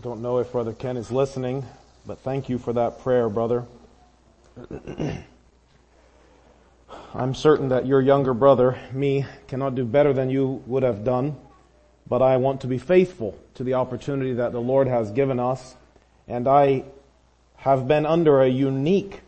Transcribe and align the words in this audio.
I 0.00 0.02
don't 0.02 0.22
know 0.22 0.38
if 0.38 0.52
Brother 0.52 0.72
Ken 0.72 0.96
is 0.96 1.12
listening, 1.12 1.66
but 2.06 2.20
thank 2.20 2.48
you 2.48 2.56
for 2.56 2.72
that 2.72 3.02
prayer, 3.02 3.28
brother. 3.28 3.66
I'm 7.12 7.34
certain 7.34 7.68
that 7.68 7.84
your 7.84 8.00
younger 8.00 8.32
brother, 8.32 8.78
me, 8.92 9.26
cannot 9.46 9.74
do 9.74 9.84
better 9.84 10.14
than 10.14 10.30
you 10.30 10.62
would 10.66 10.84
have 10.84 11.04
done, 11.04 11.36
but 12.08 12.22
I 12.22 12.38
want 12.38 12.62
to 12.62 12.66
be 12.66 12.78
faithful 12.78 13.38
to 13.56 13.62
the 13.62 13.74
opportunity 13.74 14.32
that 14.32 14.52
the 14.52 14.60
Lord 14.62 14.88
has 14.88 15.10
given 15.10 15.38
us, 15.38 15.76
and 16.26 16.48
I 16.48 16.84
have 17.56 17.86
been 17.86 18.06
under 18.06 18.40
a 18.40 18.48
unique 18.48 19.20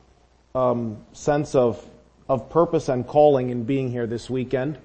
um, 0.54 1.04
sense 1.12 1.54
of 1.54 1.86
of 2.30 2.48
purpose 2.48 2.88
and 2.88 3.06
calling 3.06 3.50
in 3.50 3.64
being 3.64 3.90
here 3.90 4.06
this 4.06 4.30
weekend. 4.30 4.78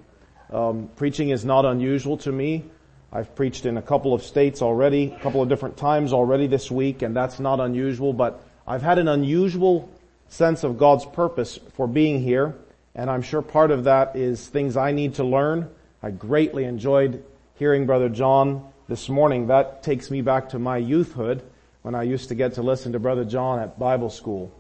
Um, 0.52 0.90
preaching 0.98 1.30
is 1.30 1.46
not 1.46 1.64
unusual 1.64 2.18
to 2.18 2.32
me. 2.34 2.66
I've 3.12 3.34
preached 3.36 3.66
in 3.66 3.78
a 3.78 3.82
couple 3.82 4.14
of 4.14 4.22
states 4.22 4.62
already, 4.62 5.14
a 5.18 5.20
couple 5.20 5.42
of 5.42 5.48
different 5.48 5.78
times 5.78 6.12
already 6.12 6.48
this 6.48 6.70
week, 6.70 7.02
and 7.02 7.16
that's 7.16 7.40
not 7.40 7.60
unusual, 7.60 8.12
but 8.12 8.44
I've 8.68 8.82
had 8.82 9.00
an 9.00 9.08
unusual 9.08 9.90
sense 10.28 10.64
of 10.66 10.78
God's 10.78 11.06
purpose 11.06 11.58
for 11.74 11.88
being 11.88 12.22
here, 12.22 12.56
and 12.96 13.10
I'm 13.10 13.22
sure 13.22 13.42
part 13.42 13.72
of 13.72 13.86
that 13.86 14.18
is 14.18 14.46
things 14.46 14.76
I 14.76 14.92
need 14.92 15.16
to 15.16 15.24
learn. 15.24 15.70
I 16.04 16.12
greatly 16.12 16.66
enjoyed 16.66 17.24
hearing 17.56 17.86
Brother 17.86 18.10
John 18.10 18.68
this 18.90 19.08
morning. 19.08 19.48
That 19.48 19.84
takes 19.84 20.12
me 20.12 20.22
back 20.22 20.50
to 20.50 20.60
my 20.60 20.78
youthhood 20.78 21.44
when 21.84 21.96
I 21.96 22.04
used 22.04 22.28
to 22.30 22.36
get 22.36 22.56
to 22.56 22.62
listen 22.62 22.92
to 22.92 23.00
Brother 23.00 23.24
John 23.24 23.60
at 23.60 23.80
Bible 23.80 24.10
school. 24.10 24.52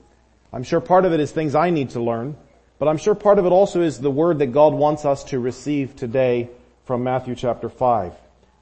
I'm 0.54 0.63
sure 0.63 0.79
part 0.79 1.04
of 1.04 1.12
it 1.12 1.20
is 1.20 1.32
things 1.32 1.54
I 1.54 1.70
need 1.70 1.90
to 1.91 1.99
learn, 1.99 2.38
but 2.79 2.88
I'm 2.88 2.98
sure 2.98 3.13
part 3.13 3.40
of 3.40 3.45
it 3.45 3.52
also 3.52 3.82
is 3.82 3.99
the 3.99 4.09
word 4.09 4.40
that 4.40 4.48
God 4.48 4.73
wants 4.73 5.04
us 5.04 5.26
to 5.26 5.40
receive 5.40 5.98
today 5.98 6.49
from 6.85 7.04
Matthew 7.04 7.35
chapter 7.35 7.68
5. 7.68 8.13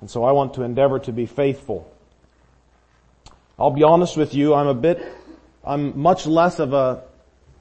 And 0.06 0.12
so 0.12 0.24
I 0.24 0.34
want 0.34 0.54
to 0.54 0.62
endeavor 0.62 1.00
to 1.00 1.12
be 1.12 1.26
faithful. 1.26 1.92
I'll 3.58 3.72
be 3.72 3.82
honest 3.82 4.16
with 4.16 4.36
you, 4.36 4.54
I'm 4.54 4.68
a 4.68 4.76
bit, 4.76 5.04
I'm 5.64 6.00
much 6.00 6.28
less 6.28 6.60
of 6.60 6.74
a, 6.74 7.02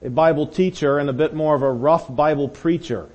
a 0.03 0.11
Bible 0.11 0.47
teacher 0.47 0.99
and 0.99 1.09
a 1.09 1.15
bit 1.15 1.33
more 1.33 1.55
of 1.55 1.63
a 1.63 1.73
rough 1.73 2.15
Bible 2.15 2.51
preacher. 2.51 3.09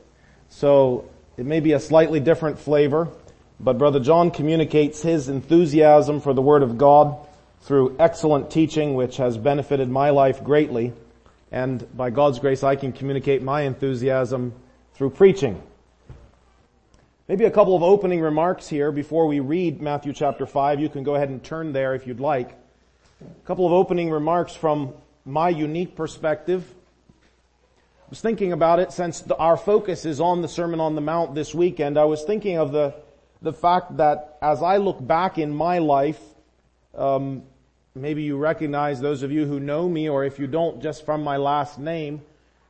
So 0.49 1.07
it 1.37 1.45
may 1.45 1.59
be 1.59 1.73
a 1.73 1.79
slightly 1.79 2.19
different 2.19 2.57
flavor, 2.57 3.07
but 3.59 3.77
Brother 3.77 3.99
John 3.99 4.31
communicates 4.31 5.03
his 5.03 5.29
enthusiasm 5.29 6.21
for 6.21 6.33
the 6.33 6.41
Word 6.41 6.63
of 6.63 6.79
God 6.79 7.15
through 7.61 7.97
excellent 7.99 8.49
teaching 8.49 8.95
which 8.95 9.17
has 9.17 9.37
benefited 9.37 9.89
my 9.89 10.09
life 10.09 10.43
greatly 10.43 10.91
and 11.51 11.85
by 11.95 12.09
God's 12.09 12.39
grace 12.39 12.63
I 12.63 12.75
can 12.75 12.93
communicate 12.93 13.43
my 13.43 13.61
enthusiasm 13.61 14.53
through 14.95 15.11
preaching. 15.11 15.61
Maybe 17.29 17.45
a 17.45 17.51
couple 17.51 17.75
of 17.75 17.83
opening 17.83 18.21
remarks 18.21 18.67
here 18.67 18.91
before 18.91 19.27
we 19.27 19.39
read 19.39 19.83
Matthew 19.83 20.13
chapter 20.13 20.47
5. 20.47 20.79
You 20.79 20.89
can 20.89 21.03
go 21.03 21.13
ahead 21.13 21.29
and 21.29 21.43
turn 21.43 21.73
there 21.73 21.93
if 21.93 22.07
you'd 22.07 22.19
like. 22.19 22.57
A 23.21 23.45
couple 23.45 23.67
of 23.67 23.71
opening 23.71 24.09
remarks 24.09 24.55
from 24.55 24.95
my 25.25 25.49
unique 25.49 25.95
perspective. 25.95 26.65
I 27.77 28.09
was 28.09 28.19
thinking 28.19 28.51
about 28.51 28.79
it 28.79 28.91
since 28.91 29.21
the, 29.21 29.35
our 29.35 29.57
focus 29.57 30.05
is 30.05 30.19
on 30.19 30.41
the 30.41 30.47
Sermon 30.47 30.79
on 30.79 30.95
the 30.95 31.01
Mount 31.01 31.35
this 31.35 31.53
weekend. 31.53 31.99
I 31.99 32.05
was 32.05 32.23
thinking 32.23 32.57
of 32.57 32.71
the, 32.71 32.95
the 33.43 33.53
fact 33.53 33.97
that 33.97 34.39
as 34.41 34.63
I 34.63 34.77
look 34.77 34.97
back 35.05 35.37
in 35.37 35.53
my 35.53 35.77
life, 35.77 36.19
um, 36.95 37.43
maybe 37.93 38.23
you 38.23 38.37
recognize 38.37 39.01
those 39.01 39.21
of 39.21 39.31
you 39.31 39.45
who 39.45 39.59
know 39.59 39.87
me, 39.87 40.09
or 40.09 40.25
if 40.25 40.39
you 40.39 40.47
don't, 40.47 40.81
just 40.81 41.05
from 41.05 41.23
my 41.23 41.37
last 41.37 41.77
name, 41.77 42.23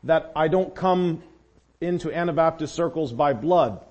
that 0.04 0.34
I 0.36 0.50
don't 0.50 0.76
come 0.76 1.24
into 1.80 2.12
Anabaptist 2.12 2.76
circles 2.76 3.14
by 3.14 3.32
blood. 3.32 3.86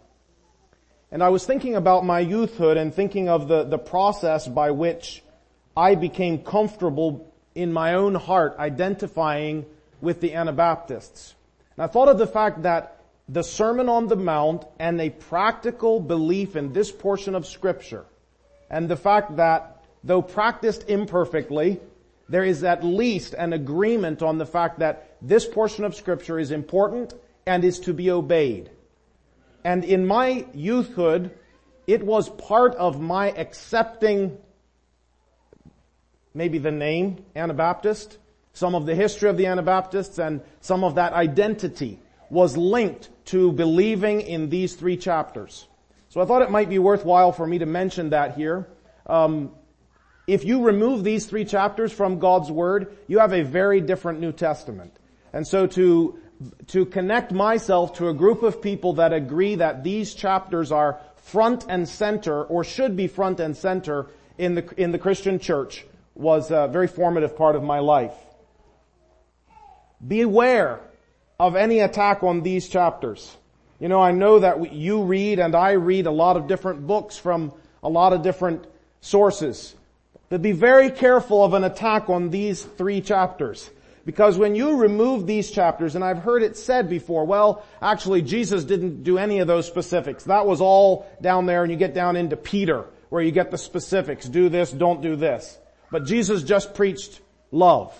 And 1.11 1.23
I 1.23 1.31
was 1.31 1.47
thinking 1.47 1.75
about 1.75 2.05
my 2.05 2.20
youthhood 2.20 2.77
and 2.77 2.92
thinking 2.92 3.28
of 3.28 3.48
the, 3.48 3.64
the 3.64 3.78
process 3.78 4.47
by 4.47 4.73
which 4.73 5.23
I 5.77 5.95
became 5.95 6.42
comfortable 6.42 7.33
in 7.55 7.73
my 7.73 7.95
own 7.95 8.14
heart 8.14 8.56
identifying 8.59 9.64
with 10.01 10.20
the 10.20 10.34
Anabaptists. 10.34 11.34
And 11.77 11.84
I 11.84 11.86
thought 11.86 12.09
of 12.09 12.18
the 12.18 12.27
fact 12.27 12.63
that 12.63 13.01
the 13.29 13.42
Sermon 13.42 13.89
on 13.89 14.08
the 14.08 14.17
Mount 14.17 14.64
and 14.79 15.01
a 15.01 15.11
practical 15.11 16.01
belief 16.01 16.57
in 16.57 16.73
this 16.73 16.91
portion 16.91 17.35
of 17.35 17.47
scripture 17.47 18.05
and 18.70 18.89
the 18.89 18.97
fact 18.97 19.36
that 19.36 19.85
though 20.05 20.23
practiced 20.23 20.89
imperfectly, 20.89 21.80
there 22.29 22.45
is 22.45 22.64
at 22.64 22.85
least 22.85 23.35
an 23.35 23.52
agreement 23.52 24.23
on 24.23 24.39
the 24.39 24.47
fact 24.47 24.80
that 24.80 25.17
this 25.23 25.47
portion 25.47 25.85
of 25.85 25.95
scripture 25.95 26.39
is 26.39 26.51
important 26.51 27.14
and 27.47 27.64
is 27.64 27.80
to 27.80 27.95
be 27.95 28.11
obeyed. 28.11 28.70
And 29.64 29.85
in 29.85 30.07
my 30.07 30.46
youthhood, 30.55 31.30
it 31.86 32.05
was 32.05 32.29
part 32.29 32.74
of 32.77 33.01
my 33.01 33.30
accepting 33.30 34.39
maybe 36.35 36.58
the 36.58 36.70
name 36.70 37.24
Anabaptist, 37.35 38.17
some 38.52 38.74
of 38.74 38.86
the 38.86 38.95
history 38.95 39.29
of 39.29 39.36
the 39.36 39.47
Anabaptists 39.47 40.18
and 40.18 40.41
some 40.61 40.85
of 40.85 40.95
that 40.95 41.13
identity 41.13 41.98
was 42.30 42.57
linked 42.57 43.08
to 43.27 43.52
believing 43.52 44.20
in 44.20 44.48
these 44.48 44.74
three 44.74 44.97
chapters. 44.97 45.67
So 46.08 46.20
I 46.20 46.24
thought 46.24 46.42
it 46.42 46.51
might 46.51 46.68
be 46.68 46.79
worthwhile 46.79 47.33
for 47.33 47.47
me 47.47 47.58
to 47.58 47.67
mention 47.67 48.11
that 48.11 48.36
here. 48.36 48.68
Um, 49.07 49.52
if 50.27 50.45
you 50.45 50.63
remove 50.63 51.05
these 51.05 51.27
three 51.27 51.45
chapters 51.45 51.92
from 51.92 52.18
God's 52.18 52.51
Word, 52.51 52.97
you 53.07 53.18
have 53.18 53.33
a 53.33 53.42
very 53.42 53.80
different 53.80 54.20
New 54.20 54.33
Testament. 54.33 54.95
And 55.33 55.47
so 55.47 55.67
to, 55.67 56.18
to 56.68 56.86
connect 56.86 57.32
myself 57.32 57.94
to 57.94 58.08
a 58.08 58.14
group 58.14 58.42
of 58.42 58.62
people 58.62 58.94
that 58.94 59.12
agree 59.12 59.56
that 59.56 59.82
these 59.82 60.14
chapters 60.14 60.70
are 60.70 61.00
front 61.16 61.66
and 61.68 61.88
center, 61.88 62.44
or 62.44 62.64
should 62.64 62.96
be 62.96 63.06
front 63.06 63.40
and 63.40 63.56
center 63.56 64.06
in 64.38 64.54
the, 64.54 64.74
in 64.76 64.92
the 64.92 64.98
Christian 64.98 65.38
church, 65.38 65.84
was 66.14 66.50
a 66.50 66.68
very 66.68 66.86
formative 66.86 67.36
part 67.36 67.56
of 67.56 67.62
my 67.62 67.80
life. 67.80 68.14
Beware 70.06 70.80
of 71.38 71.56
any 71.56 71.80
attack 71.80 72.22
on 72.22 72.42
these 72.42 72.68
chapters. 72.68 73.36
You 73.78 73.88
know, 73.88 74.00
I 74.00 74.12
know 74.12 74.40
that 74.40 74.72
you 74.72 75.02
read 75.02 75.38
and 75.38 75.55
I 75.55 75.72
read 75.72 76.06
a 76.06 76.10
lot 76.10 76.36
of 76.36 76.46
different 76.46 76.86
books 76.86 77.16
from 77.16 77.52
a 77.82 77.88
lot 77.88 78.12
of 78.12 78.22
different 78.22 78.66
sources. 79.00 79.74
But 80.28 80.42
be 80.42 80.52
very 80.52 80.90
careful 80.90 81.44
of 81.44 81.55
an 81.55 81.64
attack 81.64 82.10
on 82.10 82.30
these 82.30 82.62
three 82.62 83.00
chapters. 83.00 83.70
Because 84.08 84.39
when 84.39 84.55
you 84.55 84.79
remove 84.79 85.27
these 85.27 85.51
chapters, 85.51 85.95
and 85.95 86.02
I've 86.02 86.17
heard 86.17 86.42
it 86.42 86.57
said 86.57 86.89
before, 86.89 87.27
well, 87.27 87.63
actually 87.83 88.23
Jesus 88.23 88.64
didn't 88.64 89.02
do 89.02 89.19
any 89.19 89.41
of 89.41 89.46
those 89.46 89.67
specifics. 89.67 90.24
That 90.24 90.46
was 90.46 90.63
all 90.63 91.07
down 91.20 91.45
there 91.45 91.63
and 91.63 91.70
you 91.70 91.77
get 91.77 91.92
down 91.92 92.17
into 92.17 92.35
Peter, 92.35 92.86
where 93.11 93.20
you 93.20 93.33
get 93.33 93.51
the 93.51 93.58
specifics. 93.58 94.24
Do 94.27 94.48
this, 94.48 94.70
don't 94.70 95.02
do 95.02 95.14
this. 95.14 95.58
But 95.91 96.07
Jesus 96.07 96.42
just 96.42 96.73
preached 96.73 97.20
love. 97.51 97.92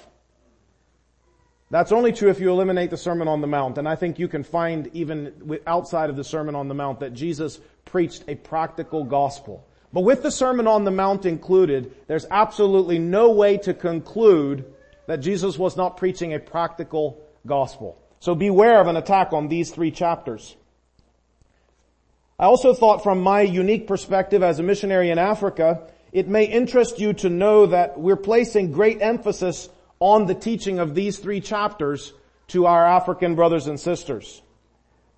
That's 1.69 1.93
only 1.93 2.13
true 2.13 2.31
if 2.31 2.41
you 2.41 2.53
eliminate 2.53 2.89
the 2.89 2.97
Sermon 2.97 3.29
on 3.29 3.43
the 3.43 3.47
Mount, 3.47 3.77
and 3.77 3.87
I 3.87 3.95
think 3.95 4.19
you 4.19 4.29
can 4.29 4.45
find 4.45 4.89
even 4.95 5.61
outside 5.67 6.09
of 6.09 6.17
the 6.17 6.25
Sermon 6.25 6.55
on 6.55 6.69
the 6.69 6.75
Mount 6.75 7.01
that 7.01 7.13
Jesus 7.13 7.61
preached 7.85 8.25
a 8.29 8.35
practical 8.35 9.05
gospel. 9.05 9.69
But 9.93 10.05
with 10.05 10.23
the 10.23 10.31
Sermon 10.31 10.67
on 10.67 10.85
the 10.85 10.91
Mount 10.91 11.27
included, 11.27 11.95
there's 12.07 12.25
absolutely 12.31 12.99
no 12.99 13.33
way 13.33 13.59
to 13.59 13.75
conclude 13.75 14.73
that 15.09 15.21
Jesus 15.21 15.59
was 15.59 15.75
not 15.75 15.97
preaching 15.97 16.35
a 16.35 16.39
practical 16.39 17.19
gospel. 17.47 17.99
So 18.21 18.35
beware 18.35 18.79
of 18.79 18.89
an 18.89 18.97
attack 18.99 19.33
on 19.33 19.49
these 19.49 19.71
three 19.71 19.91
chapters. 19.91 20.55
I 22.39 22.45
also 22.45 22.75
thought 22.75 23.03
from 23.03 23.23
my 23.23 23.41
unique 23.41 23.87
perspective 23.87 24.43
as 24.43 24.59
a 24.59 24.63
missionary 24.63 25.09
in 25.09 25.19
Africa, 25.19 25.89
it 26.13 26.29
may 26.29 26.45
interest 26.45 27.01
you 27.01 27.15
to 27.15 27.31
know 27.31 27.65
that 27.67 27.99
we're 27.99 28.17
placing 28.17 28.71
great 28.73 29.01
emphasis 29.01 29.71
on 29.99 30.27
the 30.27 30.35
teaching 30.35 30.79
of 30.79 30.95
these 30.95 31.19
three 31.19 31.41
chapters 31.41 32.13
to 32.49 32.67
our 32.67 32.87
African 32.87 33.35
brothers 33.35 33.67
and 33.67 33.81
sisters. 33.81 34.43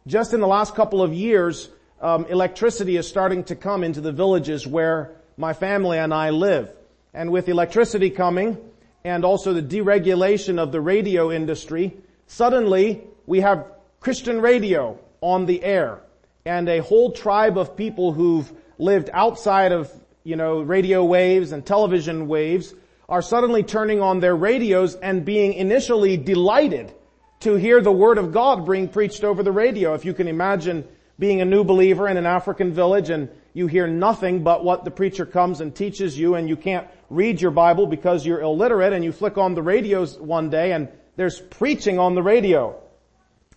Just 0.06 0.32
in 0.32 0.40
the 0.40 0.46
last 0.46 0.76
couple 0.76 1.02
of 1.02 1.12
years, 1.12 1.68
um, 2.00 2.26
electricity 2.26 2.96
is 2.96 3.08
starting 3.08 3.42
to 3.44 3.56
come 3.56 3.82
into 3.82 4.00
the 4.00 4.12
villages 4.12 4.68
where 4.68 5.16
my 5.36 5.52
family 5.52 5.98
and 5.98 6.14
I 6.14 6.30
live. 6.30 6.72
And 7.12 7.32
with 7.32 7.48
electricity 7.48 8.10
coming 8.10 8.56
and 9.04 9.24
also 9.24 9.52
the 9.52 9.62
deregulation 9.62 10.58
of 10.58 10.72
the 10.72 10.80
radio 10.80 11.30
industry, 11.30 11.96
suddenly 12.26 13.02
we 13.26 13.40
have 13.40 13.66
Christian 14.00 14.40
radio 14.40 14.98
on 15.20 15.46
the 15.46 15.62
air 15.62 16.00
and 16.44 16.68
a 16.68 16.78
whole 16.78 17.12
tribe 17.12 17.58
of 17.58 17.76
people 17.76 18.12
who've 18.12 18.50
lived 18.78 19.10
outside 19.12 19.72
of, 19.72 19.90
you 20.24 20.36
know, 20.36 20.60
radio 20.60 21.04
waves 21.04 21.52
and 21.52 21.64
television 21.64 22.28
waves 22.28 22.74
are 23.08 23.22
suddenly 23.22 23.62
turning 23.62 24.00
on 24.00 24.20
their 24.20 24.36
radios 24.36 24.94
and 24.94 25.24
being 25.24 25.52
initially 25.54 26.16
delighted 26.16 26.92
to 27.40 27.54
hear 27.54 27.80
the 27.80 27.92
word 27.92 28.18
of 28.18 28.32
God 28.32 28.68
being 28.68 28.88
preached 28.88 29.24
over 29.24 29.42
the 29.42 29.52
radio. 29.52 29.94
If 29.94 30.04
you 30.04 30.14
can 30.14 30.28
imagine 30.28 30.86
being 31.18 31.40
a 31.40 31.44
new 31.44 31.64
believer 31.64 32.08
in 32.08 32.16
an 32.16 32.26
African 32.26 32.72
village 32.72 33.10
and 33.10 33.28
you 33.52 33.66
hear 33.66 33.86
nothing 33.86 34.42
but 34.42 34.64
what 34.64 34.84
the 34.84 34.90
preacher 34.90 35.26
comes 35.26 35.60
and 35.60 35.74
teaches 35.74 36.18
you 36.18 36.34
and 36.34 36.48
you 36.48 36.56
can't 36.56 36.86
read 37.08 37.40
your 37.40 37.50
Bible 37.50 37.86
because 37.86 38.24
you're 38.24 38.40
illiterate 38.40 38.92
and 38.92 39.04
you 39.04 39.12
flick 39.12 39.36
on 39.36 39.54
the 39.54 39.62
radios 39.62 40.18
one 40.18 40.50
day 40.50 40.72
and 40.72 40.88
there's 41.16 41.40
preaching 41.40 41.98
on 41.98 42.14
the 42.14 42.22
radio. 42.22 42.80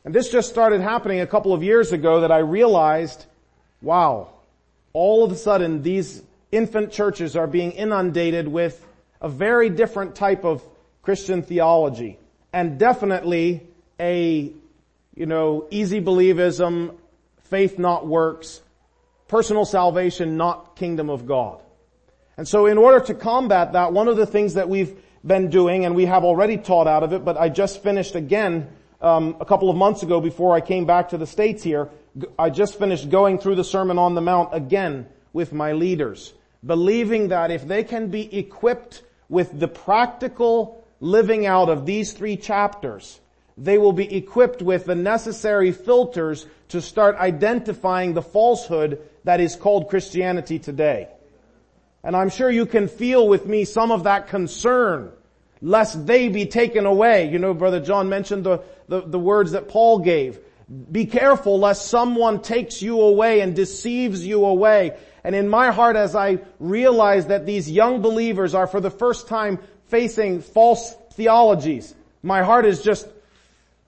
And 0.04 0.14
this 0.14 0.30
just 0.30 0.50
started 0.50 0.82
happening 0.82 1.22
a 1.22 1.28
couple 1.28 1.54
of 1.54 1.64
years 1.64 1.92
ago 1.92 2.22
that 2.22 2.32
I 2.32 2.40
realized, 2.40 3.26
wow, 3.82 4.30
all 4.92 5.24
of 5.24 5.32
a 5.32 5.36
sudden 5.36 5.82
these 5.84 6.22
infant 6.52 6.92
churches 6.92 7.36
are 7.36 7.48
being 7.48 7.72
inundated 7.72 8.48
with 8.48 8.86
a 9.22 9.30
very 9.30 9.70
different 9.70 10.16
type 10.16 10.44
of 10.44 10.64
Christian 11.04 11.42
theology 11.44 12.18
and 12.52 12.78
definitely 12.78 13.66
a, 14.00 14.52
you 15.16 15.26
know, 15.26 15.68
easy 15.70 16.02
believism, 16.02 16.96
faith 17.44 17.78
not 17.78 18.06
works, 18.08 18.62
personal 19.28 19.66
salvation 19.66 20.38
not 20.38 20.76
kingdom 20.76 21.10
of 21.10 21.26
God. 21.26 21.62
And 22.38 22.48
so 22.48 22.66
in 22.66 22.78
order 22.78 23.00
to 23.06 23.14
combat 23.14 23.74
that, 23.74 23.94
one 23.94 24.08
of 24.08 24.18
the 24.18 24.26
things 24.26 24.56
that 24.56 24.70
we've 24.70 25.00
been 25.26 25.50
doing, 25.50 25.86
and 25.86 25.96
we 25.96 26.06
have 26.06 26.24
already 26.24 26.58
taught 26.58 26.88
out 26.88 27.04
of 27.04 27.14
it, 27.14 27.24
but 27.24 27.38
I 27.38 27.50
just 27.50 27.84
finished 27.84 28.16
again 28.16 28.70
um, 29.02 29.36
a 29.40 29.46
couple 29.46 29.70
of 29.70 29.76
months 29.76 30.04
ago 30.04 30.20
before 30.20 30.56
I 30.56 30.62
came 30.62 30.86
back 30.86 31.10
to 31.10 31.18
the 31.18 31.28
States 31.28 31.62
here, 31.62 31.90
I 32.38 32.50
just 32.50 32.78
finished 32.78 33.10
going 33.10 33.38
through 33.38 33.56
the 33.56 33.64
Sermon 33.64 33.98
on 33.98 34.16
the 34.16 34.22
Mount 34.22 34.50
again 34.54 35.08
with 35.32 35.52
my 35.52 35.74
leaders, 35.74 36.34
believing 36.66 37.30
that 37.30 37.52
if 37.52 37.68
they 37.68 37.84
can 37.84 38.10
be 38.10 38.36
equipped 38.38 39.04
with 39.30 39.60
the 39.60 39.68
practical 39.68 40.86
living 41.00 41.46
out 41.46 41.70
of 41.70 41.86
these 41.86 42.14
three 42.14 42.38
chapters, 42.38 43.20
they 43.58 43.78
will 43.78 43.94
be 43.94 44.16
equipped 44.16 44.62
with 44.62 44.86
the 44.86 44.96
necessary 44.96 45.72
filters 45.72 46.46
to 46.70 46.82
start 46.82 47.16
identifying 47.18 48.14
the 48.14 48.22
falsehood 48.22 49.02
that 49.24 49.40
is 49.40 49.56
called 49.56 49.90
Christianity 49.90 50.60
today. 50.60 51.08
And 52.04 52.16
I'm 52.16 52.30
sure 52.30 52.50
you 52.50 52.66
can 52.66 52.88
feel 52.88 53.28
with 53.28 53.46
me 53.46 53.66
some 53.66 53.92
of 53.92 54.04
that 54.04 54.28
concern 54.28 55.12
lest 55.62 56.06
they 56.06 56.28
be 56.28 56.46
taken 56.46 56.86
away. 56.86 57.30
You 57.30 57.40
know, 57.40 57.54
Brother 57.54 57.80
John 57.80 58.10
mentioned 58.10 58.44
the, 58.44 58.64
the, 58.90 59.02
the 59.02 59.20
words 59.20 59.52
that 59.52 59.70
Paul 59.70 60.00
gave. 60.00 60.40
Be 60.92 61.06
careful 61.06 61.60
lest 61.60 61.88
someone 61.88 62.42
takes 62.42 62.82
you 62.82 63.00
away 63.00 63.40
and 63.40 63.56
deceives 63.56 64.26
you 64.26 64.46
away. 64.46 64.98
And 65.24 65.36
in 65.36 65.48
my 65.48 65.72
heart 65.72 65.96
as 65.96 66.16
I 66.16 66.40
realize 66.60 67.28
that 67.28 67.46
these 67.46 67.72
young 67.72 68.02
believers 68.02 68.54
are 68.54 68.68
for 68.68 68.82
the 68.82 68.92
first 68.92 69.28
time 69.28 69.60
facing 69.86 70.42
false 70.42 70.96
theologies, 71.14 71.96
my 72.22 72.44
heart 72.44 72.66
is 72.66 72.82
just 72.82 73.08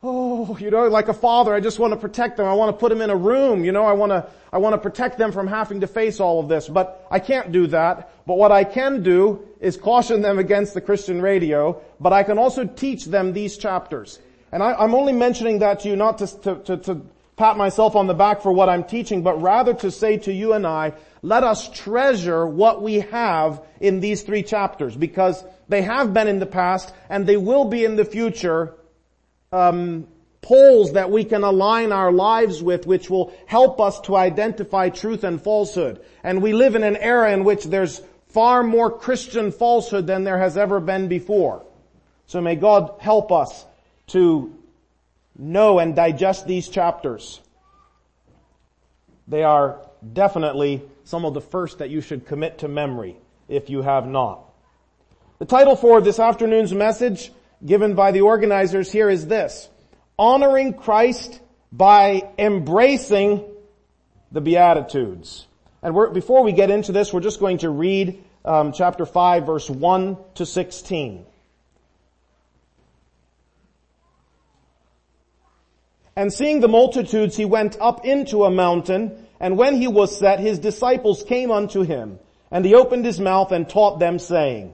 oh, 0.06 0.57
you 0.60 0.69
know, 0.69 0.88
like 0.88 1.07
a 1.07 1.13
father, 1.13 1.54
I 1.54 1.60
just 1.60 1.80
want 1.80 1.94
to 1.94 2.00
protect 2.00 2.38
them. 2.38 2.46
I 2.46 2.54
want 2.54 2.75
to 2.75 2.80
put 2.80 2.90
them 2.90 3.02
in 3.02 3.10
a 3.10 3.16
room, 3.16 3.66
you 3.66 3.72
know, 3.72 3.86
I 3.86 3.94
want 3.94 4.12
to, 4.12 4.28
I 4.54 4.60
want 4.60 4.74
to 4.74 4.78
protect 4.78 5.18
them 5.18 5.31
from 5.31 5.48
having 5.48 5.81
to 5.81 5.88
face 5.88 6.19
all 6.19 6.40
of 6.40 6.48
this, 6.48 6.69
but 6.69 7.06
I 7.10 7.19
can't 7.19 7.52
do 7.52 7.68
that. 7.68 8.12
But 8.28 8.38
what 8.38 8.52
I 8.52 8.63
can 8.63 9.02
do 9.02 9.48
is 9.60 9.78
caution 9.78 10.22
them 10.22 10.38
against 10.38 10.74
the 10.74 10.81
Christian 10.81 11.22
radio, 11.22 11.81
but 12.00 12.13
I 12.13 12.24
can 12.24 12.38
also 12.38 12.66
teach 12.66 13.06
them 13.06 13.34
these 13.34 13.57
chapters. 13.57 14.19
And 14.52 14.62
I, 14.62 14.84
am 14.84 14.94
only 14.94 15.13
mentioning 15.13 15.60
that 15.60 15.81
to 15.81 15.90
you 15.90 15.96
not 15.96 16.19
to, 16.19 16.28
to, 16.42 16.56
to, 16.56 16.78
to 16.78 17.02
pat 17.36 17.57
myself 17.57 17.96
on 17.96 18.07
the 18.07 18.13
back 18.13 18.42
for 18.42 18.52
what 18.52 18.69
I'm 18.69 18.84
teaching, 18.84 19.24
but 19.24 19.42
rather 19.42 19.74
to 19.74 19.92
say 19.92 20.18
to 20.19 20.31
you 20.31 20.54
and 20.54 20.68
I, 20.68 20.94
let 21.24 21.44
us 21.44 21.68
treasure 21.69 22.46
what 22.46 22.81
we 22.84 23.00
have 23.00 23.62
in 23.80 24.00
these 24.00 24.22
three 24.22 24.44
chapters 24.44 24.96
because 24.96 25.44
they 25.68 25.81
have 25.81 26.13
been 26.13 26.28
in 26.28 26.38
the 26.38 26.46
past 26.46 26.94
and 27.10 27.25
they 27.25 27.38
will 27.38 27.66
be 27.66 27.84
in 27.84 27.96
the 27.96 28.06
future 28.06 28.75
um, 29.56 30.07
poles 30.42 30.94
that 30.94 31.10
we 31.10 31.24
can 31.24 31.44
align 31.44 31.92
our 31.92 32.12
lives 32.12 32.62
with 32.62 32.86
which 32.86 33.10
will 33.10 33.34
help 33.48 33.80
us 33.80 34.00
to 34.02 34.16
identify 34.16 34.90
truth 34.90 35.24
and 35.24 35.42
falsehood. 35.42 36.04
And 36.24 36.42
we 36.42 36.54
live 36.54 36.75
in 36.75 36.84
an 36.84 36.98
era 36.98 37.31
in 37.31 37.44
which 37.44 37.63
there's 37.63 38.02
far 38.28 38.63
more 38.63 38.92
Christian 38.92 39.52
falsehood 39.52 40.07
than 40.07 40.24
there 40.24 40.38
has 40.38 40.57
ever 40.57 40.80
been 40.80 41.07
before. 41.07 41.66
So 42.28 42.42
may 42.42 42.56
God 42.56 42.96
help 43.00 43.31
us 43.31 43.66
to 44.07 44.54
know 45.38 45.80
and 45.80 45.96
digest 45.96 46.46
these 46.46 46.68
chapters. 46.68 47.40
They 49.28 49.44
are 49.44 49.80
definitely 50.13 50.84
some 51.06 51.25
of 51.25 51.34
the 51.34 51.42
first 51.42 51.80
that 51.80 51.90
you 51.90 52.02
should 52.02 52.28
commit 52.28 52.60
to 52.60 52.68
memory 52.68 53.16
if 53.48 53.69
you 53.69 53.81
have 53.81 54.06
not. 54.06 54.44
The 55.40 55.46
title 55.46 55.75
for 55.75 56.02
this 56.02 56.19
afternoon's 56.19 56.74
message 56.74 57.31
given 57.66 57.96
by 57.96 58.12
the 58.12 58.22
organizers 58.22 58.92
here 58.92 59.10
is 59.10 59.28
this. 59.28 59.70
Honoring 60.18 60.74
Christ 60.74 61.40
by 61.72 62.30
embracing 62.38 63.44
the 64.32 64.42
Beatitudes. 64.42 65.48
And 65.82 66.14
before 66.14 66.44
we 66.44 66.54
get 66.54 66.70
into 66.70 66.92
this, 66.92 67.12
we're 67.12 67.22
just 67.22 67.40
going 67.40 67.60
to 67.60 67.70
read 67.70 68.24
um, 68.44 68.72
chapter 68.72 69.06
5 69.06 69.46
verse 69.46 69.70
1 69.70 70.18
to 70.36 70.46
16. 70.46 71.26
And 76.18 76.32
seeing 76.32 76.62
the 76.62 76.70
multitudes, 76.70 77.36
he 77.36 77.44
went 77.44 77.78
up 77.82 78.06
into 78.06 78.46
a 78.46 78.52
mountain, 78.52 79.28
and 79.40 79.58
when 79.58 79.76
he 79.76 79.88
was 79.88 80.18
set, 80.18 80.40
his 80.40 80.60
disciples 80.60 81.24
came 81.24 81.52
unto 81.52 81.82
him, 81.82 82.20
and 82.50 82.64
he 82.64 82.74
opened 82.74 83.04
his 83.04 83.20
mouth 83.20 83.52
and 83.52 83.68
taught 83.68 84.00
them 84.00 84.18
saying, 84.18 84.74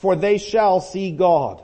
for 0.00 0.16
they 0.16 0.38
shall 0.38 0.80
see 0.80 1.12
God. 1.12 1.62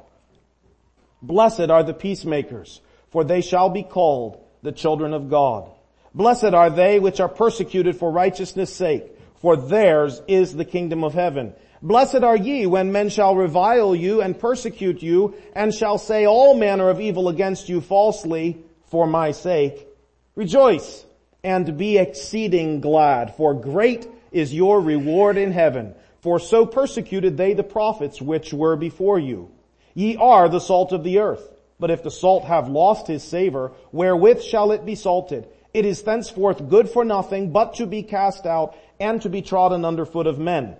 Blessed 1.23 1.71
are 1.71 1.83
the 1.83 1.95
peacemakers, 1.95 2.83
for 3.09 3.25
they 3.25 3.41
shall 3.41 3.71
be 3.71 3.83
called 3.83 4.39
the 4.63 4.73
children 4.73 5.15
of 5.15 5.31
God. 5.31 5.71
Blessed 6.15 6.53
are 6.53 6.69
they 6.69 6.99
which 6.99 7.19
are 7.19 7.31
persecuted 7.31 7.97
for 7.97 8.11
righteousness 8.11 8.75
sake, 8.75 9.05
for 9.41 9.57
theirs 9.57 10.21
is 10.29 10.55
the 10.55 10.67
kingdom 10.67 11.03
of 11.03 11.15
heaven. 11.15 11.55
Blessed 11.81 12.23
are 12.23 12.37
ye 12.37 12.67
when 12.67 12.93
men 12.93 13.09
shall 13.09 13.35
revile 13.35 13.95
you 13.95 14.21
and 14.21 14.39
persecute 14.39 15.03
you 15.03 15.35
and 15.55 15.75
shall 15.75 15.97
say 15.97 16.27
all 16.27 16.55
manner 16.55 16.91
of 16.91 17.01
evil 17.01 17.31
against 17.31 17.71
you 17.71 17.81
falsely 17.81 18.59
for 18.91 19.07
my 19.07 19.31
sake. 19.31 19.89
Rejoice 20.35 21.07
and 21.43 21.79
be 21.79 21.97
exceeding 21.97 22.83
glad, 22.83 23.35
for 23.37 23.55
great 23.55 24.07
is 24.31 24.53
your 24.53 24.79
reward 24.81 25.39
in 25.39 25.53
heaven. 25.53 25.95
For 26.27 26.41
so 26.41 26.67
persecuted 26.67 27.37
they 27.37 27.55
the 27.55 27.63
prophets 27.63 28.21
which 28.21 28.53
were 28.53 28.75
before 28.75 29.17
you. 29.17 29.53
Ye 29.95 30.17
are 30.17 30.49
the 30.49 30.59
salt 30.59 30.91
of 30.91 31.05
the 31.05 31.21
earth. 31.21 31.49
But 31.79 31.93
if 31.93 32.03
the 32.03 32.11
salt 32.11 32.47
have 32.47 32.69
lost 32.69 33.07
his 33.07 33.23
savor, 33.23 33.71
wherewith 33.93 34.43
shall 34.43 34.73
it 34.73 34.85
be 34.85 34.97
salted? 34.97 35.47
It 35.73 35.87
is 35.87 36.03
thenceforth 36.03 36.69
good 36.69 36.91
for 36.91 37.05
nothing 37.05 37.53
but 37.53 37.75
to 37.75 37.87
be 37.87 38.03
cast 38.03 38.45
out 38.45 38.75
and 38.99 39.23
to 39.23 39.29
be 39.29 39.41
trodden 39.41 39.85
under 39.85 40.05
foot 40.05 40.27
of 40.27 40.41
men. 40.41 40.75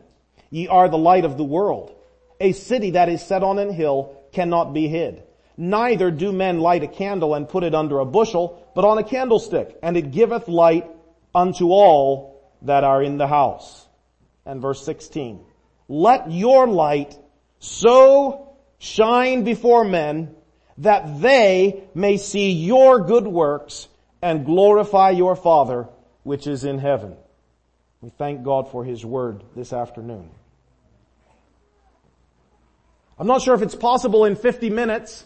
Ye 0.51 0.67
are 0.67 0.89
the 0.89 0.99
light 0.99 1.25
of 1.25 1.37
the 1.37 1.45
world. 1.45 1.95
A 2.41 2.51
city 2.51 2.91
that 2.91 3.09
is 3.09 3.23
set 3.23 3.45
on 3.45 3.61
an 3.61 3.73
hill 3.73 4.21
cannot 4.33 4.75
be 4.75 4.89
hid. 4.89 5.23
Neither 5.57 6.11
do 6.11 6.33
men 6.33 6.59
light 6.59 6.83
a 6.83 6.89
candle 6.89 7.37
and 7.37 7.49
put 7.49 7.63
it 7.63 7.73
under 7.73 8.01
a 8.01 8.05
bushel, 8.05 8.69
but 8.75 8.85
on 8.85 8.99
a 8.99 9.05
candlestick, 9.05 9.79
and 9.81 9.97
it 9.97 10.11
giveth 10.11 10.49
light 10.49 10.91
unto 11.33 11.71
all 11.71 12.53
that 12.63 12.83
are 12.83 13.01
in 13.01 13.17
the 13.17 13.29
house 13.29 13.86
and 14.47 14.63
verse 14.63 14.85
16. 14.85 15.41
Let 15.89 16.31
your 16.31 16.67
light 16.67 17.19
so 17.59 18.57
shine 18.79 19.45
before 19.45 19.85
men 19.85 20.35
that 20.79 21.21
they 21.21 21.85
may 21.95 22.17
see 22.17 22.53
your 22.53 23.01
good 23.01 23.27
works 23.27 23.89
and 24.23 24.47
glorify 24.47 25.11
your 25.11 25.37
Father 25.37 25.89
which 26.23 26.47
is 26.47 26.65
in 26.65 26.79
heaven. 26.79 27.17
We 28.01 28.11
thank 28.11 28.43
God 28.43 28.71
for 28.71 28.85
His 28.85 29.05
word 29.05 29.45
this 29.55 29.73
afternoon. 29.73 30.31
I'm 33.19 33.27
not 33.27 33.43
sure 33.43 33.55
if 33.55 33.63
it's 33.63 33.75
possible 33.75 34.25
in 34.25 34.37
50 34.37 34.69
minutes 34.71 35.25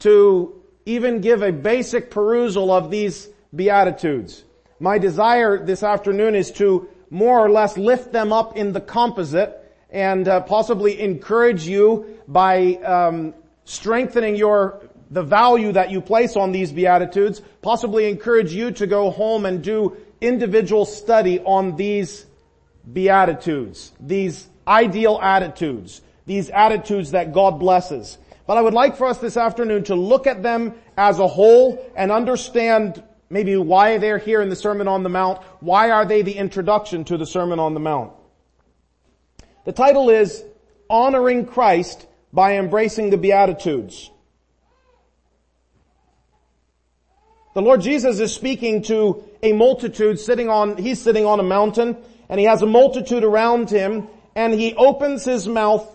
to 0.00 0.60
even 0.84 1.20
give 1.20 1.42
a 1.42 1.52
basic 1.52 2.10
perusal 2.10 2.70
of 2.70 2.90
these 2.90 3.28
Beatitudes. 3.54 4.44
My 4.78 4.98
desire 4.98 5.64
this 5.64 5.82
afternoon 5.82 6.34
is 6.34 6.50
to 6.52 6.88
more 7.10 7.38
or 7.38 7.50
less 7.50 7.76
lift 7.76 8.12
them 8.12 8.32
up 8.32 8.56
in 8.56 8.72
the 8.72 8.80
composite 8.80 9.56
and 9.90 10.28
uh, 10.28 10.40
possibly 10.40 11.00
encourage 11.00 11.66
you 11.66 12.18
by 12.28 12.74
um, 12.76 13.34
strengthening 13.64 14.36
your 14.36 14.80
the 15.10 15.22
value 15.22 15.72
that 15.72 15.90
you 15.90 16.00
place 16.00 16.36
on 16.36 16.52
these 16.52 16.70
beatitudes 16.70 17.42
possibly 17.62 18.08
encourage 18.08 18.52
you 18.52 18.70
to 18.70 18.86
go 18.86 19.10
home 19.10 19.44
and 19.44 19.62
do 19.62 19.96
individual 20.20 20.84
study 20.84 21.40
on 21.40 21.74
these 21.74 22.26
beatitudes 22.92 23.90
these 23.98 24.48
ideal 24.68 25.18
attitudes 25.20 26.00
these 26.30 26.48
attitudes 26.50 27.10
that 27.10 27.32
God 27.32 27.58
blesses. 27.58 28.16
But 28.46 28.56
I 28.56 28.62
would 28.62 28.72
like 28.72 28.96
for 28.96 29.08
us 29.08 29.18
this 29.18 29.36
afternoon 29.36 29.82
to 29.84 29.96
look 29.96 30.28
at 30.28 30.44
them 30.44 30.74
as 30.96 31.18
a 31.18 31.26
whole 31.26 31.84
and 31.96 32.12
understand 32.12 33.02
Maybe 33.30 33.56
why 33.56 33.98
they're 33.98 34.18
here 34.18 34.42
in 34.42 34.48
the 34.48 34.56
Sermon 34.56 34.88
on 34.88 35.04
the 35.04 35.08
Mount. 35.08 35.40
Why 35.60 35.90
are 35.90 36.04
they 36.04 36.22
the 36.22 36.36
introduction 36.36 37.04
to 37.04 37.16
the 37.16 37.26
Sermon 37.26 37.60
on 37.60 37.74
the 37.74 37.80
Mount? 37.80 38.12
The 39.64 39.72
title 39.72 40.10
is 40.10 40.42
honoring 40.88 41.46
Christ 41.46 42.06
by 42.32 42.58
embracing 42.58 43.10
the 43.10 43.16
Beatitudes. 43.16 44.10
The 47.54 47.62
Lord 47.62 47.80
Jesus 47.80 48.20
is 48.20 48.32
speaking 48.32 48.82
to 48.82 49.24
a 49.42 49.52
multitude 49.52 50.18
sitting 50.20 50.48
on, 50.48 50.76
he's 50.76 51.00
sitting 51.00 51.24
on 51.24 51.40
a 51.40 51.44
mountain 51.44 51.96
and 52.28 52.38
he 52.38 52.46
has 52.46 52.62
a 52.62 52.66
multitude 52.66 53.24
around 53.24 53.70
him 53.70 54.08
and 54.36 54.54
he 54.54 54.74
opens 54.74 55.24
his 55.24 55.48
mouth 55.48 55.88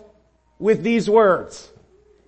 with 0.58 0.82
these 0.82 1.08
words. 1.08 1.70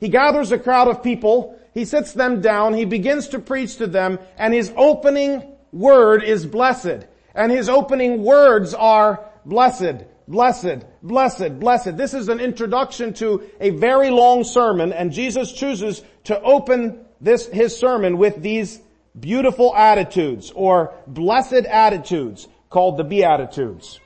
He 0.01 0.09
gathers 0.09 0.53
a 0.53 0.59
crowd 0.59 0.89
of 0.89 1.03
people, 1.03 1.58
he 1.79 1.85
sits 1.85 2.13
them 2.13 2.41
down, 2.41 2.75
he 2.75 2.85
begins 2.85 3.29
to 3.29 3.39
preach 3.39 3.77
to 3.77 3.87
them 3.87 4.19
and 4.37 4.53
his 4.53 4.73
opening 4.77 5.45
word 5.71 6.25
is 6.25 6.45
blessed. 6.45 7.07
And 7.37 7.53
his 7.53 7.69
opening 7.69 8.25
words 8.25 8.75
are 8.75 9.25
blessed, 9.47 10.05
blessed, 10.27 10.85
blessed, 11.05 11.61
blessed. 11.61 11.97
This 11.97 12.15
is 12.15 12.29
an 12.29 12.41
introduction 12.41 13.15
to 13.15 13.49
a 13.61 13.71
very 13.71 14.11
long 14.11 14.43
sermon 14.43 14.93
and 14.93 15.13
Jesus 15.13 15.53
chooses 15.53 16.03
to 16.25 16.41
open 16.43 17.05
this, 17.21 17.47
his 17.47 17.79
sermon 17.79 18.19
with 18.19 18.43
these 18.43 18.81
beautiful 19.19 19.73
attitudes 19.73 20.51
or 20.53 20.93
blessed 21.07 21.65
attitudes 21.65 22.49
called 22.71 22.97
the 22.97 23.05
Beatitudes. 23.05 24.01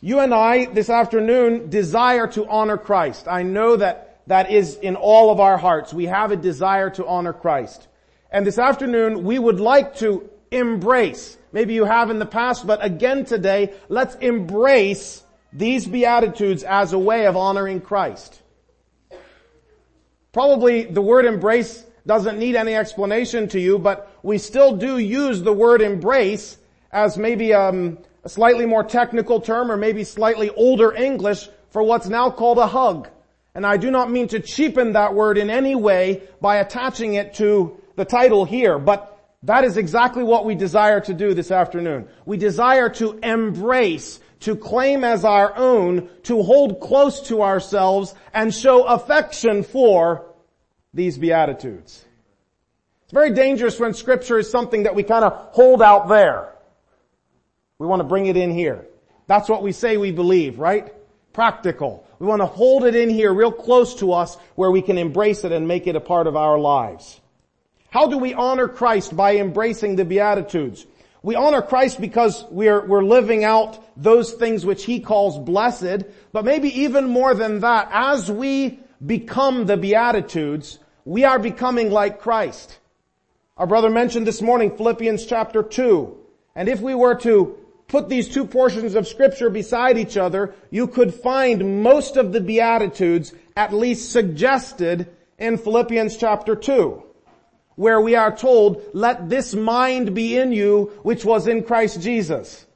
You 0.00 0.18
and 0.18 0.34
I 0.34 0.64
this 0.64 0.90
afternoon 0.90 1.70
desire 1.70 2.26
to 2.26 2.44
honor 2.48 2.76
Christ. 2.76 3.28
I 3.28 3.44
know 3.44 3.76
that 3.76 4.03
that 4.26 4.50
is 4.50 4.76
in 4.76 4.96
all 4.96 5.30
of 5.30 5.40
our 5.40 5.58
hearts. 5.58 5.92
We 5.92 6.06
have 6.06 6.32
a 6.32 6.36
desire 6.36 6.90
to 6.90 7.06
honor 7.06 7.32
Christ. 7.32 7.88
And 8.30 8.46
this 8.46 8.58
afternoon 8.58 9.24
we 9.24 9.38
would 9.38 9.60
like 9.60 9.96
to 9.96 10.28
embrace 10.50 11.36
Maybe 11.54 11.74
you 11.74 11.84
have 11.84 12.10
in 12.10 12.18
the 12.18 12.26
past, 12.26 12.66
but 12.66 12.84
again 12.84 13.24
today, 13.24 13.72
let's 13.88 14.16
embrace 14.16 15.22
these 15.52 15.86
Beatitudes 15.86 16.64
as 16.64 16.92
a 16.92 16.98
way 16.98 17.26
of 17.26 17.36
honoring 17.36 17.80
Christ. 17.80 18.42
Probably 20.32 20.82
the 20.82 21.00
word 21.00 21.26
embrace 21.26 21.84
doesn't 22.08 22.40
need 22.40 22.56
any 22.56 22.74
explanation 22.74 23.46
to 23.50 23.60
you, 23.60 23.78
but 23.78 24.18
we 24.24 24.38
still 24.38 24.76
do 24.76 24.98
use 24.98 25.42
the 25.42 25.52
word 25.52 25.80
embrace 25.80 26.58
as 26.90 27.16
maybe 27.16 27.54
um, 27.54 27.98
a 28.24 28.28
slightly 28.28 28.66
more 28.66 28.82
technical 28.82 29.40
term 29.40 29.70
or 29.70 29.76
maybe 29.76 30.02
slightly 30.02 30.50
older 30.50 30.92
English 30.92 31.48
for 31.70 31.84
what's 31.84 32.08
now 32.08 32.30
called 32.30 32.58
a 32.58 32.66
hug. 32.66 33.08
And 33.54 33.64
I 33.64 33.76
do 33.76 33.90
not 33.90 34.10
mean 34.10 34.28
to 34.28 34.40
cheapen 34.40 34.92
that 34.92 35.14
word 35.14 35.38
in 35.38 35.48
any 35.48 35.74
way 35.74 36.22
by 36.40 36.56
attaching 36.56 37.14
it 37.14 37.34
to 37.34 37.80
the 37.96 38.04
title 38.04 38.44
here, 38.44 38.78
but 38.78 39.10
that 39.44 39.64
is 39.64 39.76
exactly 39.76 40.24
what 40.24 40.44
we 40.44 40.54
desire 40.54 41.00
to 41.00 41.14
do 41.14 41.34
this 41.34 41.50
afternoon. 41.50 42.08
We 42.24 42.36
desire 42.36 42.88
to 42.90 43.18
embrace, 43.22 44.18
to 44.40 44.56
claim 44.56 45.04
as 45.04 45.24
our 45.24 45.56
own, 45.56 46.08
to 46.24 46.42
hold 46.42 46.80
close 46.80 47.20
to 47.28 47.42
ourselves 47.42 48.14
and 48.32 48.52
show 48.52 48.84
affection 48.84 49.62
for 49.62 50.34
these 50.94 51.18
Beatitudes. 51.18 52.04
It's 53.04 53.12
very 53.12 53.34
dangerous 53.34 53.78
when 53.78 53.92
scripture 53.92 54.38
is 54.38 54.50
something 54.50 54.84
that 54.84 54.94
we 54.94 55.02
kind 55.02 55.24
of 55.24 55.32
hold 55.52 55.82
out 55.82 56.08
there. 56.08 56.54
We 57.78 57.86
want 57.86 58.00
to 58.00 58.08
bring 58.08 58.26
it 58.26 58.36
in 58.36 58.50
here. 58.50 58.86
That's 59.26 59.48
what 59.48 59.62
we 59.62 59.72
say 59.72 59.96
we 59.96 60.10
believe, 60.10 60.58
right? 60.58 60.92
Practical. 61.32 62.06
We 62.24 62.30
want 62.30 62.40
to 62.40 62.46
hold 62.46 62.84
it 62.84 62.96
in 62.96 63.10
here 63.10 63.34
real 63.34 63.52
close 63.52 63.96
to 63.96 64.14
us 64.14 64.38
where 64.54 64.70
we 64.70 64.80
can 64.80 64.96
embrace 64.96 65.44
it 65.44 65.52
and 65.52 65.68
make 65.68 65.86
it 65.86 65.94
a 65.94 66.00
part 66.00 66.26
of 66.26 66.36
our 66.36 66.58
lives. 66.58 67.20
How 67.90 68.06
do 68.06 68.16
we 68.16 68.32
honor 68.32 68.66
Christ 68.66 69.14
by 69.14 69.36
embracing 69.36 69.96
the 69.96 70.06
Beatitudes? 70.06 70.86
We 71.22 71.34
honor 71.34 71.60
Christ 71.60 72.00
because 72.00 72.42
we're, 72.48 72.82
we're 72.86 73.04
living 73.04 73.44
out 73.44 73.78
those 74.02 74.32
things 74.32 74.64
which 74.64 74.86
He 74.86 75.00
calls 75.00 75.38
blessed, 75.38 76.06
but 76.32 76.46
maybe 76.46 76.70
even 76.80 77.08
more 77.08 77.34
than 77.34 77.60
that, 77.60 77.90
as 77.92 78.32
we 78.32 78.80
become 79.04 79.66
the 79.66 79.76
Beatitudes, 79.76 80.78
we 81.04 81.24
are 81.24 81.38
becoming 81.38 81.90
like 81.90 82.20
Christ. 82.20 82.78
Our 83.58 83.66
brother 83.66 83.90
mentioned 83.90 84.26
this 84.26 84.40
morning 84.40 84.78
Philippians 84.78 85.26
chapter 85.26 85.62
2. 85.62 86.16
And 86.54 86.70
if 86.70 86.80
we 86.80 86.94
were 86.94 87.16
to 87.16 87.58
put 87.94 88.08
these 88.08 88.28
two 88.28 88.44
portions 88.44 88.96
of 88.96 89.06
scripture 89.06 89.48
beside 89.48 89.96
each 89.96 90.16
other, 90.16 90.52
you 90.68 90.88
could 90.88 91.14
find 91.14 91.80
most 91.84 92.16
of 92.16 92.32
the 92.32 92.40
Beatitudes 92.40 93.32
at 93.56 93.72
least 93.72 94.10
suggested 94.10 95.06
in 95.38 95.56
Philippians 95.56 96.16
chapter 96.16 96.56
2 96.56 97.04
where 97.76 98.00
we 98.00 98.16
are 98.16 98.36
told, 98.36 98.82
let 98.94 99.28
this 99.28 99.54
mind 99.54 100.12
be 100.12 100.36
in 100.36 100.50
you, 100.50 100.90
which 101.04 101.24
was 101.24 101.46
in 101.46 101.62
Christ 101.62 102.00
Jesus. 102.00 102.66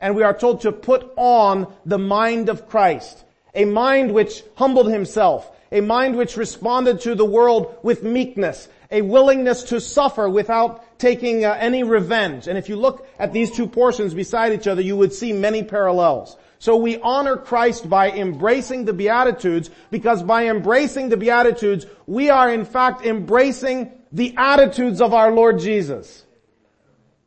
And 0.00 0.14
we 0.14 0.22
are 0.22 0.36
told 0.36 0.60
to 0.62 0.72
put 0.72 1.10
on 1.16 1.72
the 1.86 1.98
mind 1.98 2.50
of 2.50 2.68
Christ. 2.68 3.24
A 3.54 3.64
mind 3.64 4.12
which 4.12 4.42
humbled 4.54 4.90
himself. 4.90 5.50
A 5.72 5.80
mind 5.80 6.14
which 6.14 6.36
responded 6.36 7.00
to 7.00 7.14
the 7.14 7.24
world 7.24 7.78
with 7.82 8.02
meekness. 8.02 8.68
A 8.90 9.00
willingness 9.00 9.62
to 9.64 9.80
suffer 9.80 10.28
without 10.28 10.84
taking 10.98 11.44
uh, 11.44 11.56
any 11.58 11.82
revenge. 11.82 12.48
And 12.48 12.56
if 12.58 12.68
you 12.68 12.76
look 12.76 13.06
at 13.18 13.32
these 13.32 13.50
two 13.50 13.66
portions 13.66 14.14
beside 14.14 14.52
each 14.52 14.66
other, 14.66 14.82
you 14.82 14.96
would 14.96 15.12
see 15.12 15.32
many 15.32 15.62
parallels. 15.62 16.36
So 16.58 16.76
we 16.76 16.98
honor 16.98 17.36
Christ 17.36 17.88
by 17.88 18.10
embracing 18.10 18.86
the 18.86 18.92
Beatitudes 18.92 19.70
because 19.90 20.22
by 20.22 20.46
embracing 20.46 21.10
the 21.10 21.16
Beatitudes, 21.16 21.86
we 22.06 22.30
are 22.30 22.50
in 22.50 22.64
fact 22.64 23.04
embracing 23.04 23.92
the 24.10 24.34
attitudes 24.36 25.00
of 25.00 25.12
our 25.12 25.32
Lord 25.32 25.58
Jesus. 25.58 26.24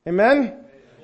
Amen? 0.07 0.55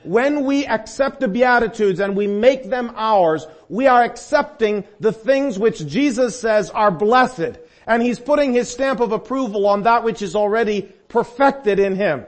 When 0.03 0.45
we 0.45 0.65
accept 0.65 1.19
the 1.19 1.27
Beatitudes 1.27 1.99
and 1.99 2.15
we 2.15 2.27
make 2.27 2.69
them 2.69 2.91
ours, 2.95 3.45
we 3.69 3.87
are 3.87 4.03
accepting 4.03 4.83
the 4.99 5.11
things 5.11 5.57
which 5.57 5.85
Jesus 5.85 6.39
says 6.39 6.69
are 6.69 6.91
blessed. 6.91 7.59
And 7.87 8.01
He's 8.01 8.19
putting 8.19 8.53
His 8.53 8.69
stamp 8.69 8.99
of 8.99 9.11
approval 9.11 9.67
on 9.67 9.83
that 9.83 10.03
which 10.03 10.21
is 10.21 10.35
already 10.35 10.83
perfected 11.07 11.79
in 11.79 11.95
Him. 11.95 12.25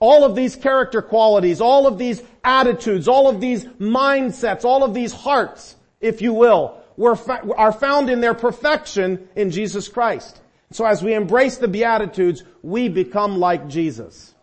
All 0.00 0.24
of 0.24 0.36
these 0.36 0.54
character 0.54 1.02
qualities, 1.02 1.60
all 1.60 1.86
of 1.86 1.98
these 1.98 2.22
attitudes, 2.44 3.08
all 3.08 3.28
of 3.28 3.40
these 3.40 3.64
mindsets, 3.64 4.64
all 4.64 4.84
of 4.84 4.94
these 4.94 5.12
hearts, 5.12 5.76
if 6.00 6.22
you 6.22 6.32
will, 6.32 6.80
were, 6.96 7.16
are 7.56 7.72
found 7.72 8.10
in 8.10 8.20
their 8.20 8.34
perfection 8.34 9.28
in 9.34 9.50
Jesus 9.50 9.88
Christ. 9.88 10.40
So 10.70 10.84
as 10.84 11.02
we 11.02 11.14
embrace 11.14 11.56
the 11.56 11.68
Beatitudes, 11.68 12.44
we 12.62 12.88
become 12.88 13.38
like 13.38 13.68
Jesus, 13.68 14.34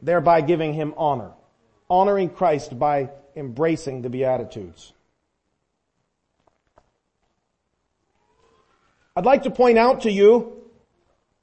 thereby 0.00 0.40
giving 0.40 0.72
Him 0.72 0.94
honor. 0.96 1.32
Honoring 1.90 2.30
Christ 2.30 2.78
by 2.78 3.10
embracing 3.36 4.02
the 4.02 4.08
Beatitudes. 4.08 4.92
I'd 9.14 9.26
like 9.26 9.42
to 9.42 9.50
point 9.50 9.76
out 9.76 10.02
to 10.02 10.10
you 10.10 10.62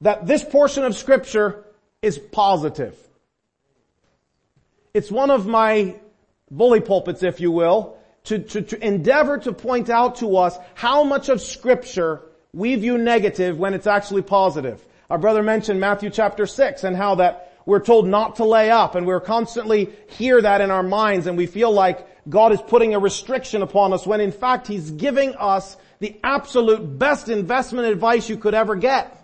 that 0.00 0.26
this 0.26 0.42
portion 0.42 0.84
of 0.84 0.96
scripture 0.96 1.64
is 2.02 2.18
positive. 2.18 2.96
It's 4.92 5.10
one 5.10 5.30
of 5.30 5.46
my 5.46 5.96
bully 6.50 6.80
pulpits, 6.80 7.22
if 7.22 7.40
you 7.40 7.52
will, 7.52 7.96
to, 8.24 8.38
to, 8.38 8.62
to 8.62 8.86
endeavor 8.86 9.38
to 9.38 9.52
point 9.52 9.88
out 9.88 10.16
to 10.16 10.36
us 10.36 10.58
how 10.74 11.04
much 11.04 11.28
of 11.28 11.40
scripture 11.40 12.22
we 12.52 12.74
view 12.74 12.98
negative 12.98 13.58
when 13.58 13.74
it's 13.74 13.86
actually 13.86 14.22
positive. 14.22 14.84
Our 15.08 15.18
brother 15.18 15.42
mentioned 15.42 15.80
Matthew 15.80 16.10
chapter 16.10 16.46
6 16.46 16.84
and 16.84 16.96
how 16.96 17.16
that 17.16 17.58
we're 17.66 17.80
told 17.80 18.08
not 18.08 18.36
to 18.36 18.44
lay 18.44 18.70
up 18.70 18.94
and 18.94 19.06
we're 19.06 19.20
constantly 19.20 19.90
hear 20.08 20.40
that 20.42 20.60
in 20.60 20.70
our 20.70 20.82
minds 20.82 21.26
and 21.26 21.36
we 21.36 21.46
feel 21.46 21.70
like 21.70 22.06
God 22.28 22.52
is 22.52 22.60
putting 22.60 22.94
a 22.94 22.98
restriction 22.98 23.62
upon 23.62 23.92
us 23.92 24.06
when 24.06 24.20
in 24.20 24.32
fact 24.32 24.66
He's 24.66 24.90
giving 24.90 25.34
us 25.36 25.76
the 26.00 26.18
absolute 26.24 26.98
best 26.98 27.28
investment 27.28 27.86
advice 27.86 28.28
you 28.28 28.36
could 28.36 28.54
ever 28.54 28.74
get. 28.74 29.16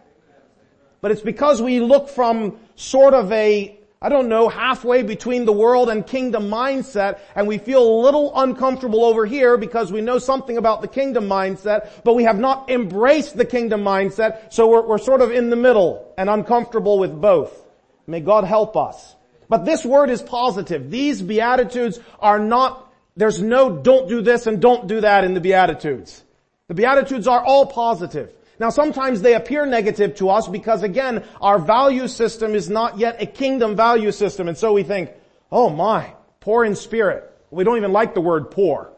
But 1.00 1.11
it's 1.11 1.23
because 1.23 1.61
we 1.61 1.80
look 1.80 2.08
from 2.08 2.58
sort 2.75 3.14
of 3.14 3.30
a 3.32 3.78
I 4.00 4.11
don't 4.11 4.29
know, 4.29 4.49
halfway 4.49 5.03
between 5.03 5.47
the 5.47 5.53
world 5.53 5.88
and 5.88 6.07
kingdom 6.07 6.50
mindset, 6.50 7.19
and 7.35 7.49
we 7.49 7.57
feel 7.57 7.83
a 7.83 8.00
little 8.03 8.31
uncomfortable 8.38 9.05
over 9.05 9.25
here 9.25 9.57
because 9.57 9.91
we 9.91 10.03
know 10.03 10.19
something 10.19 10.59
about 10.59 10.83
the 10.83 10.88
kingdom 10.88 11.26
mindset, 11.26 11.88
but 12.05 12.15
we 12.15 12.25
have 12.25 12.38
not 12.38 12.71
embraced 12.71 13.37
the 13.37 13.47
kingdom 13.47 13.83
mindset, 13.83 14.53
so 14.53 14.69
we're, 14.69 14.87
we're 14.87 14.99
sort 14.99 15.23
of 15.23 15.33
in 15.33 15.49
the 15.49 15.57
middle 15.57 16.12
and 16.19 16.29
uncomfortable 16.29 16.99
with 16.99 17.19
both. 17.19 17.65
May 18.07 18.21
God 18.21 18.45
help 18.45 18.76
us. 18.76 19.17
But 19.49 19.65
this 19.65 19.85
word 19.85 20.11
is 20.11 20.21
positive. 20.21 20.91
These 20.91 21.23
Beatitudes 21.23 21.99
are 22.21 22.38
not, 22.38 22.93
there's 23.17 23.41
no 23.41 23.76
don't 23.76 24.09
do 24.09 24.21
this 24.21 24.47
and 24.47 24.61
don't 24.61 24.88
do 24.88 25.00
that 25.00 25.25
in 25.25 25.33
the 25.33 25.41
Beatitudes. 25.41 26.23
The 26.69 26.75
Beatitudes 26.75 27.26
are 27.26 27.43
all 27.43 27.65
positive. 27.67 28.31
Now 28.59 28.71
sometimes 28.71 29.21
they 29.21 29.35
appear 29.35 29.67
negative 29.67 30.17
to 30.17 30.31
us 30.31 30.49
because 30.49 30.83
again, 30.83 31.25
our 31.41 31.59
value 31.59 32.09
system 32.09 32.55
is 32.55 32.71
not 32.71 32.99
yet 32.99 33.21
a 33.21 33.27
kingdom 33.27 33.77
value 33.77 34.13
system 34.13 34.49
and 34.49 34.57
so 34.57 34.73
we 34.73 34.83
think, 34.83 35.11
oh 35.53 35.69
my, 35.69 36.13
poor 36.41 36.65
in 36.65 36.75
spirit. 36.75 37.31
We 37.51 37.65
don't 37.65 37.77
even 37.77 37.93
like 37.93 38.15
the 38.15 38.21
word 38.21 38.51
poor. 38.51 38.93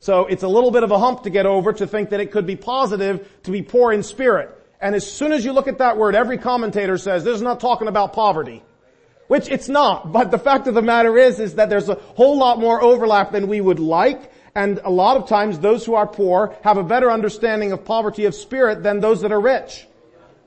So 0.00 0.26
it's 0.26 0.42
a 0.42 0.48
little 0.48 0.70
bit 0.70 0.82
of 0.82 0.90
a 0.90 0.98
hump 0.98 1.24
to 1.24 1.30
get 1.30 1.44
over 1.44 1.72
to 1.74 1.86
think 1.86 2.10
that 2.10 2.20
it 2.20 2.32
could 2.32 2.46
be 2.46 2.56
positive 2.56 3.28
to 3.42 3.50
be 3.50 3.62
poor 3.62 3.92
in 3.92 4.02
spirit. 4.02 4.56
And 4.80 4.94
as 4.94 5.10
soon 5.10 5.32
as 5.32 5.44
you 5.44 5.52
look 5.52 5.68
at 5.68 5.78
that 5.78 5.98
word, 5.98 6.14
every 6.14 6.38
commentator 6.38 6.96
says 6.96 7.22
this 7.22 7.36
is 7.36 7.42
not 7.42 7.60
talking 7.60 7.86
about 7.86 8.14
poverty. 8.14 8.62
Which 9.28 9.48
it's 9.48 9.68
not, 9.68 10.10
but 10.10 10.32
the 10.32 10.38
fact 10.38 10.66
of 10.66 10.74
the 10.74 10.82
matter 10.82 11.16
is, 11.16 11.38
is 11.38 11.54
that 11.54 11.70
there's 11.70 11.88
a 11.88 11.94
whole 11.94 12.36
lot 12.36 12.58
more 12.58 12.82
overlap 12.82 13.30
than 13.30 13.46
we 13.46 13.60
would 13.60 13.78
like, 13.78 14.32
And 14.54 14.80
a 14.84 14.90
lot 14.90 15.16
of 15.16 15.28
times 15.28 15.58
those 15.58 15.84
who 15.84 15.94
are 15.94 16.06
poor 16.06 16.56
have 16.62 16.76
a 16.76 16.82
better 16.82 17.10
understanding 17.10 17.72
of 17.72 17.84
poverty 17.84 18.24
of 18.24 18.34
spirit 18.34 18.82
than 18.82 19.00
those 19.00 19.22
that 19.22 19.32
are 19.32 19.40
rich. 19.40 19.86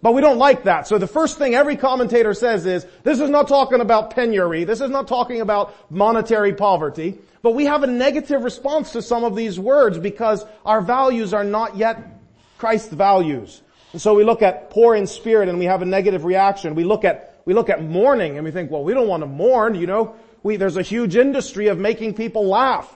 But 0.02 0.14
we 0.14 0.20
don't 0.20 0.38
like 0.38 0.66
that. 0.66 0.86
So 0.86 0.98
the 0.98 1.08
first 1.08 1.38
thing 1.38 1.56
every 1.56 1.78
commentator 1.78 2.34
says 2.34 2.66
is, 2.66 2.86
this 3.04 3.22
is 3.22 3.30
not 3.30 3.48
talking 3.48 3.80
about 3.80 4.14
penury. 4.14 4.66
This 4.66 4.82
is 4.82 4.90
not 4.90 5.08
talking 5.08 5.40
about 5.40 5.74
monetary 5.90 6.54
poverty. 6.54 7.18
But 7.42 7.52
we 7.52 7.66
have 7.66 7.84
a 7.84 7.88
negative 7.88 8.44
response 8.44 8.92
to 8.92 9.02
some 9.02 9.24
of 9.24 9.36
these 9.36 9.58
words 9.58 9.98
because 9.98 10.46
our 10.66 10.82
values 10.82 11.34
are 11.34 11.46
not 11.46 11.78
yet 11.78 12.20
Christ's 12.58 12.94
values. 12.94 13.62
And 13.94 14.02
so 14.02 14.14
we 14.14 14.26
look 14.26 14.42
at 14.42 14.72
poor 14.72 14.94
in 14.94 15.08
spirit 15.08 15.48
and 15.48 15.58
we 15.58 15.66
have 15.66 15.82
a 15.82 15.86
negative 15.86 16.26
reaction. 16.26 16.76
We 16.76 16.84
look 16.84 17.06
at, 17.06 17.40
we 17.46 17.54
look 17.54 17.70
at 17.70 17.82
mourning 17.82 18.36
and 18.36 18.44
we 18.44 18.52
think, 18.52 18.72
well, 18.72 18.84
we 18.84 18.94
don't 18.94 19.08
want 19.08 19.22
to 19.22 19.28
mourn, 19.28 19.76
you 19.76 19.88
know. 19.88 20.16
We, 20.42 20.58
there's 20.58 20.76
a 20.76 20.82
huge 20.82 21.16
industry 21.16 21.68
of 21.68 21.78
making 21.78 22.16
people 22.16 22.46
laugh. 22.46 22.94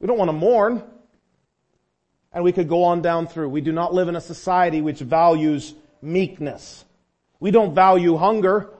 We 0.00 0.06
don't 0.06 0.18
want 0.18 0.28
to 0.28 0.32
mourn. 0.32 0.82
And 2.32 2.44
we 2.44 2.52
could 2.52 2.68
go 2.68 2.84
on 2.84 3.02
down 3.02 3.26
through. 3.26 3.48
We 3.48 3.60
do 3.60 3.72
not 3.72 3.92
live 3.92 4.08
in 4.08 4.16
a 4.16 4.20
society 4.20 4.80
which 4.80 5.00
values 5.00 5.74
meekness. 6.00 6.84
We 7.40 7.50
don't 7.50 7.74
value 7.74 8.16
hunger. 8.16 8.70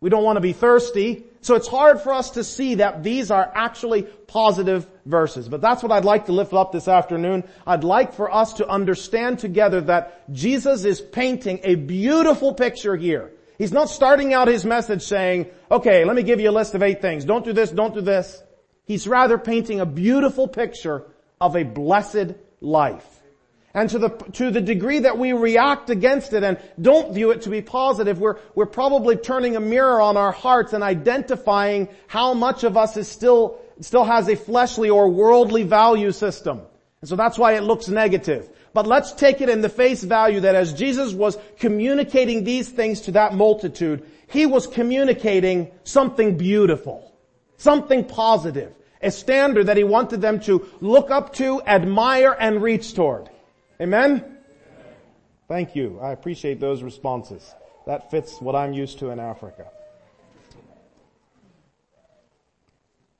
We 0.00 0.10
don't 0.10 0.24
want 0.24 0.36
to 0.36 0.40
be 0.40 0.52
thirsty. 0.52 1.24
So 1.42 1.54
it's 1.54 1.68
hard 1.68 2.00
for 2.00 2.12
us 2.12 2.30
to 2.30 2.44
see 2.44 2.76
that 2.76 3.02
these 3.02 3.30
are 3.30 3.50
actually 3.54 4.02
positive 4.02 4.86
verses. 5.06 5.48
But 5.48 5.60
that's 5.60 5.82
what 5.82 5.92
I'd 5.92 6.04
like 6.04 6.26
to 6.26 6.32
lift 6.32 6.52
up 6.52 6.72
this 6.72 6.88
afternoon. 6.88 7.44
I'd 7.66 7.84
like 7.84 8.14
for 8.14 8.32
us 8.32 8.54
to 8.54 8.68
understand 8.68 9.38
together 9.38 9.80
that 9.82 10.32
Jesus 10.32 10.84
is 10.84 11.00
painting 11.00 11.60
a 11.62 11.76
beautiful 11.76 12.54
picture 12.54 12.96
here. 12.96 13.32
He's 13.58 13.72
not 13.72 13.90
starting 13.90 14.34
out 14.34 14.48
his 14.48 14.64
message 14.64 15.02
saying, 15.02 15.46
okay, 15.70 16.04
let 16.04 16.16
me 16.16 16.24
give 16.24 16.40
you 16.40 16.50
a 16.50 16.52
list 16.52 16.74
of 16.74 16.82
eight 16.82 17.00
things. 17.00 17.24
Don't 17.24 17.44
do 17.44 17.52
this, 17.52 17.70
don't 17.70 17.94
do 17.94 18.00
this. 18.00 18.42
He's 18.84 19.06
rather 19.06 19.38
painting 19.38 19.80
a 19.80 19.86
beautiful 19.86 20.48
picture 20.48 21.04
of 21.40 21.56
a 21.56 21.62
blessed 21.62 22.34
life. 22.60 23.06
And 23.74 23.88
to 23.90 23.98
the, 23.98 24.08
to 24.34 24.50
the 24.50 24.60
degree 24.60 25.00
that 25.00 25.16
we 25.16 25.32
react 25.32 25.88
against 25.88 26.34
it 26.34 26.42
and 26.42 26.58
don't 26.80 27.14
view 27.14 27.30
it 27.30 27.42
to 27.42 27.50
be 27.50 27.62
positive, 27.62 28.20
we're, 28.20 28.36
we're 28.54 28.66
probably 28.66 29.16
turning 29.16 29.56
a 29.56 29.60
mirror 29.60 30.00
on 30.00 30.18
our 30.18 30.32
hearts 30.32 30.74
and 30.74 30.84
identifying 30.84 31.88
how 32.06 32.34
much 32.34 32.64
of 32.64 32.76
us 32.76 32.98
is 32.98 33.08
still, 33.08 33.58
still 33.80 34.04
has 34.04 34.28
a 34.28 34.36
fleshly 34.36 34.90
or 34.90 35.08
worldly 35.08 35.62
value 35.62 36.12
system. 36.12 36.60
And 37.00 37.08
so 37.08 37.16
that's 37.16 37.38
why 37.38 37.54
it 37.54 37.62
looks 37.62 37.88
negative. 37.88 38.48
But 38.74 38.86
let's 38.86 39.12
take 39.12 39.40
it 39.40 39.48
in 39.48 39.60
the 39.60 39.68
face 39.68 40.02
value 40.02 40.40
that 40.40 40.54
as 40.54 40.72
Jesus 40.72 41.12
was 41.12 41.38
communicating 41.58 42.44
these 42.44 42.68
things 42.68 43.02
to 43.02 43.12
that 43.12 43.34
multitude, 43.34 44.06
He 44.28 44.46
was 44.46 44.66
communicating 44.66 45.70
something 45.84 46.36
beautiful, 46.36 47.11
something 47.62 48.04
positive, 48.04 48.72
a 49.00 49.10
standard 49.10 49.66
that 49.66 49.76
He 49.76 49.84
wanted 49.84 50.20
them 50.20 50.40
to 50.40 50.66
look 50.80 51.10
up 51.10 51.34
to, 51.34 51.62
admire, 51.62 52.36
and 52.38 52.62
reach 52.62 52.94
toward. 52.94 53.30
Amen? 53.80 54.38
Thank 55.48 55.76
you. 55.76 55.98
I 56.00 56.12
appreciate 56.12 56.60
those 56.60 56.82
responses. 56.82 57.54
That 57.86 58.10
fits 58.10 58.40
what 58.40 58.54
I'm 58.54 58.72
used 58.72 58.98
to 59.00 59.10
in 59.10 59.18
Africa. 59.18 59.66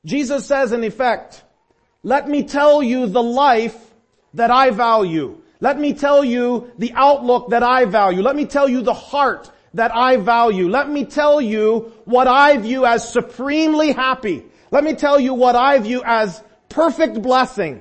Jesus 0.04 0.46
says 0.46 0.72
in 0.72 0.82
effect, 0.82 1.42
let 2.02 2.28
me 2.28 2.42
tell 2.42 2.82
you 2.82 3.06
the 3.06 3.22
life 3.22 3.76
that 4.34 4.50
I 4.50 4.70
value. 4.70 5.40
Let 5.60 5.78
me 5.78 5.92
tell 5.92 6.24
you 6.24 6.72
the 6.78 6.92
outlook 6.94 7.50
that 7.50 7.62
I 7.62 7.84
value. 7.84 8.22
Let 8.22 8.34
me 8.34 8.46
tell 8.46 8.68
you 8.68 8.82
the 8.82 8.94
heart 8.94 9.50
that 9.74 9.94
I 9.94 10.16
value. 10.16 10.68
Let 10.68 10.88
me 10.88 11.04
tell 11.04 11.40
you 11.40 11.92
what 12.04 12.26
I 12.26 12.56
view 12.58 12.84
as 12.84 13.08
supremely 13.08 13.92
happy. 13.92 14.44
Let 14.70 14.84
me 14.84 14.94
tell 14.94 15.18
you 15.18 15.34
what 15.34 15.56
I 15.56 15.78
view 15.78 16.02
as 16.04 16.42
perfect 16.68 17.20
blessing 17.22 17.80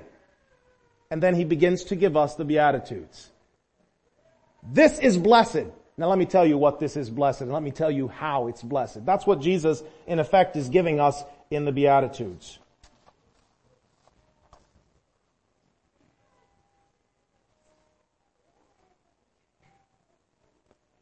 and 1.11 1.21
then 1.21 1.35
he 1.35 1.43
begins 1.43 1.83
to 1.85 1.95
give 1.95 2.15
us 2.15 2.35
the 2.35 2.45
Beatitudes. 2.45 3.29
This 4.63 4.97
is 4.97 5.17
blessed. 5.17 5.65
Now 5.97 6.07
let 6.07 6.17
me 6.17 6.25
tell 6.25 6.47
you 6.47 6.57
what 6.57 6.79
this 6.79 6.95
is 6.95 7.09
blessed 7.09 7.41
and 7.41 7.51
let 7.51 7.61
me 7.61 7.71
tell 7.71 7.91
you 7.91 8.07
how 8.07 8.47
it's 8.47 8.63
blessed. 8.63 9.05
That's 9.05 9.27
what 9.27 9.41
Jesus 9.41 9.83
in 10.07 10.19
effect 10.19 10.55
is 10.55 10.69
giving 10.69 10.99
us 10.99 11.21
in 11.51 11.65
the 11.65 11.71
Beatitudes. 11.71 12.57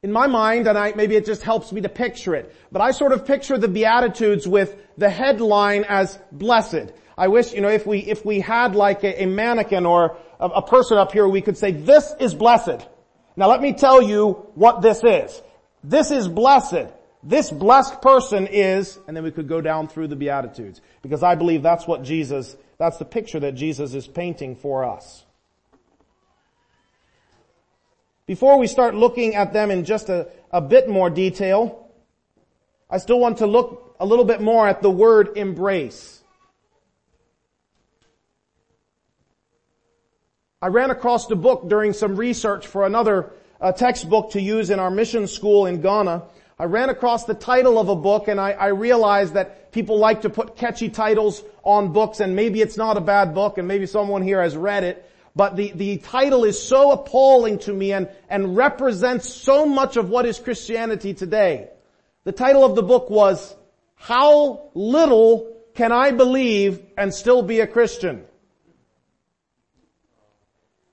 In 0.01 0.13
my 0.13 0.27
mind, 0.27 0.65
and 0.67 0.77
I, 0.77 0.93
maybe 0.95 1.17
it 1.17 1.25
just 1.25 1.43
helps 1.43 1.73
me 1.73 1.81
to 1.81 1.89
picture 1.89 2.33
it, 2.33 2.55
but 2.71 2.81
I 2.81 2.91
sort 2.91 3.11
of 3.11 3.25
picture 3.25 3.57
the 3.57 3.67
Beatitudes 3.67 4.47
with 4.47 4.77
the 4.97 5.09
headline 5.09 5.83
as 5.83 6.17
blessed. 6.31 6.93
I 7.17 7.27
wish, 7.27 7.51
you 7.51 7.59
know, 7.59 7.67
if 7.67 7.85
we, 7.85 7.99
if 7.99 8.25
we 8.25 8.39
had 8.39 8.75
like 8.75 9.03
a, 9.03 9.23
a 9.23 9.25
mannequin 9.25 9.85
or 9.85 10.15
a, 10.39 10.45
a 10.45 10.61
person 10.65 10.97
up 10.97 11.11
here, 11.11 11.27
we 11.27 11.41
could 11.41 11.57
say, 11.57 11.73
this 11.73 12.13
is 12.17 12.33
blessed. 12.33 12.87
Now 13.35 13.49
let 13.49 13.61
me 13.61 13.73
tell 13.73 14.01
you 14.01 14.47
what 14.55 14.81
this 14.81 15.03
is. 15.03 15.41
This 15.83 16.11
is 16.11 16.29
blessed. 16.29 16.93
This 17.21 17.51
blessed 17.51 18.01
person 18.01 18.47
is, 18.47 18.97
and 19.05 19.17
then 19.17 19.25
we 19.25 19.31
could 19.31 19.49
go 19.49 19.59
down 19.59 19.89
through 19.89 20.07
the 20.07 20.15
Beatitudes. 20.15 20.79
Because 21.01 21.23
I 21.23 21.35
believe 21.35 21.61
that's 21.61 21.85
what 21.85 22.03
Jesus, 22.03 22.55
that's 22.77 22.99
the 22.99 23.05
picture 23.05 23.41
that 23.41 23.55
Jesus 23.55 23.93
is 23.93 24.07
painting 24.07 24.55
for 24.55 24.85
us. 24.85 25.25
Before 28.29 28.59
we 28.59 28.67
start 28.67 28.93
looking 28.93 29.33
at 29.33 29.53
them 29.53 29.71
in 29.71 29.85
just 29.85 30.07
a, 30.07 30.27
a 30.51 30.61
bit 30.61 30.87
more 30.87 31.09
detail, 31.09 31.89
I 32.87 32.99
still 32.99 33.19
want 33.19 33.39
to 33.39 33.47
look 33.47 33.95
a 33.99 34.05
little 34.05 34.23
bit 34.23 34.39
more 34.39 34.67
at 34.67 34.83
the 34.83 34.91
word 34.91 35.35
embrace. 35.35 36.21
I 40.61 40.67
ran 40.67 40.91
across 40.91 41.25
the 41.25 41.35
book 41.35 41.69
during 41.69 41.91
some 41.91 42.17
research 42.17 42.67
for 42.67 42.85
another 42.85 43.31
uh, 43.59 43.71
textbook 43.71 44.29
to 44.33 44.39
use 44.39 44.69
in 44.69 44.79
our 44.79 44.91
mission 44.91 45.25
school 45.25 45.65
in 45.65 45.81
Ghana. 45.81 46.21
I 46.59 46.65
ran 46.65 46.89
across 46.89 47.25
the 47.25 47.33
title 47.33 47.79
of 47.79 47.89
a 47.89 47.95
book 47.95 48.27
and 48.27 48.39
I, 48.39 48.51
I, 48.51 48.67
realized 48.67 49.33
that 49.33 49.71
people 49.71 49.97
like 49.97 50.21
to 50.21 50.29
put 50.29 50.55
catchy 50.55 50.89
titles 50.89 51.43
on 51.63 51.93
books 51.93 52.19
and 52.19 52.35
maybe 52.35 52.61
it's 52.61 52.77
not 52.77 52.95
a 52.95 53.01
bad 53.01 53.33
book 53.33 53.57
and 53.57 53.67
maybe 53.67 53.87
someone 53.87 54.21
here 54.21 54.39
has 54.39 54.55
read 54.55 54.83
it, 54.83 55.08
but 55.35 55.55
the, 55.55 55.71
the 55.71 55.97
title 55.97 56.43
is 56.43 56.61
so 56.61 56.91
appalling 56.91 57.59
to 57.59 57.73
me 57.73 57.93
and, 57.93 58.09
and 58.29 58.55
represents 58.55 59.27
so 59.33 59.65
much 59.65 59.97
of 59.97 60.09
what 60.09 60.25
is 60.25 60.39
Christianity 60.39 61.13
today. 61.13 61.69
The 62.23 62.31
title 62.31 62.63
of 62.63 62.75
the 62.75 62.83
book 62.83 63.09
was, 63.09 63.55
How 63.95 64.69
Little 64.73 65.55
Can 65.75 65.91
I 65.91 66.11
Believe 66.11 66.81
and 66.97 67.13
Still 67.13 67.41
Be 67.41 67.59
a 67.59 67.67
Christian? 67.67 68.25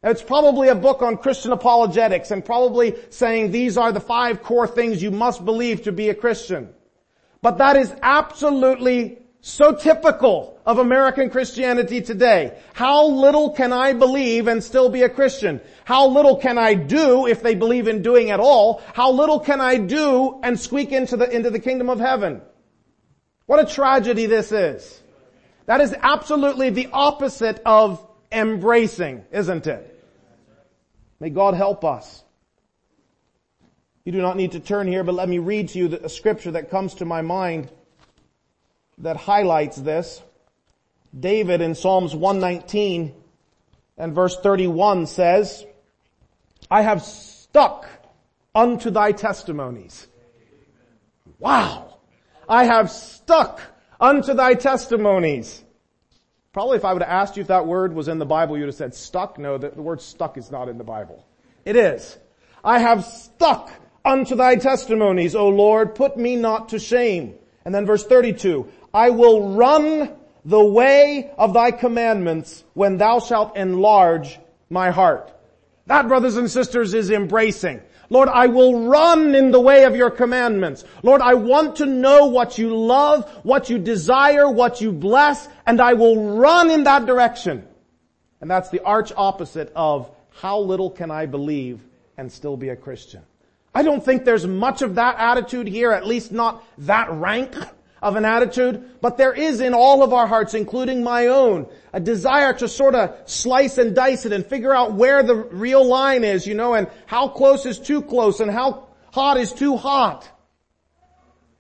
It's 0.03 0.23
probably 0.23 0.69
a 0.69 0.77
book 0.77 1.03
on 1.03 1.17
Christian 1.17 1.51
apologetics 1.51 2.31
and 2.31 2.45
probably 2.45 2.95
saying 3.11 3.51
these 3.51 3.77
are 3.77 3.91
the 3.91 4.01
five 4.01 4.43
core 4.43 4.69
things 4.69 5.03
you 5.03 5.11
must 5.11 5.45
believe 5.45 5.83
to 5.83 5.93
be 5.93 6.11
a 6.11 6.15
Christian. 6.15 6.69
But 7.43 7.59
that 7.59 7.77
is 7.77 7.93
absolutely 8.03 9.26
so 9.47 9.73
typical 9.73 10.59
of 10.67 10.79
American 10.79 11.31
Christianity 11.31 12.01
today. 12.01 12.59
How 12.75 13.07
little 13.07 13.51
can 13.51 13.73
I 13.73 13.93
believe 13.93 14.49
and 14.49 14.63
still 14.63 14.89
be 14.89 15.05
a 15.05 15.09
Christian? 15.09 15.61
How 15.85 16.09
little 16.09 16.37
can 16.37 16.59
I 16.59 16.75
do 16.75 17.29
if 17.29 17.45
they 17.45 17.55
believe 17.55 17.87
in 17.87 18.03
doing 18.03 18.33
at 18.33 18.41
all? 18.41 18.83
How 18.93 19.13
little 19.13 19.39
can 19.39 19.61
I 19.61 19.77
do 19.77 20.41
and 20.43 20.59
squeak 20.59 20.91
into 20.91 21.17
the, 21.17 21.31
into 21.31 21.51
the 21.51 21.61
kingdom 21.61 21.89
of 21.89 22.01
heaven? 22.01 22.43
What 23.47 23.61
a 23.61 23.73
tragedy 23.73 24.27
this 24.27 24.51
is. 24.51 25.01
That 25.67 25.81
is 25.81 25.95
absolutely 25.97 26.71
the 26.71 26.89
opposite 26.93 27.63
of 27.65 28.05
embracing, 28.33 29.27
isn't 29.31 29.69
it? 29.69 30.05
May 31.21 31.31
God 31.31 31.55
help 31.55 31.85
us. 31.85 32.25
You 34.05 34.11
do 34.11 34.21
not 34.21 34.37
need 34.37 34.53
to 34.53 34.61
turn 34.61 34.89
here, 34.89 35.05
but 35.05 35.15
let 35.15 35.29
me 35.29 35.39
read 35.39 35.69
to 35.69 35.79
you 35.79 36.01
a 36.03 36.09
scripture 36.09 36.51
that 36.51 36.69
comes 36.69 36.95
to 36.95 37.05
my 37.05 37.23
mind 37.23 37.71
that 38.99 39.17
highlights 39.17 39.77
this. 39.77 40.23
David 41.19 41.61
in 41.61 41.75
Psalms 41.75 42.15
119 42.15 43.15
and 43.99 44.15
verse 44.15 44.39
31 44.41 45.07
says, 45.07 45.65
I 46.71 46.83
have 46.83 47.03
stuck 47.03 47.87
unto 48.55 48.91
thy 48.91 49.13
testimonies. 49.13 50.07
Wow. 51.39 51.99
I 52.49 52.65
have 52.65 52.91
stuck 52.91 53.61
unto 54.01 54.35
thy 54.35 54.55
testimonies. 54.55 55.63
Probably 56.53 56.79
if 56.79 56.85
I 56.85 56.93
would 56.93 57.03
have 57.03 57.11
asked 57.11 57.37
you 57.37 57.43
if 57.43 57.49
that 57.49 57.67
word 57.67 57.95
was 57.95 58.09
in 58.09 58.19
the 58.19 58.27
Bible, 58.27 58.57
you'd 58.57 58.67
have 58.67 58.75
said 58.75 58.95
stuck. 58.95 59.39
No, 59.39 59.59
the, 59.59 59.71
the 59.71 59.83
word 59.83 60.01
stuck 60.01 60.39
is 60.39 60.51
not 60.51 60.69
in 60.69 60.79
the 60.79 60.85
Bible. 60.85 61.27
It 61.65 61.77
is. 61.77 62.19
I 62.65 62.79
have 62.79 63.05
stuck 63.05 63.71
unto 64.05 64.37
thy 64.37 64.57
testimonies, 64.57 65.35
O 65.35 65.49
Lord, 65.49 65.95
put 65.95 66.17
me 66.17 66.37
not 66.37 66.71
to 66.71 66.79
shame. 66.79 67.35
And 67.65 67.75
then 67.75 67.85
verse 67.85 68.07
32, 68.07 68.71
I 68.97 69.11
will 69.11 69.53
run 69.53 70.11
the 70.47 70.65
way 70.65 71.31
of 71.37 71.53
thy 71.53 71.71
commandments 71.71 72.65
when 72.73 72.97
thou 72.97 73.21
shalt 73.21 73.55
enlarge 73.55 74.39
my 74.71 74.91
heart. 74.91 75.31
That, 75.85 76.09
brothers 76.09 76.39
and 76.39 76.51
sisters, 76.51 76.95
is 76.95 77.11
embracing. 77.11 77.83
Lord, 78.09 78.31
I 78.31 78.47
will 78.47 78.89
run 78.89 79.35
in 79.35 79.51
the 79.51 79.61
way 79.61 79.85
of 79.85 79.97
your 79.97 80.11
commandments. 80.11 80.83
Lord, 81.03 81.21
I 81.21 81.35
want 81.35 81.77
to 81.77 81.85
know 81.85 82.25
what 82.25 82.57
you 82.57 82.75
love, 82.75 83.29
what 83.43 83.69
you 83.69 83.79
desire, 83.79 84.51
what 84.51 84.81
you 84.81 84.93
bless, 84.93 85.47
and 85.67 85.79
I 85.79 85.93
will 85.93 86.39
run 86.39 86.71
in 86.71 86.85
that 86.85 87.05
direction. 87.05 87.69
And 88.41 88.51
that's 88.51 88.71
the 88.71 88.83
arch 88.83 89.13
opposite 89.15 89.71
of 89.77 90.11
how 90.41 90.61
little 90.61 90.89
can 90.89 91.11
I 91.11 91.27
believe 91.27 91.83
and 92.17 92.33
still 92.33 92.57
be 92.57 92.71
a 92.71 92.77
Christian. 92.77 93.21
I 93.75 93.83
don't 93.83 94.03
think 94.03 94.25
there's 94.25 94.47
much 94.47 94.81
of 94.81 94.95
that 94.95 95.17
attitude 95.19 95.67
here, 95.67 95.93
at 95.93 96.07
least 96.07 96.33
not 96.33 96.65
that 96.79 97.13
rank 97.13 97.55
of 98.03 98.17
an 98.17 98.25
attitude, 98.25 99.01
but 99.01 99.17
there 99.17 99.33
is 99.33 99.61
in 99.61 99.75
all 99.75 100.03
of 100.03 100.13
our 100.13 100.27
hearts, 100.27 100.55
including 100.55 101.03
my 101.03 101.29
own, 101.29 101.67
a 101.93 102.01
desire 102.01 102.53
to 102.53 102.69
sort 102.69 102.95
of 102.95 103.17
slice 103.25 103.79
and 103.79 103.95
dice 103.95 104.27
it 104.27 104.33
and 104.33 104.45
figure 104.45 104.75
out 104.75 104.93
where 104.93 105.23
the 105.23 105.35
real 105.35 105.85
line 105.85 106.23
is, 106.23 106.47
you 106.47 106.55
know, 106.55 106.75
and 106.75 106.89
how 107.07 107.29
close 107.29 107.65
is 107.65 107.79
too 107.79 108.03
close 108.03 108.41
and 108.41 108.51
how 108.51 108.89
hot 109.13 109.39
is 109.39 109.53
too 109.53 109.77
hot. 109.77 110.29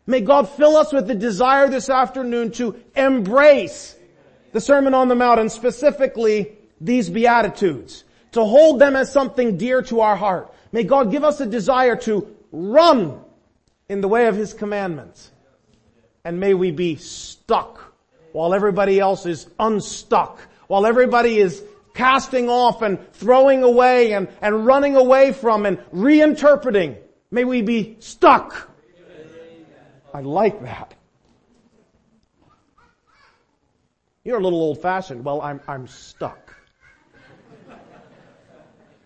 May 0.07 0.21
God 0.21 0.49
fill 0.49 0.77
us 0.77 0.93
with 0.93 1.09
the 1.09 1.15
desire 1.15 1.69
this 1.69 1.91
afternoon 1.91 2.53
to 2.53 2.81
embrace 2.95 3.97
the 4.53 4.61
Sermon 4.61 4.95
on 4.95 5.09
the 5.09 5.15
Mount 5.15 5.41
and 5.41 5.51
specifically 5.51 6.57
these 6.81 7.11
Beatitudes, 7.11 8.05
to 8.33 8.45
hold 8.45 8.79
them 8.79 8.95
as 8.95 9.11
something 9.11 9.57
dear 9.57 9.83
to 9.83 10.01
our 10.03 10.17
heart. 10.17 10.53
May 10.71 10.85
God 10.85 11.11
give 11.11 11.25
us 11.25 11.41
a 11.41 11.47
desire 11.47 11.97
to 11.97 12.37
run 12.53 13.21
in 13.89 14.01
the 14.01 14.09
way 14.09 14.27
of 14.27 14.37
His 14.37 14.53
commandments. 14.53 15.31
And 16.27 16.41
may 16.41 16.55
we 16.55 16.73
be 16.73 16.97
stuck 16.97 17.95
while 18.33 18.53
everybody 18.53 18.99
else 18.99 19.27
is 19.27 19.49
unstuck, 19.61 20.41
while 20.67 20.85
everybody 20.85 21.39
is 21.39 21.63
casting 21.95 22.49
off 22.49 22.83
and 22.83 22.99
throwing 23.13 23.63
away 23.63 24.13
and, 24.13 24.27
and 24.43 24.67
running 24.67 24.97
away 24.97 25.33
from 25.33 25.67
and 25.67 25.79
reinterpreting. 25.95 26.97
May 27.31 27.45
we 27.45 27.63
be 27.63 27.97
stuck. 28.01 28.69
I 30.13 30.21
like 30.23 30.61
that. 30.63 30.95
You're 34.25 34.41
a 34.41 34.43
little 34.43 34.63
old 34.63 34.83
fashioned. 34.83 35.25
Well, 35.25 35.41
I'm, 35.41 35.61
I'm 35.69 35.87
stuck. 35.87 36.57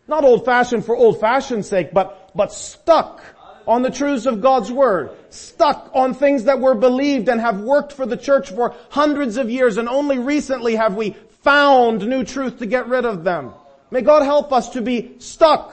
Not 0.09 0.25
old 0.25 0.47
fashioned 0.47 0.87
for 0.87 0.97
old 0.97 1.21
fashioned 1.21 1.67
sake, 1.67 1.93
but, 1.93 2.31
but 2.35 2.51
stuck 2.51 3.23
on 3.71 3.83
the 3.83 3.91
truths 3.91 4.27
of 4.27 4.41
God's 4.41 4.73
Word. 4.73 5.13
Stuck 5.29 5.93
on 5.95 6.13
things 6.13 6.45
that 6.45 6.59
were 6.59 6.75
believed 6.75 7.29
and 7.29 7.41
have 7.41 7.61
worked 7.61 7.93
for 7.93 8.05
the 8.05 8.17
church 8.17 8.51
for 8.51 8.75
hundreds 8.89 9.37
of 9.37 9.49
years 9.49 9.77
and 9.77 9.89
only 9.89 10.19
recently 10.19 10.75
have 10.75 10.97
we 10.97 11.15
found 11.43 12.05
new 12.05 12.25
truth 12.25 12.59
to 12.59 12.67
get 12.67 12.89
rid 12.89 13.05
of 13.05 13.23
them. 13.23 13.53
May 13.93 14.01
God 14.03 14.25
help 14.25 14.53
us 14.53 14.71
to 14.71 14.83
be 14.83 15.15
stuck. 15.21 15.73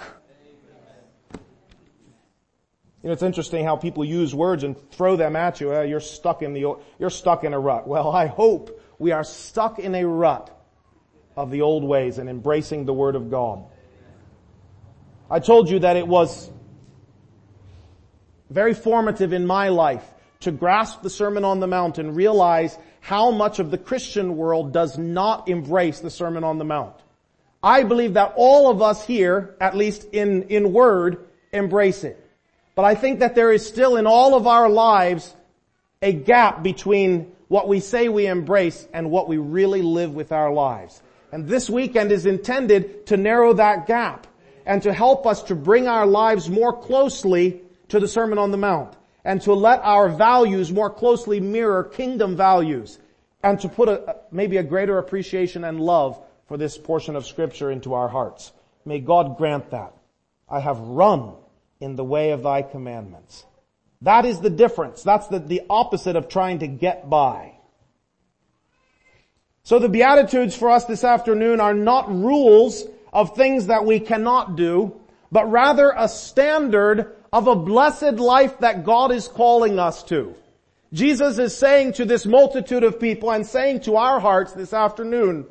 You 3.02 3.10
know, 3.10 3.14
it's 3.14 3.24
interesting 3.24 3.66
how 3.66 3.78
people 3.78 4.06
use 4.06 4.34
words 4.36 4.64
and 4.64 4.78
throw 4.92 5.16
them 5.16 5.36
at 5.36 5.60
you. 5.60 5.74
you're 5.82 6.00
stuck 6.00 6.44
in 6.44 6.54
the, 6.54 6.76
you're 7.00 7.10
stuck 7.10 7.44
in 7.46 7.54
a 7.56 7.60
rut. 7.60 7.88
Well, 7.88 8.12
I 8.12 8.28
hope 8.28 8.80
we 9.00 9.12
are 9.12 9.24
stuck 9.24 9.80
in 9.80 9.96
a 9.96 10.06
rut 10.06 10.56
of 11.36 11.50
the 11.50 11.64
old 11.64 11.84
ways 11.84 12.20
and 12.20 12.30
embracing 12.30 12.86
the 12.86 12.94
Word 12.94 13.16
of 13.16 13.32
God. 13.32 13.64
I 15.32 15.40
told 15.40 15.68
you 15.68 15.80
that 15.80 15.98
it 15.98 16.08
was 16.08 16.52
very 18.50 18.74
formative 18.74 19.34
in 19.34 19.46
my 19.46 19.70
life 19.70 20.04
to 20.42 20.52
grasp 20.52 21.02
the 21.02 21.10
Sermon 21.10 21.44
on 21.44 21.60
the 21.60 21.68
Mount 21.68 21.98
and 21.98 22.16
realize 22.16 22.78
how 23.02 23.32
much 23.32 23.60
of 23.60 23.72
the 23.72 23.78
Christian 23.78 24.38
world 24.38 24.72
does 24.72 24.98
not 24.98 25.48
embrace 25.48 26.00
the 26.00 26.10
Sermon 26.10 26.44
on 26.44 26.58
the 26.58 26.66
Mount. 26.66 26.96
I 27.64 27.84
believe 27.84 28.14
that 28.14 28.34
all 28.36 28.70
of 28.70 28.82
us 28.82 29.06
here, 29.06 29.56
at 29.60 29.76
least 29.76 30.06
in, 30.12 30.44
in 30.44 30.74
word, 30.74 31.26
embrace 31.52 32.04
it. 32.04 32.24
But 32.76 32.86
I 32.86 32.96
think 32.96 33.20
that 33.20 33.34
there 33.34 33.52
is 33.52 33.66
still 33.66 33.98
in 33.98 34.06
all 34.06 34.36
of 34.36 34.46
our 34.46 34.70
lives 34.70 35.36
a 36.02 36.14
gap 36.14 36.62
between 36.62 37.32
what 37.48 37.68
we 37.68 37.80
say 37.80 38.08
we 38.08 38.28
embrace 38.28 38.88
and 38.94 39.10
what 39.10 39.28
we 39.28 39.38
really 39.38 39.82
live 39.82 40.14
with 40.14 40.32
our 40.32 40.54
lives. 40.54 41.02
And 41.32 41.48
this 41.48 41.70
weekend 41.70 42.12
is 42.12 42.26
intended 42.26 43.08
to 43.08 43.18
narrow 43.18 43.54
that 43.54 43.88
gap 43.88 44.28
and 44.66 44.84
to 44.84 44.94
help 44.94 45.26
us 45.26 45.44
to 45.44 45.56
bring 45.56 45.88
our 45.88 46.06
lives 46.06 46.50
more 46.50 46.74
closely 46.74 47.62
to 47.90 48.00
the 48.00 48.08
Sermon 48.08 48.38
on 48.38 48.52
the 48.52 48.58
Mount 48.58 48.96
and 49.24 49.42
to 49.42 49.54
let 49.54 49.82
our 49.82 50.10
values 50.10 50.72
more 50.72 50.90
closely 50.90 51.40
mirror 51.40 51.84
kingdom 51.84 52.36
values 52.36 53.00
and 53.44 53.60
to 53.60 53.70
put 53.70 53.90
a, 53.90 54.18
maybe 54.32 54.58
a 54.58 54.64
greater 54.64 54.98
appreciation 54.98 55.64
and 55.64 55.80
love 55.80 56.20
for 56.48 56.58
this 56.58 56.78
portion 56.78 57.16
of 57.16 57.26
scripture 57.26 57.72
into 57.72 57.94
our 57.94 58.08
hearts. 58.08 58.52
May 58.86 59.00
God 59.00 59.38
grant 59.38 59.72
that. 59.72 59.94
I 60.50 60.60
have 60.60 60.80
run 60.80 61.34
in 61.80 61.96
the 61.96 62.04
way 62.04 62.32
of 62.32 62.44
thy 62.44 62.62
commandments. 62.62 63.46
That 64.02 64.26
is 64.26 64.40
the 64.40 64.50
difference. 64.50 65.04
That's 65.04 65.28
the, 65.28 65.40
the 65.40 65.64
opposite 65.70 66.16
of 66.16 66.30
trying 66.30 66.60
to 66.60 66.68
get 66.68 67.10
by. 67.10 67.54
So 69.64 69.80
the 69.80 69.90
Beatitudes 69.90 70.56
for 70.56 70.70
us 70.70 70.86
this 70.86 71.04
afternoon 71.04 71.60
are 71.60 71.74
not 71.74 72.10
rules 72.10 72.86
of 73.12 73.36
things 73.36 73.68
that 73.68 73.84
we 73.84 74.00
cannot 74.00 74.56
do, 74.56 74.96
but 75.30 75.52
rather 75.52 75.94
a 75.96 76.08
standard 76.08 77.17
of 77.32 77.48
a 77.48 77.56
blessed 77.56 78.14
life 78.14 78.60
that 78.60 78.84
God 78.84 79.12
is 79.12 79.28
calling 79.28 79.80
us 79.80 80.04
to. 80.04 80.36
Jesus 80.94 81.38
is 81.38 81.58
saying 81.58 81.94
to 81.94 82.06
this 82.06 82.26
multitude 82.26 82.84
of 82.84 83.00
people 83.00 83.32
and 83.32 83.46
saying 83.46 83.82
to 83.82 83.98
our 83.98 84.20
hearts 84.20 84.54
this 84.54 84.74
afternoon, 84.74 85.46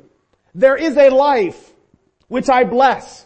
there 0.55 0.75
is 0.75 0.97
a 0.97 1.09
life 1.09 1.71
which 2.27 2.49
I 2.49 2.63
bless. 2.63 3.25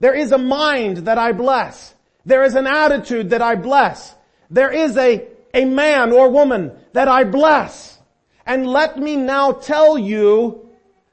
There 0.00 0.14
is 0.14 0.32
a 0.32 0.38
mind 0.38 0.98
that 0.98 1.16
I 1.16 1.32
bless. 1.32 1.94
There 2.26 2.44
is 2.44 2.54
an 2.54 2.66
attitude 2.66 3.30
that 3.30 3.40
I 3.40 3.54
bless. 3.54 4.14
There 4.50 4.70
is 4.70 4.96
a, 4.96 5.26
a 5.54 5.64
man 5.64 6.12
or 6.12 6.28
woman 6.28 6.72
that 6.92 7.08
I 7.08 7.24
bless. 7.24 7.98
And 8.44 8.66
let 8.66 8.98
me 8.98 9.16
now 9.16 9.52
tell 9.52 9.96
you 9.96 10.68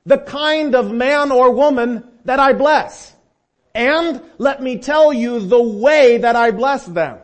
the 0.06 0.18
kind 0.18 0.76
of 0.76 0.92
man 0.92 1.32
or 1.32 1.52
woman 1.52 2.04
that 2.26 2.40
I 2.40 2.54
bless. 2.54 3.13
And 3.76 4.22
let 4.38 4.62
me 4.62 4.78
tell 4.78 5.12
you 5.12 5.40
the 5.40 5.62
way 5.62 6.18
that 6.18 6.36
I 6.36 6.52
bless 6.52 6.86
them. 6.86 7.18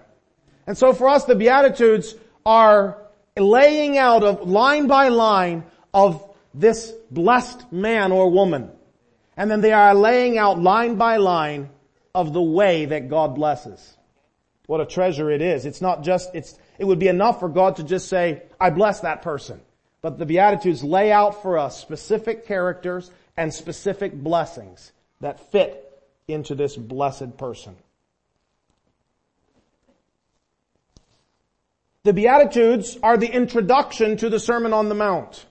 And 0.66 0.78
so 0.78 0.94
for 0.94 1.10
us, 1.10 1.26
the 1.26 1.36
Beatitudes 1.36 2.16
are 2.46 2.98
laying 3.38 3.98
out 3.98 4.24
of 4.24 4.48
line 4.48 4.88
by 4.88 5.10
line 5.10 5.64
of 5.94 6.26
this 6.54 6.92
blessed 7.12 7.72
man 7.72 8.12
or 8.12 8.30
woman. 8.30 8.72
And 9.38 9.50
then 9.50 9.62
they 9.62 9.72
are 9.72 9.94
laying 9.94 10.38
out 10.38 10.60
line 10.62 10.96
by 10.96 11.18
line 11.18 11.70
of 12.14 12.34
the 12.34 12.42
way 12.42 12.86
that 12.86 13.10
God 13.10 13.36
blesses. 13.36 13.98
What 14.66 14.82
a 14.82 14.86
treasure 14.86 15.32
it 15.32 15.42
is. 15.42 15.66
It's 15.66 15.82
not 15.82 16.04
just, 16.04 16.34
it's, 16.36 16.58
it 16.78 16.86
would 16.86 17.00
be 17.00 17.08
enough 17.08 17.40
for 17.40 17.50
God 17.50 17.78
to 17.78 17.84
just 17.84 18.08
say, 18.08 18.44
I 18.60 18.70
bless 18.70 19.00
that 19.02 19.22
person. 19.22 19.62
But 20.02 20.18
the 20.18 20.26
Beatitudes 20.26 20.84
lay 20.84 21.12
out 21.12 21.42
for 21.42 21.58
us 21.58 21.80
specific 21.80 22.46
characters 22.46 23.12
and 23.36 23.54
specific 23.54 24.14
blessings 24.14 24.92
that 25.22 25.52
fit 25.52 25.89
into 26.30 26.56
this 26.56 26.76
blessed 26.76 27.38
person. 27.38 27.76
The 32.04 32.14
Beatitudes 32.14 32.98
are 33.04 33.18
the 33.18 33.32
introduction 33.32 34.18
to 34.18 34.30
the 34.30 34.40
Sermon 34.40 34.74
on 34.74 34.90
the 34.90 34.96
Mount. 34.96 35.46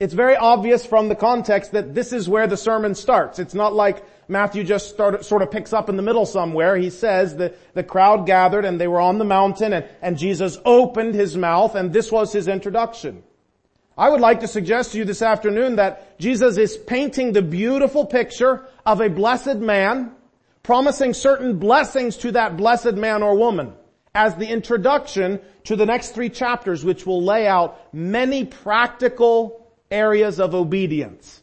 It's 0.00 0.12
very 0.12 0.36
obvious 0.36 0.84
from 0.84 1.08
the 1.08 1.14
context 1.14 1.72
that 1.72 1.94
this 1.94 2.12
is 2.12 2.28
where 2.28 2.46
the 2.46 2.56
sermon 2.56 2.94
starts. 2.94 3.38
It's 3.38 3.54
not 3.54 3.72
like 3.72 4.04
Matthew 4.28 4.64
just 4.64 4.90
started, 4.90 5.24
sort 5.24 5.42
of 5.42 5.50
picks 5.50 5.72
up 5.72 5.88
in 5.88 5.96
the 5.96 6.02
middle 6.02 6.26
somewhere. 6.26 6.76
He 6.76 6.90
says 6.90 7.36
that 7.36 7.56
the 7.74 7.84
crowd 7.84 8.26
gathered 8.26 8.64
and 8.64 8.80
they 8.80 8.88
were 8.88 9.00
on 9.00 9.18
the 9.18 9.24
mountain 9.24 9.72
and, 9.72 9.86
and 10.02 10.18
Jesus 10.18 10.58
opened 10.64 11.14
his 11.14 11.36
mouth 11.36 11.74
and 11.74 11.92
this 11.92 12.10
was 12.10 12.32
his 12.32 12.48
introduction. 12.48 13.22
I 13.96 14.08
would 14.08 14.20
like 14.20 14.40
to 14.40 14.48
suggest 14.48 14.92
to 14.92 14.98
you 14.98 15.04
this 15.04 15.22
afternoon 15.22 15.76
that 15.76 16.18
Jesus 16.18 16.56
is 16.58 16.76
painting 16.76 17.32
the 17.32 17.42
beautiful 17.42 18.04
picture 18.04 18.66
of 18.84 19.00
a 19.00 19.08
blessed 19.08 19.56
man, 19.56 20.12
promising 20.64 21.14
certain 21.14 21.58
blessings 21.58 22.16
to 22.16 22.32
that 22.32 22.56
blessed 22.56 22.94
man 22.94 23.22
or 23.22 23.36
woman 23.36 23.72
as 24.14 24.34
the 24.34 24.48
introduction 24.48 25.40
to 25.64 25.76
the 25.76 25.86
next 25.86 26.10
three 26.10 26.30
chapters 26.30 26.84
which 26.84 27.06
will 27.06 27.22
lay 27.22 27.46
out 27.46 27.94
many 27.94 28.44
practical 28.44 29.70
areas 29.90 30.40
of 30.40 30.54
obedience. 30.54 31.42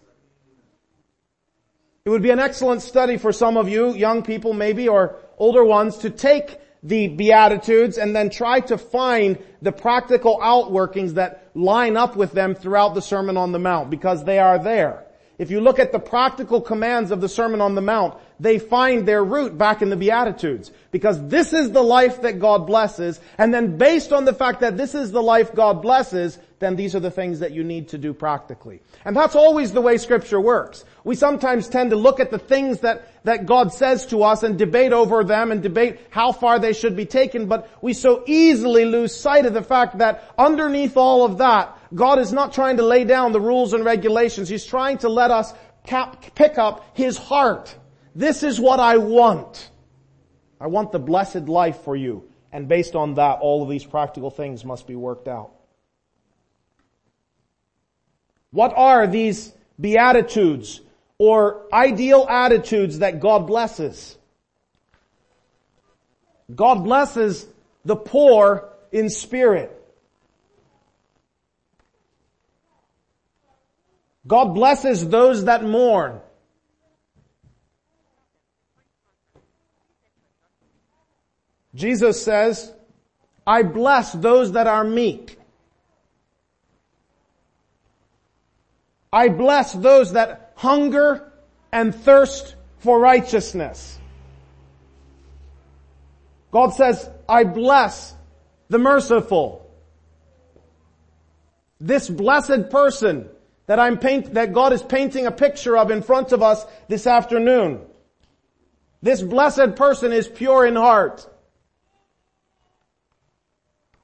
It 2.04 2.10
would 2.10 2.24
be 2.24 2.32
an 2.32 2.40
excellent 2.40 2.82
study 2.82 3.18
for 3.18 3.32
some 3.32 3.58
of 3.58 3.70
you, 3.70 3.94
young 3.94 4.24
people 4.24 4.54
maybe, 4.54 4.88
or 4.88 5.18
older 5.38 5.64
ones, 5.64 5.98
to 5.98 6.10
take 6.10 6.58
the 6.82 7.08
Beatitudes 7.08 8.00
and 8.00 8.16
then 8.16 8.32
try 8.32 8.60
to 8.62 8.78
find 8.78 9.38
the 9.62 9.72
practical 9.72 10.40
outworkings 10.40 11.12
that 11.12 11.52
line 11.54 11.96
up 11.96 12.16
with 12.16 12.32
them 12.32 12.56
throughout 12.56 12.96
the 12.96 13.04
Sermon 13.04 13.38
on 13.38 13.52
the 13.52 13.60
Mount, 13.60 13.92
because 13.92 14.24
they 14.24 14.40
are 14.40 14.58
there. 14.58 15.06
If 15.38 15.50
you 15.50 15.60
look 15.62 15.80
at 15.80 15.92
the 15.92 16.00
practical 16.00 16.62
commands 16.62 17.10
of 17.10 17.22
the 17.22 17.30
Sermon 17.30 17.62
on 17.62 17.74
the 17.74 17.82
Mount, 17.82 18.16
they 18.40 18.60
find 18.60 19.08
their 19.08 19.24
root 19.24 19.58
back 19.58 19.82
in 19.82 19.90
the 19.90 19.96
Beatitudes. 19.96 20.72
Because 20.92 21.26
this 21.28 21.54
is 21.54 21.72
the 21.72 21.82
life 21.82 22.22
that 22.22 22.40
God 22.40 22.68
blesses, 22.68 23.20
and 23.38 23.54
then 23.54 23.78
based 23.78 24.14
on 24.14 24.26
the 24.26 24.34
fact 24.34 24.60
that 24.62 24.78
this 24.78 24.94
is 24.94 25.12
the 25.12 25.22
life 25.22 25.56
God 25.56 25.82
blesses, 25.82 26.38
then 26.60 26.76
these 26.76 26.96
are 26.96 27.00
the 27.00 27.12
things 27.12 27.40
that 27.40 27.52
you 27.52 27.64
need 27.64 27.90
to 27.90 27.98
do 27.98 28.14
practically. 28.14 28.82
And 29.04 29.16
that's 29.16 29.36
always 29.36 29.74
the 29.74 29.82
way 29.82 29.98
scripture 29.98 30.40
works. 30.40 30.86
We 31.04 31.16
sometimes 31.16 31.68
tend 31.68 31.90
to 31.90 31.96
look 31.96 32.20
at 32.20 32.30
the 32.30 32.38
things 32.38 32.82
that, 32.82 33.08
that 33.24 33.48
God 33.48 33.74
says 33.74 34.06
to 34.08 34.24
us 34.24 34.44
and 34.44 34.58
debate 34.58 34.94
over 34.94 35.24
them 35.24 35.52
and 35.52 35.64
debate 35.64 36.00
how 36.12 36.32
far 36.32 36.60
they 36.60 36.74
should 36.74 36.96
be 36.96 37.08
taken, 37.08 37.48
but 37.48 37.68
we 37.82 37.94
so 37.94 38.24
easily 38.28 38.86
lose 38.86 39.16
sight 39.16 39.48
of 39.48 39.54
the 39.54 39.64
fact 39.64 39.98
that 39.98 40.24
underneath 40.38 40.98
all 40.98 41.26
of 41.26 41.40
that, 41.40 41.78
God 41.94 42.20
is 42.20 42.32
not 42.32 42.54
trying 42.54 42.78
to 42.78 42.84
lay 42.84 43.04
down 43.04 43.32
the 43.32 43.42
rules 43.42 43.74
and 43.74 43.84
regulations. 43.84 44.48
He's 44.48 44.66
trying 44.66 45.00
to 45.00 45.10
let 45.10 45.32
us 45.32 45.54
cap, 45.86 46.36
pick 46.36 46.58
up 46.58 46.86
his 46.94 47.18
heart. 47.18 47.76
This 48.16 48.44
is 48.44 48.60
what 48.60 48.80
I 48.80 48.98
want. 48.98 49.70
I 50.60 50.68
want 50.68 50.92
the 50.92 51.00
blessed 51.00 51.48
life 51.48 51.82
for 51.84 51.96
you. 51.96 52.30
And 52.52 52.68
based 52.68 52.96
on 52.96 53.16
that, 53.16 53.40
all 53.40 53.64
of 53.64 53.70
these 53.70 53.86
practical 53.86 54.30
things 54.30 54.64
must 54.64 54.88
be 54.88 54.96
worked 54.96 55.28
out. 55.28 55.52
What 58.52 58.74
are 58.76 59.08
these 59.08 59.54
beatitudes 59.80 60.82
or 61.18 61.66
ideal 61.74 62.28
attitudes 62.30 63.00
that 63.00 63.20
God 63.20 63.48
blesses? 63.48 64.18
God 66.54 66.84
blesses 66.84 67.48
the 67.86 67.96
poor 67.96 68.70
in 68.92 69.10
spirit. 69.10 69.81
God 74.28 74.54
blesses 74.54 75.08
those 75.08 75.46
that 75.46 75.64
mourn. 75.64 76.20
Jesus 81.74 82.24
says, 82.24 82.72
I 83.48 83.64
bless 83.64 84.12
those 84.14 84.52
that 84.54 84.68
are 84.68 84.84
meek. 84.84 85.38
I 89.12 89.30
bless 89.30 89.74
those 89.74 90.14
that 90.14 90.54
hunger 90.56 91.32
and 91.72 91.94
thirst 91.94 92.56
for 92.80 93.00
righteousness. 93.00 94.00
God 96.52 96.70
says, 96.70 97.10
I 97.28 97.46
bless 97.46 98.14
the 98.70 98.78
merciful. 98.78 99.70
This 101.80 102.10
blessed 102.10 102.70
person 102.70 103.30
that 103.72 103.80
I'm 103.80 104.00
paint, 104.00 104.34
that 104.34 104.52
God 104.52 104.74
is 104.74 104.84
painting 104.84 105.28
a 105.28 105.32
picture 105.32 105.78
of 105.78 105.92
in 105.92 106.02
front 106.02 106.34
of 106.34 106.44
us 106.44 106.66
this 106.90 107.08
afternoon. 107.08 107.80
This 109.02 109.22
blessed 109.22 109.78
person 109.78 110.12
is 110.12 110.28
pure 110.28 110.66
in 110.66 110.76
heart. 110.76 111.26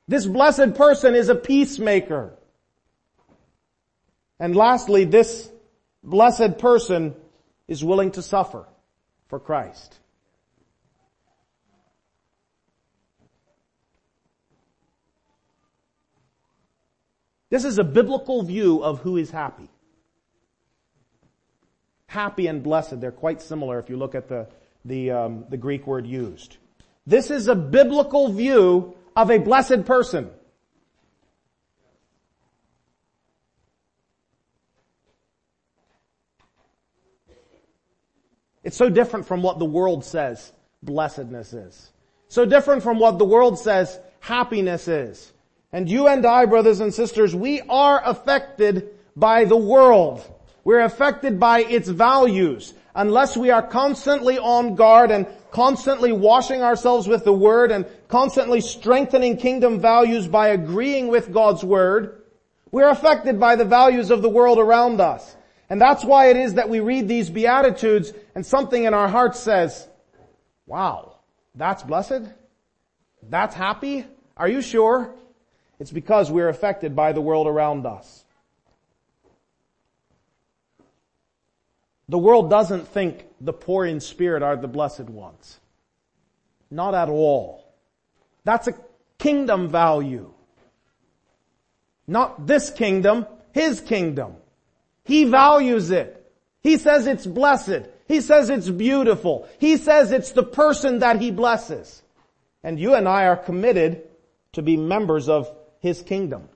This 0.08 0.26
blessed 0.26 0.76
person 0.76 1.16
is 1.16 1.28
a 1.28 1.36
peacemaker. 1.36 2.34
And 4.40 4.56
lastly, 4.56 5.04
this 5.04 5.52
blessed 6.02 6.60
person 6.60 7.14
is 7.68 7.84
willing 7.84 8.12
to 8.12 8.22
suffer 8.22 8.66
for 9.28 9.38
Christ. 9.38 10.00
This 17.50 17.64
is 17.64 17.80
a 17.80 17.84
biblical 17.84 18.44
view 18.44 18.84
of 18.84 19.00
who 19.00 19.18
is 19.18 19.32
happy. 19.32 19.70
Happy 22.08 22.48
and 22.48 22.64
blessed, 22.64 23.00
they're 23.02 23.12
quite 23.12 23.42
similar 23.42 23.80
if 23.80 23.90
you 23.90 23.98
look 23.98 24.16
at 24.16 24.28
the, 24.28 24.48
the, 24.86 25.12
um, 25.12 25.46
the 25.50 25.58
Greek 25.58 25.86
word 25.88 26.06
used. 26.08 26.58
This 27.06 27.32
is 27.32 27.48
a 27.48 27.56
biblical 27.56 28.32
view 28.32 28.96
of 29.16 29.32
a 29.32 29.38
blessed 29.38 29.86
person. 29.86 30.30
It's 38.64 38.76
so 38.76 38.90
different 38.90 39.26
from 39.26 39.42
what 39.42 39.60
the 39.60 39.66
world 39.66 40.04
says 40.04 40.52
blessedness 40.84 41.54
is. 41.54 41.92
So 42.28 42.46
different 42.46 42.84
from 42.84 43.00
what 43.00 43.18
the 43.18 43.26
world 43.26 43.58
says 43.58 43.98
happiness 44.20 44.90
is. 44.90 45.32
And 45.72 45.90
you 45.90 46.08
and 46.08 46.26
I, 46.26 46.46
brothers 46.46 46.80
and 46.80 46.94
sisters, 46.94 47.36
we 47.36 47.62
are 47.62 48.02
affected 48.04 48.90
by 49.16 49.46
the 49.46 49.58
world. 49.58 50.26
We're 50.64 50.82
affected 50.82 51.40
by 51.40 51.60
its 51.64 51.90
values. 51.90 52.74
Unless 52.96 53.38
we 53.38 53.52
are 53.52 53.62
constantly 53.62 54.40
on 54.40 54.76
guard 54.76 55.12
and 55.12 55.28
constantly 55.52 56.12
washing 56.12 56.62
ourselves 56.62 57.08
with 57.08 57.24
the 57.24 57.34
Word 57.34 57.72
and 57.72 57.86
constantly 58.08 58.62
strengthening 58.62 59.38
kingdom 59.38 59.80
values 59.80 60.28
by 60.28 60.50
agreeing 60.50 61.08
with 61.08 61.34
God's 61.34 61.64
Word, 61.64 62.24
we're 62.72 62.90
affected 62.90 63.40
by 63.40 63.56
the 63.56 63.66
values 63.66 64.10
of 64.10 64.22
the 64.22 64.30
world 64.30 64.60
around 64.60 65.00
us. 65.00 65.36
And 65.70 65.82
that's 65.82 66.04
why 66.04 66.30
it 66.30 66.38
is 66.38 66.56
that 66.56 66.70
we 66.70 66.80
read 66.80 67.08
these 67.08 67.30
Beatitudes 67.30 68.14
and 68.36 68.46
something 68.46 68.84
in 68.84 68.94
our 68.94 69.08
heart 69.08 69.36
says, 69.36 69.88
wow, 70.66 71.18
that's 71.56 71.84
blessed? 71.84 72.24
That's 73.22 73.54
happy? 73.54 74.06
Are 74.38 74.48
you 74.48 74.62
sure? 74.62 75.14
It's 75.80 75.92
because 75.92 76.32
we're 76.32 76.50
affected 76.50 76.96
by 76.96 77.12
the 77.12 77.22
world 77.22 77.48
around 77.48 77.86
us. 77.86 78.24
The 82.10 82.18
world 82.18 82.50
doesn't 82.50 82.88
think 82.88 83.26
the 83.42 83.54
poor 83.54 83.86
in 83.86 84.00
spirit 84.00 84.42
are 84.42 84.56
the 84.56 84.68
blessed 84.68 85.10
ones. 85.10 85.60
Not 86.72 86.96
at 86.96 87.10
all. 87.10 87.68
That's 88.44 88.68
a 88.68 88.76
kingdom 89.18 89.70
value. 89.70 90.32
Not 92.08 92.48
this 92.48 92.70
kingdom, 92.70 93.28
his 93.52 93.82
kingdom. 93.82 94.36
He 95.04 95.26
values 95.26 95.92
it. 95.92 96.14
He 96.64 96.78
says 96.78 97.08
it's 97.08 97.26
blessed. 97.26 97.90
He 98.08 98.22
says 98.22 98.50
it's 98.50 98.70
beautiful. 98.70 99.48
He 99.60 99.76
says 99.78 100.12
it's 100.12 100.32
the 100.32 100.44
person 100.44 101.00
that 101.00 101.22
he 101.22 101.32
blesses. 101.32 102.02
And 102.64 102.80
you 102.80 102.94
and 102.94 103.08
I 103.08 103.26
are 103.26 103.36
committed 103.36 104.04
to 104.54 104.62
be 104.62 104.78
members 104.78 105.28
of 105.28 105.54
his 105.80 106.02
kingdom. 106.02 106.50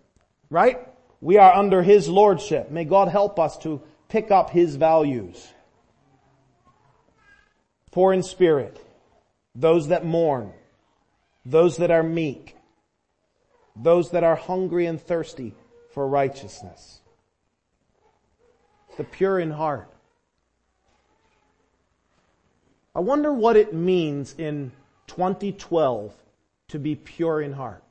Right? 0.49 0.87
We 1.21 1.37
are 1.37 1.53
under 1.53 1.83
his 1.83 2.09
lordship. 2.09 2.71
May 2.71 2.85
God 2.85 3.07
help 3.07 3.39
us 3.39 3.57
to 3.59 3.81
pick 4.09 4.31
up 4.31 4.49
his 4.49 4.75
values. 4.75 5.53
Poor 7.91 8.13
in 8.13 8.23
spirit, 8.23 8.79
those 9.53 9.89
that 9.89 10.05
mourn, 10.05 10.53
those 11.45 11.77
that 11.77 11.91
are 11.91 12.03
meek, 12.03 12.55
those 13.75 14.11
that 14.11 14.23
are 14.23 14.35
hungry 14.35 14.85
and 14.85 14.99
thirsty 14.99 15.53
for 15.93 16.07
righteousness, 16.07 17.01
the 18.97 19.03
pure 19.03 19.39
in 19.39 19.51
heart. 19.51 19.89
I 22.95 22.99
wonder 22.99 23.33
what 23.33 23.55
it 23.55 23.73
means 23.73 24.35
in 24.37 24.71
2012 25.07 26.13
to 26.69 26.79
be 26.79 26.95
pure 26.95 27.41
in 27.41 27.53
heart. 27.53 27.83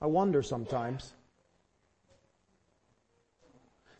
I 0.00 0.06
wonder 0.06 0.42
sometimes. 0.42 1.12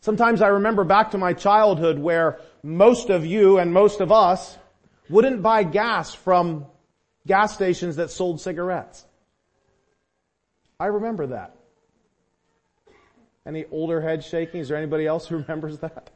Sometimes 0.01 0.41
I 0.41 0.47
remember 0.47 0.83
back 0.83 1.11
to 1.11 1.19
my 1.19 1.33
childhood 1.33 1.99
where 1.99 2.39
most 2.63 3.09
of 3.09 3.25
you 3.25 3.59
and 3.59 3.71
most 3.71 4.01
of 4.01 4.11
us 4.11 4.57
wouldn't 5.09 5.43
buy 5.43 5.63
gas 5.63 6.13
from 6.13 6.65
gas 7.27 7.53
stations 7.53 7.97
that 7.97 8.09
sold 8.09 8.41
cigarettes. 8.41 9.05
I 10.79 10.87
remember 10.87 11.27
that. 11.27 11.55
Any 13.45 13.65
older 13.71 14.01
head 14.01 14.23
shaking? 14.23 14.61
Is 14.61 14.69
there 14.69 14.77
anybody 14.77 15.05
else 15.05 15.27
who 15.27 15.37
remembers 15.41 15.77
that? 15.79 16.09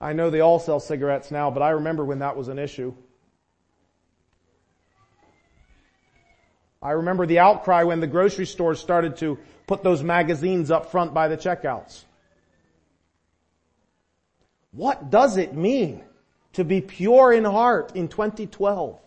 I 0.00 0.12
know 0.12 0.30
they 0.30 0.40
all 0.40 0.60
sell 0.60 0.80
cigarettes 0.80 1.30
now, 1.30 1.50
but 1.50 1.62
I 1.62 1.70
remember 1.70 2.04
when 2.04 2.20
that 2.20 2.36
was 2.36 2.48
an 2.48 2.58
issue. 2.58 2.94
I 6.82 6.92
remember 6.92 7.26
the 7.26 7.40
outcry 7.40 7.82
when 7.82 8.00
the 8.00 8.06
grocery 8.06 8.46
stores 8.46 8.80
started 8.80 9.18
to 9.18 9.38
put 9.66 9.82
those 9.82 10.02
magazines 10.02 10.70
up 10.70 10.90
front 10.90 11.12
by 11.12 11.28
the 11.28 11.36
checkouts. 11.36 12.04
What 14.72 15.10
does 15.10 15.36
it 15.36 15.54
mean 15.54 16.02
to 16.54 16.64
be 16.64 16.80
pure 16.80 17.32
in 17.32 17.44
heart 17.44 17.94
in 17.94 18.08
2012? 18.08 18.98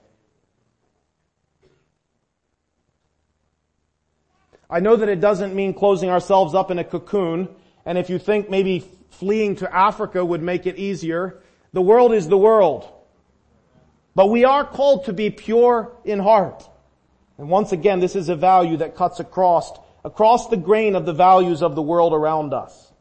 I 4.69 4.79
know 4.79 4.95
that 4.95 5.09
it 5.09 5.19
doesn't 5.19 5.55
mean 5.55 5.73
closing 5.73 6.09
ourselves 6.09 6.53
up 6.53 6.69
in 6.69 6.79
a 6.79 6.83
cocoon, 6.83 7.47
and 7.85 7.97
if 7.97 8.09
you 8.09 8.19
think 8.19 8.49
maybe 8.49 8.83
fleeing 9.09 9.55
to 9.57 9.75
Africa 9.75 10.23
would 10.23 10.41
make 10.41 10.65
it 10.65 10.77
easier, 10.77 11.41
the 11.73 11.81
world 11.81 12.13
is 12.13 12.27
the 12.27 12.37
world. 12.37 12.87
But 14.15 14.27
we 14.27 14.45
are 14.45 14.65
called 14.65 15.05
to 15.05 15.13
be 15.13 15.29
pure 15.29 15.91
in 16.05 16.19
heart. 16.19 16.67
And 17.37 17.49
once 17.49 17.71
again, 17.71 17.99
this 17.99 18.15
is 18.15 18.29
a 18.29 18.35
value 18.35 18.77
that 18.77 18.95
cuts 18.95 19.19
across, 19.19 19.71
across 20.05 20.47
the 20.49 20.57
grain 20.57 20.95
of 20.95 21.05
the 21.05 21.13
values 21.13 21.61
of 21.61 21.75
the 21.75 21.81
world 21.81 22.13
around 22.13 22.53
us. 22.53 22.91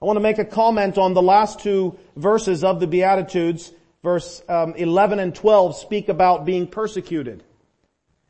I 0.00 0.04
want 0.04 0.16
to 0.16 0.22
make 0.22 0.38
a 0.38 0.44
comment 0.44 0.98
on 0.98 1.14
the 1.14 1.22
last 1.22 1.60
two 1.60 1.98
verses 2.16 2.64
of 2.64 2.80
the 2.80 2.86
Beatitudes. 2.86 3.72
Verse 4.02 4.42
um, 4.48 4.74
11 4.76 5.18
and 5.18 5.34
12 5.34 5.76
speak 5.76 6.08
about 6.08 6.44
being 6.44 6.66
persecuted. 6.66 7.42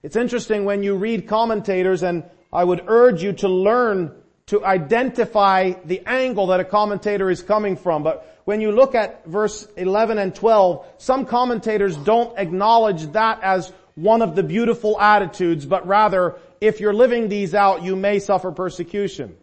It's 0.02 0.16
interesting 0.16 0.64
when 0.64 0.82
you 0.82 0.94
read 0.94 1.26
commentators 1.26 2.02
and 2.02 2.24
I 2.52 2.64
would 2.64 2.84
urge 2.86 3.22
you 3.22 3.32
to 3.34 3.48
learn 3.48 4.14
to 4.46 4.64
identify 4.64 5.72
the 5.84 6.02
angle 6.06 6.46
that 6.48 6.60
a 6.60 6.64
commentator 6.64 7.28
is 7.30 7.42
coming 7.42 7.76
from. 7.76 8.04
But 8.04 8.35
when 8.46 8.60
you 8.60 8.70
look 8.70 8.94
at 8.94 9.26
verse 9.26 9.66
11 9.76 10.18
and 10.18 10.32
12, 10.32 10.86
some 10.98 11.26
commentators 11.26 11.96
don't 11.96 12.38
acknowledge 12.38 13.02
that 13.08 13.42
as 13.42 13.72
one 13.96 14.22
of 14.22 14.36
the 14.36 14.44
beautiful 14.44 15.00
attitudes, 15.00 15.66
but 15.66 15.84
rather 15.88 16.36
if 16.60 16.78
you're 16.78 16.94
living 16.94 17.28
these 17.28 17.56
out, 17.56 17.82
you 17.82 17.96
may 17.96 18.20
suffer 18.20 18.52
persecution. 18.52 19.36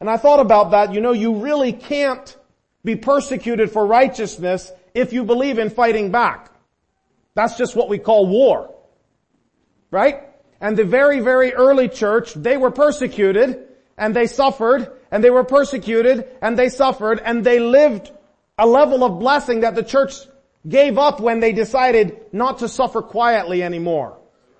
And 0.00 0.08
I 0.08 0.16
thought 0.16 0.40
about 0.40 0.70
that. 0.70 0.94
You 0.94 1.02
know, 1.02 1.12
you 1.12 1.40
really 1.40 1.74
can't 1.74 2.34
be 2.82 2.96
persecuted 2.96 3.70
for 3.70 3.84
righteousness 3.84 4.72
if 4.94 5.12
you 5.12 5.22
believe 5.22 5.58
in 5.58 5.68
fighting 5.68 6.10
back. 6.10 6.50
That's 7.34 7.58
just 7.58 7.76
what 7.76 7.90
we 7.90 7.98
call 7.98 8.26
war. 8.26 8.74
Right? 9.90 10.22
And 10.62 10.78
the 10.78 10.84
very, 10.84 11.20
very 11.20 11.52
early 11.52 11.90
church, 11.90 12.32
they 12.32 12.56
were 12.56 12.70
persecuted 12.70 13.68
and 13.98 14.16
they 14.16 14.28
suffered 14.28 14.97
and 15.10 15.22
they 15.22 15.30
were 15.30 15.44
persecuted 15.44 16.28
and 16.42 16.58
they 16.58 16.68
suffered 16.68 17.20
and 17.24 17.44
they 17.44 17.60
lived 17.60 18.10
a 18.58 18.66
level 18.66 19.04
of 19.04 19.18
blessing 19.18 19.60
that 19.60 19.74
the 19.74 19.82
church 19.82 20.14
gave 20.68 20.98
up 20.98 21.20
when 21.20 21.40
they 21.40 21.52
decided 21.52 22.20
not 22.32 22.58
to 22.58 22.68
suffer 22.68 23.00
quietly 23.00 23.62
anymore. 23.62 24.18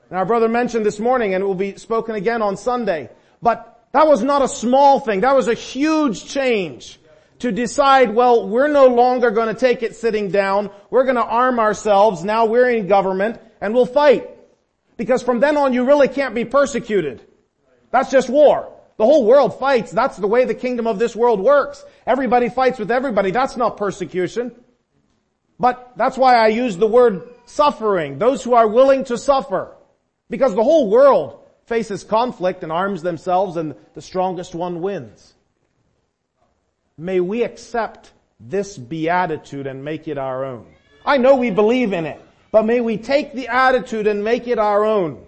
And 0.08 0.18
our 0.18 0.24
brother 0.24 0.48
mentioned 0.48 0.86
this 0.86 0.98
morning 0.98 1.34
and 1.34 1.42
it 1.42 1.46
will 1.46 1.54
be 1.54 1.76
spoken 1.76 2.14
again 2.14 2.40
on 2.40 2.56
Sunday. 2.56 3.10
But 3.42 3.86
that 3.92 4.06
was 4.06 4.22
not 4.22 4.42
a 4.42 4.48
small 4.48 5.00
thing. 5.00 5.20
That 5.20 5.34
was 5.34 5.48
a 5.48 5.54
huge 5.54 6.26
change 6.26 6.98
to 7.40 7.52
decide, 7.52 8.14
well, 8.14 8.48
we're 8.48 8.68
no 8.68 8.86
longer 8.86 9.30
going 9.30 9.54
to 9.54 9.58
take 9.58 9.82
it 9.82 9.96
sitting 9.96 10.30
down. 10.30 10.70
We're 10.90 11.04
going 11.04 11.16
to 11.16 11.24
arm 11.24 11.60
ourselves. 11.60 12.24
Now 12.24 12.46
we're 12.46 12.70
in 12.70 12.86
government 12.86 13.40
and 13.60 13.74
we'll 13.74 13.86
fight. 13.86 14.28
Because 14.96 15.22
from 15.22 15.40
then 15.40 15.56
on 15.56 15.72
you 15.72 15.84
really 15.84 16.08
can't 16.08 16.34
be 16.34 16.44
persecuted. 16.44 17.22
That's 17.90 18.10
just 18.10 18.28
war. 18.28 18.72
The 18.98 19.04
whole 19.04 19.24
world 19.24 19.58
fights. 19.58 19.92
That's 19.92 20.16
the 20.16 20.26
way 20.26 20.44
the 20.44 20.54
kingdom 20.54 20.86
of 20.86 20.98
this 20.98 21.16
world 21.16 21.40
works. 21.40 21.84
Everybody 22.06 22.48
fights 22.48 22.78
with 22.78 22.90
everybody. 22.90 23.30
That's 23.30 23.56
not 23.56 23.76
persecution. 23.76 24.52
But 25.58 25.92
that's 25.96 26.18
why 26.18 26.36
I 26.36 26.48
use 26.48 26.76
the 26.76 26.86
word 26.86 27.28
suffering. 27.46 28.18
Those 28.18 28.42
who 28.42 28.54
are 28.54 28.66
willing 28.66 29.04
to 29.04 29.16
suffer. 29.16 29.76
Because 30.28 30.54
the 30.54 30.64
whole 30.64 30.90
world 30.90 31.40
faces 31.66 32.02
conflict 32.02 32.62
and 32.62 32.72
arms 32.72 33.02
themselves 33.02 33.56
and 33.56 33.74
the 33.94 34.02
strongest 34.02 34.54
one 34.54 34.80
wins. 34.80 35.34
May 36.96 37.20
we 37.20 37.44
accept 37.44 38.10
this 38.40 38.76
beatitude 38.76 39.66
and 39.66 39.84
make 39.84 40.08
it 40.08 40.18
our 40.18 40.44
own. 40.44 40.66
I 41.04 41.18
know 41.18 41.36
we 41.36 41.50
believe 41.50 41.92
in 41.92 42.06
it, 42.06 42.20
but 42.50 42.64
may 42.64 42.80
we 42.80 42.96
take 42.96 43.32
the 43.32 43.48
attitude 43.48 44.06
and 44.06 44.24
make 44.24 44.48
it 44.48 44.58
our 44.58 44.84
own. 44.84 45.24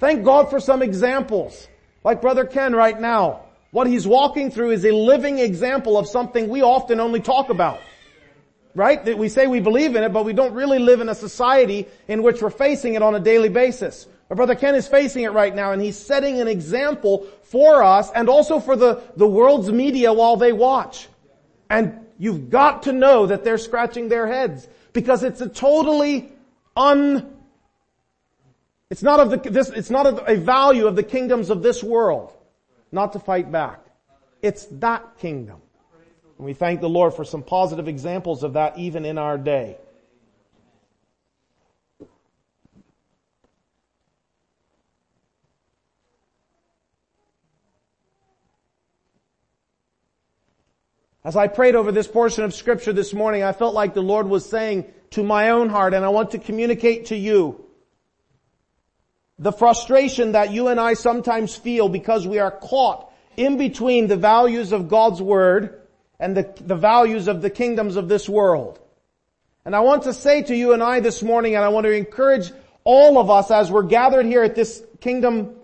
Thank 0.00 0.24
God 0.24 0.50
for 0.50 0.60
some 0.60 0.82
examples. 0.82 1.67
Like 2.04 2.20
Brother 2.20 2.44
Ken 2.44 2.74
right 2.74 2.98
now. 2.98 3.44
What 3.70 3.86
he's 3.86 4.06
walking 4.06 4.50
through 4.50 4.70
is 4.70 4.84
a 4.84 4.92
living 4.92 5.38
example 5.38 5.98
of 5.98 6.08
something 6.08 6.48
we 6.48 6.62
often 6.62 7.00
only 7.00 7.20
talk 7.20 7.50
about 7.50 7.80
right? 8.78 9.04
That 9.04 9.18
we 9.18 9.28
say 9.28 9.46
we 9.46 9.60
believe 9.60 9.96
in 9.96 10.04
it, 10.04 10.12
but 10.12 10.24
we 10.24 10.32
don't 10.32 10.54
really 10.54 10.78
live 10.78 11.00
in 11.00 11.08
a 11.08 11.14
society 11.14 11.88
in 12.06 12.22
which 12.22 12.40
we're 12.40 12.50
facing 12.50 12.94
it 12.94 13.02
on 13.02 13.14
a 13.14 13.20
daily 13.20 13.48
basis. 13.48 14.06
But 14.28 14.36
brother 14.36 14.54
Ken 14.54 14.74
is 14.74 14.86
facing 14.86 15.24
it 15.24 15.32
right 15.32 15.54
now 15.54 15.72
and 15.72 15.82
he's 15.82 15.98
setting 15.98 16.40
an 16.40 16.48
example 16.48 17.26
for 17.44 17.82
us 17.82 18.10
and 18.14 18.28
also 18.28 18.60
for 18.60 18.76
the, 18.76 19.02
the 19.16 19.26
world's 19.26 19.70
media 19.72 20.12
while 20.12 20.36
they 20.36 20.52
watch. 20.52 21.08
And 21.70 22.06
you've 22.18 22.50
got 22.50 22.84
to 22.84 22.92
know 22.92 23.26
that 23.26 23.42
they're 23.42 23.58
scratching 23.58 24.08
their 24.08 24.26
heads 24.26 24.68
because 24.92 25.22
it's 25.22 25.40
a 25.40 25.48
totally 25.48 26.30
un, 26.76 27.37
it's 28.90 29.02
not 29.02 29.20
of 29.20 29.30
the, 29.30 29.50
this, 29.50 29.68
it's 29.70 29.90
not 29.90 30.28
a 30.28 30.36
value 30.36 30.86
of 30.86 30.96
the 30.96 31.02
kingdoms 31.02 31.50
of 31.50 31.62
this 31.62 31.82
world 31.82 32.32
not 32.90 33.12
to 33.12 33.18
fight 33.18 33.52
back. 33.52 33.84
It's 34.40 34.64
that 34.66 35.18
kingdom. 35.18 35.60
And 36.38 36.46
we 36.46 36.54
thank 36.54 36.80
the 36.80 36.88
Lord 36.88 37.14
for 37.14 37.24
some 37.24 37.42
positive 37.42 37.88
examples 37.88 38.42
of 38.42 38.54
that 38.54 38.78
even 38.78 39.04
in 39.04 39.18
our 39.18 39.36
day. 39.36 39.76
As 51.24 51.36
I 51.36 51.46
prayed 51.48 51.74
over 51.74 51.92
this 51.92 52.08
portion 52.08 52.44
of 52.44 52.54
scripture 52.54 52.94
this 52.94 53.12
morning, 53.12 53.42
I 53.42 53.52
felt 53.52 53.74
like 53.74 53.92
the 53.92 54.00
Lord 54.00 54.28
was 54.28 54.48
saying 54.48 54.86
to 55.10 55.22
my 55.22 55.50
own 55.50 55.68
heart, 55.68 55.92
and 55.92 56.02
I 56.02 56.08
want 56.08 56.30
to 56.30 56.38
communicate 56.38 57.06
to 57.06 57.16
you, 57.16 57.67
the 59.38 59.52
frustration 59.52 60.32
that 60.32 60.52
you 60.52 60.68
and 60.68 60.80
I 60.80 60.94
sometimes 60.94 61.54
feel 61.54 61.88
because 61.88 62.26
we 62.26 62.38
are 62.38 62.50
caught 62.50 63.12
in 63.36 63.56
between 63.56 64.08
the 64.08 64.16
values 64.16 64.72
of 64.72 64.88
God's 64.88 65.22
Word 65.22 65.80
and 66.18 66.36
the, 66.36 66.52
the 66.60 66.74
values 66.74 67.28
of 67.28 67.40
the 67.40 67.50
kingdoms 67.50 67.96
of 67.96 68.08
this 68.08 68.28
world. 68.28 68.80
And 69.64 69.76
I 69.76 69.80
want 69.80 70.04
to 70.04 70.12
say 70.12 70.42
to 70.42 70.56
you 70.56 70.72
and 70.72 70.82
I 70.82 71.00
this 71.00 71.22
morning, 71.22 71.54
and 71.54 71.64
I 71.64 71.68
want 71.68 71.84
to 71.84 71.92
encourage 71.92 72.50
all 72.84 73.18
of 73.18 73.30
us 73.30 73.50
as 73.50 73.70
we're 73.70 73.82
gathered 73.82 74.26
here 74.26 74.42
at 74.42 74.54
this 74.54 74.82
Kingdom 75.00 75.54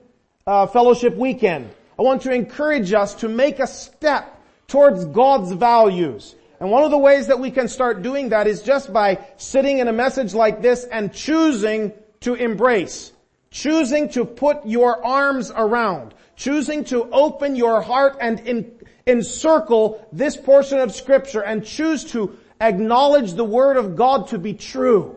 uh, 0.47 0.67
Fellowship 0.67 1.17
weekend, 1.17 1.71
I 1.99 2.03
want 2.03 2.23
to 2.23 2.33
encourage 2.33 2.93
us 2.93 3.15
to 3.17 3.29
make 3.29 3.59
a 3.61 3.67
step 3.67 4.41
towards 4.69 5.05
God's 5.07 5.53
values. 5.53 6.35
And 6.61 6.71
one 6.71 6.85
of 6.85 6.91
the 6.91 6.99
ways 6.99 7.29
that 7.29 7.41
we 7.41 7.51
can 7.51 7.67
start 7.67 8.03
doing 8.03 8.29
that 8.29 8.47
is 8.47 8.63
just 8.63 8.93
by 8.93 9.25
sitting 9.37 9.79
in 9.79 9.89
a 9.89 9.93
message 9.93 10.35
like 10.35 10.63
this 10.63 10.85
and 10.85 11.13
choosing 11.13 11.93
to 12.21 12.35
embrace. 12.35 13.13
Choosing 13.55 14.09
to 14.09 14.25
put 14.25 14.67
your 14.67 15.07
arms 15.07 15.53
around. 15.55 16.13
Choosing 16.35 16.83
to 16.87 17.09
open 17.13 17.55
your 17.55 17.81
heart 17.81 18.17
and 18.21 18.41
in, 18.41 18.73
encircle 19.07 20.05
this 20.11 20.37
portion 20.37 20.81
of 20.81 20.93
scripture 20.93 21.41
and 21.41 21.65
choose 21.65 22.03
to 22.07 22.37
acknowledge 22.61 23.35
the 23.35 23.45
word 23.45 23.77
of 23.77 23.95
God 23.95 24.27
to 24.29 24.39
be 24.39 24.55
true. 24.55 25.15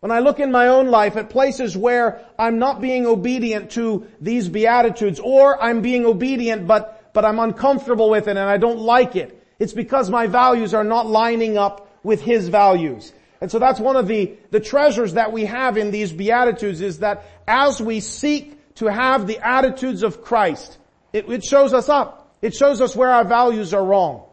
When 0.00 0.12
I 0.12 0.18
look 0.18 0.38
in 0.38 0.52
my 0.52 0.68
own 0.68 0.88
life 0.88 1.16
at 1.16 1.30
places 1.30 1.74
where 1.74 2.22
I'm 2.38 2.58
not 2.58 2.82
being 2.82 3.06
obedient 3.06 3.70
to 3.70 4.06
these 4.20 4.50
beatitudes 4.50 5.18
or 5.18 5.60
I'm 5.62 5.80
being 5.80 6.04
obedient 6.04 6.66
but, 6.66 7.14
but 7.14 7.24
I'm 7.24 7.38
uncomfortable 7.38 8.10
with 8.10 8.28
it 8.28 8.32
and 8.32 8.38
I 8.38 8.58
don't 8.58 8.80
like 8.80 9.16
it, 9.16 9.42
it's 9.58 9.72
because 9.72 10.10
my 10.10 10.26
values 10.26 10.74
are 10.74 10.84
not 10.84 11.06
lining 11.06 11.56
up 11.56 11.86
with 12.02 12.20
His 12.20 12.48
values. 12.48 13.12
And 13.40 13.50
so 13.50 13.58
that's 13.58 13.78
one 13.78 13.96
of 13.96 14.08
the, 14.08 14.36
the 14.50 14.60
treasures 14.60 15.14
that 15.14 15.32
we 15.32 15.44
have 15.44 15.76
in 15.76 15.90
these 15.90 16.12
Beatitudes 16.12 16.80
is 16.80 16.98
that 17.00 17.24
as 17.46 17.80
we 17.80 18.00
seek 18.00 18.74
to 18.76 18.86
have 18.86 19.26
the 19.26 19.38
attitudes 19.38 20.02
of 20.02 20.22
Christ, 20.22 20.76
it, 21.12 21.28
it 21.28 21.44
shows 21.44 21.72
us 21.72 21.88
up. 21.88 22.36
It 22.42 22.54
shows 22.54 22.80
us 22.80 22.96
where 22.96 23.10
our 23.10 23.24
values 23.24 23.74
are 23.74 23.84
wrong. 23.84 24.24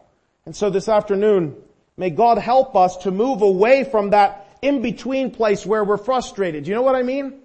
And 0.44 0.54
so 0.54 0.70
this 0.70 0.88
afternoon, 0.88 1.56
may 1.96 2.10
God 2.10 2.38
help 2.38 2.74
us 2.76 2.96
to 2.98 3.10
move 3.10 3.42
away 3.42 3.84
from 3.84 4.10
that 4.10 4.48
in-between 4.62 5.32
place 5.32 5.64
where 5.64 5.84
we're 5.84 5.96
frustrated. 5.98 6.64
Do 6.64 6.70
you 6.70 6.74
know 6.74 6.82
what 6.82 6.96
I 6.96 7.02
mean? 7.02 7.40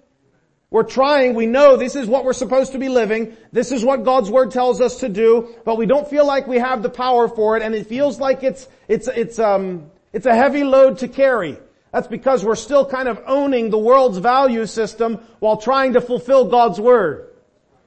We're 0.70 0.84
trying, 0.84 1.34
we 1.34 1.46
know 1.46 1.76
this 1.76 1.96
is 1.96 2.06
what 2.08 2.24
we're 2.24 2.32
supposed 2.32 2.72
to 2.72 2.78
be 2.78 2.88
living, 2.88 3.36
this 3.52 3.72
is 3.72 3.84
what 3.84 4.04
God's 4.04 4.30
Word 4.30 4.52
tells 4.52 4.80
us 4.80 5.00
to 5.00 5.08
do, 5.08 5.54
but 5.64 5.76
we 5.76 5.84
don't 5.84 6.08
feel 6.08 6.26
like 6.26 6.46
we 6.46 6.58
have 6.58 6.82
the 6.82 6.88
power 6.88 7.28
for 7.28 7.58
it 7.58 7.62
and 7.62 7.74
it 7.74 7.86
feels 7.86 8.18
like 8.18 8.42
it's, 8.42 8.66
it's, 8.88 9.06
it's, 9.06 9.38
um, 9.38 9.90
it's 10.12 10.26
a 10.26 10.34
heavy 10.34 10.64
load 10.64 10.98
to 10.98 11.08
carry. 11.08 11.58
That's 11.92 12.06
because 12.06 12.44
we're 12.44 12.54
still 12.56 12.86
kind 12.86 13.08
of 13.08 13.22
owning 13.26 13.70
the 13.70 13.78
world's 13.78 14.18
value 14.18 14.66
system 14.66 15.20
while 15.40 15.58
trying 15.58 15.92
to 15.94 16.00
fulfill 16.00 16.46
God's 16.46 16.80
Word. 16.80 17.28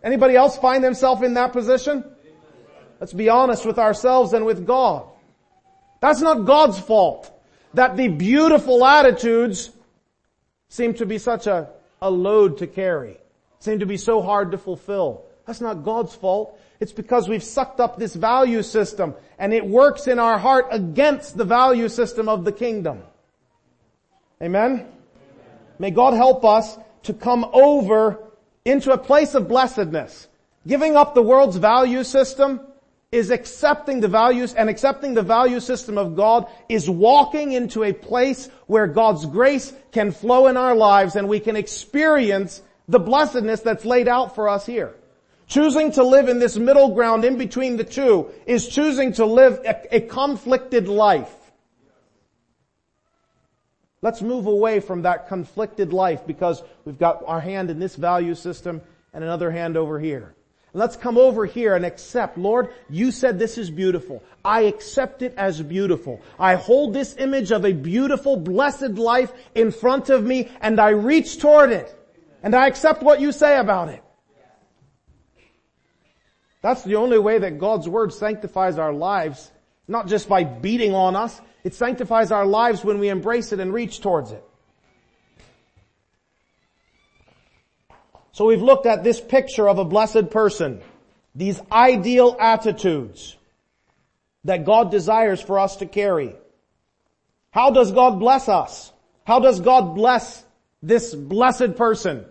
Anybody 0.04 0.36
else 0.36 0.58
find 0.58 0.84
themselves 0.84 1.24
in 1.24 1.34
that 1.34 1.54
position? 1.54 2.04
Let's 3.00 3.14
be 3.14 3.30
honest 3.30 3.66
with 3.66 3.80
ourselves 3.80 4.34
and 4.34 4.46
with 4.46 4.66
God. 4.66 5.08
That's 6.02 6.22
not 6.22 6.46
God's 6.46 6.80
fault 6.80 7.32
that 7.76 7.98
the 7.98 8.08
beautiful 8.08 8.86
attitudes 8.86 9.70
seem 10.70 10.94
to 10.96 11.06
be 11.06 11.18
such 11.18 11.46
a, 11.46 11.70
a 12.02 12.10
load 12.10 12.60
to 12.60 12.68
carry, 12.68 13.18
seem 13.60 13.80
to 13.80 13.86
be 13.86 13.98
so 13.98 14.22
hard 14.22 14.52
to 14.52 14.58
fulfill. 14.58 15.26
That's 15.46 15.62
not 15.62 15.84
God's 15.84 16.16
fault. 16.16 16.60
It's 16.80 16.92
because 16.92 17.30
we've 17.30 17.44
sucked 17.44 17.80
up 17.80 17.98
this 17.98 18.16
value 18.16 18.62
system 18.64 19.16
and 19.40 19.54
it 19.54 19.66
works 19.66 20.08
in 20.08 20.20
our 20.20 20.38
heart 20.38 20.68
against 20.72 21.38
the 21.38 21.46
value 21.46 21.90
system 21.90 22.28
of 22.28 22.46
the 22.46 22.52
kingdom. 22.52 23.02
Amen? 24.42 24.88
May 25.80 25.92
God 25.92 26.14
help 26.14 26.44
us 26.44 26.78
to 27.04 27.14
come 27.14 27.46
over 27.54 28.20
into 28.66 28.92
a 28.92 28.98
place 28.98 29.36
of 29.36 29.48
blessedness. 29.48 30.28
Giving 30.68 30.96
up 30.96 31.14
the 31.14 31.22
world's 31.22 31.58
value 31.58 32.04
system 32.04 32.60
is 33.12 33.30
accepting 33.30 34.02
the 34.02 34.08
values 34.08 34.54
and 34.54 34.70
accepting 34.70 35.14
the 35.14 35.22
value 35.22 35.60
system 35.60 35.98
of 35.98 36.16
God 36.16 36.48
is 36.68 36.90
walking 36.90 37.54
into 37.54 37.84
a 37.84 37.94
place 37.94 38.50
where 38.68 38.88
God's 38.88 39.26
grace 39.26 39.72
can 39.92 40.12
flow 40.12 40.48
in 40.48 40.58
our 40.58 40.76
lives 40.76 41.16
and 41.16 41.30
we 41.30 41.40
can 41.40 41.56
experience 41.56 42.62
the 42.88 43.00
blessedness 43.00 43.62
that's 43.62 43.86
laid 43.86 44.08
out 44.08 44.36
for 44.36 44.50
us 44.50 44.66
here. 44.66 44.96
Choosing 45.48 45.92
to 45.94 46.04
live 46.04 46.28
in 46.28 46.40
this 46.40 46.58
middle 46.58 46.90
ground 46.90 47.24
in 47.24 47.38
between 47.38 47.78
the 47.78 47.84
two 47.84 48.32
is 48.46 48.68
choosing 48.68 49.14
to 49.14 49.26
live 49.26 49.60
a, 49.66 49.98
a 49.98 50.02
conflicted 50.02 50.88
life. 50.88 51.34
Let's 54.02 54.22
move 54.22 54.48
away 54.48 54.80
from 54.82 55.04
that 55.04 55.28
conflicted 55.28 55.94
life 55.94 56.28
because 56.28 56.64
we've 56.84 57.00
got 57.00 57.24
our 57.26 57.40
hand 57.40 57.70
in 57.70 57.80
this 57.80 57.96
value 57.96 58.36
system 58.36 58.82
and 59.14 59.24
another 59.24 59.50
hand 59.50 59.78
over 59.78 60.00
here. 60.00 60.36
Let's 60.74 60.98
come 60.98 61.18
over 61.18 61.46
here 61.46 61.74
and 61.74 61.86
accept, 61.86 62.38
Lord, 62.38 62.70
you 62.90 63.10
said 63.12 63.40
this 63.40 63.58
is 63.58 63.72
beautiful. 63.72 64.22
I 64.44 64.64
accept 64.64 65.22
it 65.22 65.34
as 65.38 65.62
beautiful. 65.62 66.22
I 66.38 66.56
hold 66.56 66.94
this 66.94 67.16
image 67.18 67.52
of 67.52 67.66
a 67.66 67.72
beautiful, 67.72 68.36
blessed 68.36 68.92
life 68.92 69.32
in 69.56 69.72
front 69.72 70.10
of 70.10 70.24
me 70.24 70.52
and 70.60 70.80
I 70.80 70.90
reach 70.90 71.40
toward 71.40 71.72
it. 71.72 71.98
And 72.44 72.54
I 72.54 72.68
accept 72.68 73.02
what 73.02 73.22
you 73.22 73.32
say 73.32 73.58
about 73.58 73.90
it. 73.90 74.04
That's 76.66 76.82
the 76.82 76.96
only 76.96 77.20
way 77.20 77.38
that 77.38 77.60
God's 77.60 77.88
Word 77.88 78.12
sanctifies 78.12 78.80
our 78.80 78.92
lives, 78.92 79.52
not 79.88 80.08
just 80.08 80.28
by 80.28 80.44
beating 80.44 80.96
on 80.96 81.16
us. 81.16 81.40
It 81.64 81.76
sanctifies 81.76 82.32
our 82.32 82.44
lives 82.44 82.84
when 82.84 82.98
we 82.98 83.10
embrace 83.10 83.52
it 83.52 83.60
and 83.60 83.72
reach 83.72 84.02
towards 84.02 84.32
it. 84.32 84.44
So 88.32 88.46
we've 88.46 88.64
looked 88.64 88.88
at 88.88 89.04
this 89.04 89.22
picture 89.22 89.70
of 89.70 89.78
a 89.78 89.86
blessed 89.86 90.32
person, 90.32 90.82
these 91.36 91.62
ideal 91.72 92.36
attitudes 92.40 93.38
that 94.46 94.66
God 94.66 94.90
desires 94.90 95.40
for 95.40 95.60
us 95.60 95.76
to 95.76 95.86
carry. 95.86 96.36
How 97.52 97.70
does 97.70 97.92
God 97.92 98.20
bless 98.20 98.50
us? 98.50 98.92
How 99.24 99.40
does 99.40 99.60
God 99.60 99.94
bless 99.94 100.44
this 100.82 101.14
blessed 101.14 101.76
person? 101.76 102.26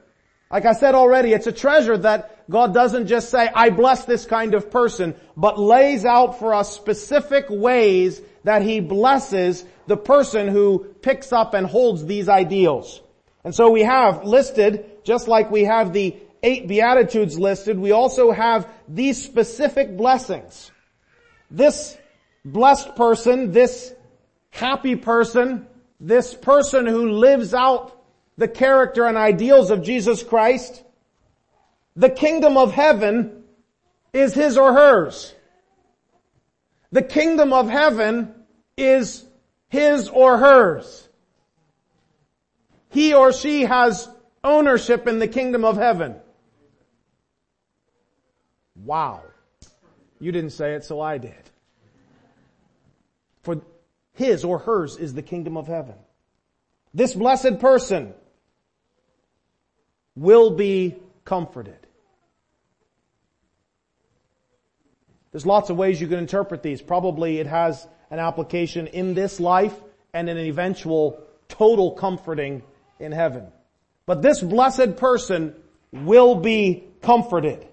Like 0.50 0.64
I 0.66 0.72
said 0.72 0.96
already, 0.96 1.32
it's 1.34 1.46
a 1.46 1.52
treasure 1.52 1.96
that 1.98 2.33
God 2.50 2.74
doesn't 2.74 3.06
just 3.06 3.30
say, 3.30 3.48
I 3.54 3.70
bless 3.70 4.04
this 4.04 4.26
kind 4.26 4.54
of 4.54 4.70
person, 4.70 5.14
but 5.36 5.58
lays 5.58 6.04
out 6.04 6.38
for 6.38 6.54
us 6.54 6.74
specific 6.74 7.46
ways 7.48 8.20
that 8.44 8.62
He 8.62 8.80
blesses 8.80 9.64
the 9.86 9.96
person 9.96 10.48
who 10.48 10.86
picks 11.02 11.32
up 11.32 11.54
and 11.54 11.66
holds 11.66 12.04
these 12.04 12.28
ideals. 12.28 13.00
And 13.44 13.54
so 13.54 13.70
we 13.70 13.82
have 13.82 14.24
listed, 14.24 15.04
just 15.04 15.28
like 15.28 15.50
we 15.50 15.64
have 15.64 15.92
the 15.92 16.16
eight 16.42 16.68
Beatitudes 16.68 17.38
listed, 17.38 17.78
we 17.78 17.92
also 17.92 18.30
have 18.30 18.68
these 18.86 19.22
specific 19.22 19.96
blessings. 19.96 20.70
This 21.50 21.96
blessed 22.44 22.94
person, 22.96 23.52
this 23.52 23.94
happy 24.50 24.96
person, 24.96 25.66
this 26.00 26.34
person 26.34 26.86
who 26.86 27.10
lives 27.10 27.54
out 27.54 27.98
the 28.36 28.48
character 28.48 29.06
and 29.06 29.16
ideals 29.16 29.70
of 29.70 29.82
Jesus 29.82 30.22
Christ, 30.22 30.82
the 31.96 32.10
kingdom 32.10 32.56
of 32.56 32.72
heaven 32.72 33.44
is 34.12 34.34
his 34.34 34.58
or 34.58 34.72
hers. 34.72 35.34
The 36.92 37.02
kingdom 37.02 37.52
of 37.52 37.68
heaven 37.68 38.34
is 38.76 39.24
his 39.68 40.08
or 40.08 40.38
hers 40.38 41.04
he 42.94 43.12
or 43.12 43.32
she 43.32 43.62
has 43.62 44.08
ownership 44.44 45.08
in 45.08 45.18
the 45.18 45.26
kingdom 45.26 45.64
of 45.64 45.76
heaven. 45.76 46.14
Wow. 48.76 49.22
You 50.20 50.30
didn't 50.30 50.50
say 50.50 50.74
it, 50.74 50.84
so 50.84 51.00
I 51.00 51.18
did. 51.18 51.50
For 53.42 53.60
his 54.12 54.44
or 54.44 54.58
hers 54.60 54.96
is 54.96 55.12
the 55.12 55.22
kingdom 55.22 55.56
of 55.56 55.66
heaven. 55.66 55.96
This 56.94 57.14
blessed 57.14 57.58
person 57.58 58.14
will 60.14 60.50
be 60.50 60.94
comforted. 61.24 61.83
There's 65.34 65.44
lots 65.44 65.68
of 65.68 65.76
ways 65.76 66.00
you 66.00 66.06
can 66.06 66.20
interpret 66.20 66.62
these. 66.62 66.80
Probably 66.80 67.40
it 67.40 67.48
has 67.48 67.88
an 68.08 68.20
application 68.20 68.86
in 68.86 69.14
this 69.14 69.40
life 69.40 69.74
and 70.12 70.28
an 70.28 70.38
eventual 70.38 71.20
total 71.48 71.90
comforting 71.90 72.62
in 73.00 73.10
heaven. 73.10 73.48
But 74.06 74.22
this 74.22 74.40
blessed 74.40 74.96
person 74.96 75.56
will 75.90 76.36
be 76.36 76.84
comforted. 77.02 77.66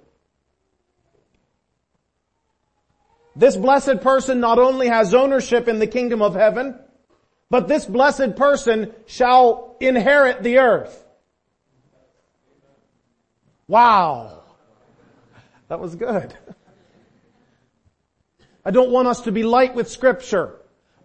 This 3.36 3.55
blessed 3.55 4.01
person 4.01 4.39
not 4.39 4.57
only 4.57 4.88
has 4.88 5.14
ownership 5.14 5.68
in 5.68 5.78
the 5.78 5.86
kingdom 5.86 6.24
of 6.24 6.34
heaven, 6.34 6.80
but 7.51 7.68
this 7.68 7.86
blessed 7.86 8.38
person 8.38 8.91
shall 9.05 9.78
inherit 9.80 10.41
the 10.41 10.57
earth. 10.57 11.05
Wow. 13.68 14.41
That 15.68 15.80
was 15.80 15.93
good. 15.93 16.34
I 18.64 18.72
don't 18.72 18.91
want 18.91 19.07
us 19.07 19.22
to 19.22 19.32
be 19.32 19.43
light 19.43 19.74
with 19.76 19.89
scripture, 19.89 20.55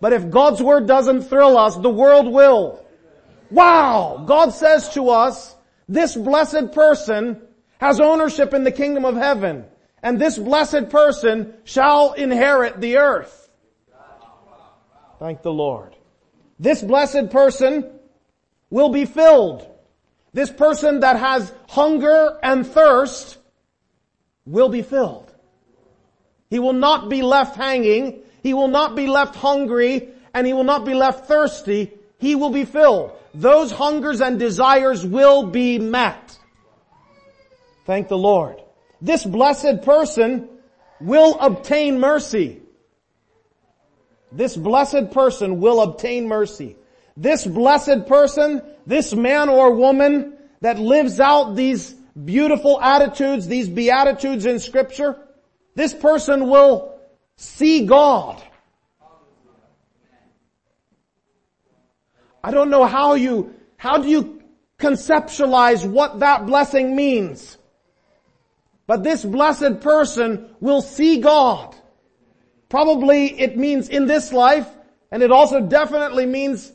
but 0.01 0.13
if 0.13 0.31
God's 0.31 0.63
word 0.63 0.87
doesn't 0.87 1.23
thrill 1.23 1.57
us, 1.57 1.77
the 1.77 1.91
world 1.91 2.33
will. 2.33 2.85
Wow! 3.51 4.25
God 4.27 4.51
says 4.51 4.91
to 4.91 5.11
us, 5.11 5.55
this 5.89 6.17
blessed 6.17 6.73
person 6.73 7.41
has 7.79 8.01
ownership 8.01 8.53
in 8.53 8.65
the 8.65 8.73
kingdom 8.73 9.05
of 9.05 9.17
heaven, 9.17 9.65
and 10.03 10.19
this 10.19 10.39
blessed 10.39 10.91
person 10.91 11.55
shall 11.65 12.13
inherit 12.13 12.81
the 12.81 12.99
earth. 12.99 13.51
Thank 15.19 15.43
the 15.43 15.53
Lord. 15.53 15.97
This 16.59 16.83
blessed 16.83 17.31
person 17.31 17.91
will 18.71 18.91
be 18.91 19.05
filled. 19.05 19.67
This 20.33 20.51
person 20.51 21.01
that 21.01 21.19
has 21.19 21.53
hunger 21.69 22.39
and 22.43 22.67
thirst 22.67 23.39
will 24.45 24.69
be 24.69 24.83
filled. 24.83 25.26
He 26.49 26.59
will 26.59 26.73
not 26.73 27.09
be 27.09 27.23
left 27.23 27.57
hanging. 27.57 28.23
He 28.43 28.55
will 28.55 28.69
not 28.69 28.95
be 28.95 29.07
left 29.07 29.37
hungry 29.37 30.09
and 30.33 30.47
he 30.47 30.53
will 30.53 30.65
not 30.65 30.85
be 30.85 30.95
left 30.95 31.27
thirsty. 31.27 31.93
He 32.19 32.35
will 32.35 32.51
be 32.51 32.65
filled 32.65 33.13
those 33.37 33.71
hungers 33.71 34.21
and 34.21 34.39
desires 34.39 35.05
will 35.05 35.45
be 35.45 35.79
met. 35.79 36.39
Thank 37.85 38.09
the 38.09 38.19
Lord. 38.19 38.61
This 39.01 39.25
blessed 39.25 39.83
person 39.83 40.49
will 41.01 41.39
obtain 41.39 42.01
mercy. 42.01 42.63
This 44.33 44.57
blessed 44.57 45.13
person 45.13 45.61
will 45.61 45.83
obtain 45.83 46.29
mercy. 46.29 46.77
This 47.17 47.47
blessed 47.47 48.07
person, 48.07 48.63
this 48.87 49.15
man 49.15 49.49
or 49.49 49.75
woman 49.75 50.35
that 50.63 50.79
lives 50.79 51.21
out 51.21 51.55
these 51.55 51.93
beautiful 51.93 52.81
attitudes, 52.81 53.47
these 53.47 53.69
beatitudes 53.69 54.47
in 54.47 54.59
scripture, 54.59 55.17
this 55.77 55.93
person 55.93 56.49
will 56.49 56.99
see 57.37 57.85
God. 57.87 58.43
I 62.43 62.51
don't 62.51 62.71
know 62.71 62.85
how 62.87 63.15
you, 63.15 63.55
how 63.77 63.99
do 63.99 64.09
you 64.09 64.43
conceptualize 64.79 65.89
what 65.89 66.21
that 66.21 66.47
blessing 66.47 66.97
means? 66.97 67.59
But 68.87 69.03
this 69.03 69.23
blessed 69.23 69.81
person 69.81 70.49
will 70.61 70.81
see 70.81 71.21
God. 71.21 71.77
Probably 72.71 73.39
it 73.39 73.59
means 73.59 73.91
in 73.91 74.07
this 74.07 74.33
life, 74.33 74.69
and 75.11 75.23
it 75.23 75.31
also 75.31 75.61
definitely 75.61 76.25
means 76.25 76.73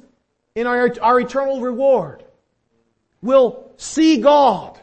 in 0.54 0.68
our, 0.68 0.94
our 1.02 1.20
eternal 1.20 1.60
reward. 1.60 2.24
Will 3.24 3.72
see 3.78 4.22
God. 4.22 4.80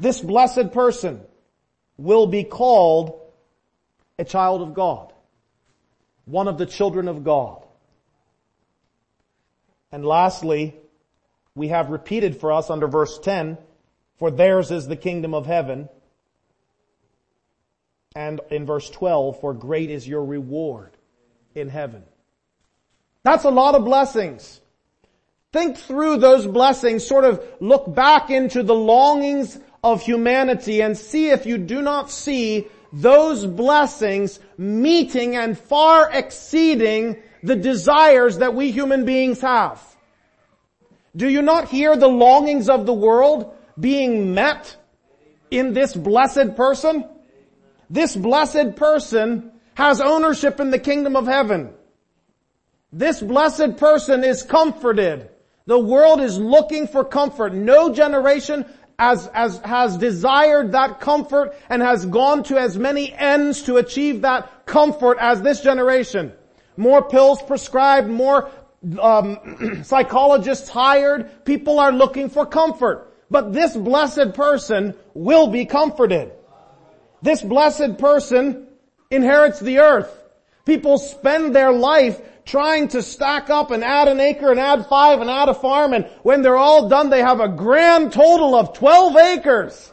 This 0.00 0.20
blessed 0.20 0.72
person 0.72 1.20
will 1.96 2.26
be 2.26 2.44
called 2.44 3.20
a 4.18 4.24
child 4.24 4.62
of 4.62 4.74
God. 4.74 5.12
One 6.24 6.48
of 6.48 6.58
the 6.58 6.66
children 6.66 7.08
of 7.08 7.24
God. 7.24 7.64
And 9.92 10.04
lastly, 10.04 10.74
we 11.54 11.68
have 11.68 11.90
repeated 11.90 12.40
for 12.40 12.52
us 12.52 12.70
under 12.70 12.88
verse 12.88 13.18
10, 13.18 13.58
for 14.18 14.30
theirs 14.30 14.70
is 14.70 14.88
the 14.88 14.96
kingdom 14.96 15.34
of 15.34 15.46
heaven. 15.46 15.88
And 18.16 18.40
in 18.50 18.66
verse 18.66 18.88
12, 18.90 19.40
for 19.40 19.54
great 19.54 19.90
is 19.90 20.06
your 20.06 20.24
reward 20.24 20.96
in 21.54 21.68
heaven. 21.68 22.04
That's 23.22 23.44
a 23.44 23.50
lot 23.50 23.74
of 23.74 23.84
blessings. 23.84 24.60
Think 25.52 25.76
through 25.76 26.18
those 26.18 26.46
blessings, 26.46 27.06
sort 27.06 27.24
of 27.24 27.44
look 27.60 27.92
back 27.94 28.30
into 28.30 28.62
the 28.62 28.74
longings 28.74 29.58
of 29.84 30.00
humanity 30.00 30.80
and 30.80 30.96
see 30.96 31.28
if 31.28 31.44
you 31.44 31.58
do 31.58 31.82
not 31.82 32.10
see 32.10 32.66
those 32.90 33.44
blessings 33.44 34.40
meeting 34.56 35.36
and 35.36 35.58
far 35.58 36.10
exceeding 36.10 37.16
the 37.42 37.54
desires 37.54 38.38
that 38.38 38.54
we 38.54 38.70
human 38.70 39.04
beings 39.04 39.42
have. 39.42 39.80
Do 41.14 41.28
you 41.28 41.42
not 41.42 41.68
hear 41.68 41.96
the 41.96 42.08
longings 42.08 42.70
of 42.70 42.86
the 42.86 42.94
world 42.94 43.54
being 43.78 44.32
met 44.32 44.74
in 45.50 45.74
this 45.74 45.94
blessed 45.94 46.56
person? 46.56 47.04
This 47.90 48.16
blessed 48.16 48.76
person 48.76 49.52
has 49.74 50.00
ownership 50.00 50.60
in 50.60 50.70
the 50.70 50.78
kingdom 50.78 51.14
of 51.14 51.26
heaven. 51.26 51.74
This 52.90 53.20
blessed 53.20 53.76
person 53.76 54.24
is 54.24 54.42
comforted. 54.42 55.28
The 55.66 55.78
world 55.78 56.20
is 56.20 56.38
looking 56.38 56.86
for 56.86 57.04
comfort. 57.04 57.52
No 57.52 57.92
generation 57.92 58.64
as, 58.98 59.26
as, 59.28 59.58
has 59.60 59.96
desired 59.96 60.72
that 60.72 61.00
comfort 61.00 61.54
and 61.68 61.82
has 61.82 62.06
gone 62.06 62.42
to 62.44 62.58
as 62.58 62.78
many 62.78 63.12
ends 63.12 63.62
to 63.62 63.76
achieve 63.76 64.22
that 64.22 64.66
comfort 64.66 65.18
as 65.20 65.42
this 65.42 65.60
generation. 65.60 66.32
More 66.76 67.02
pills 67.02 67.42
prescribed, 67.42 68.08
more 68.08 68.50
um, 69.00 69.80
psychologists 69.84 70.68
hired. 70.68 71.44
People 71.44 71.78
are 71.78 71.92
looking 71.92 72.28
for 72.28 72.46
comfort. 72.46 73.10
But 73.30 73.52
this 73.52 73.76
blessed 73.76 74.34
person 74.34 74.94
will 75.14 75.48
be 75.48 75.64
comforted. 75.66 76.32
This 77.22 77.42
blessed 77.42 77.98
person 77.98 78.66
inherits 79.10 79.60
the 79.60 79.78
earth. 79.78 80.23
People 80.64 80.98
spend 80.98 81.54
their 81.54 81.72
life 81.72 82.20
trying 82.44 82.88
to 82.88 83.02
stack 83.02 83.50
up 83.50 83.70
and 83.70 83.82
add 83.82 84.08
an 84.08 84.20
acre 84.20 84.50
and 84.50 84.60
add 84.60 84.86
five 84.86 85.20
and 85.20 85.30
add 85.30 85.48
a 85.48 85.54
farm 85.54 85.92
and 85.92 86.06
when 86.22 86.42
they're 86.42 86.56
all 86.56 86.88
done 86.88 87.10
they 87.10 87.20
have 87.20 87.40
a 87.40 87.48
grand 87.48 88.12
total 88.12 88.54
of 88.54 88.74
12 88.74 89.16
acres. 89.16 89.92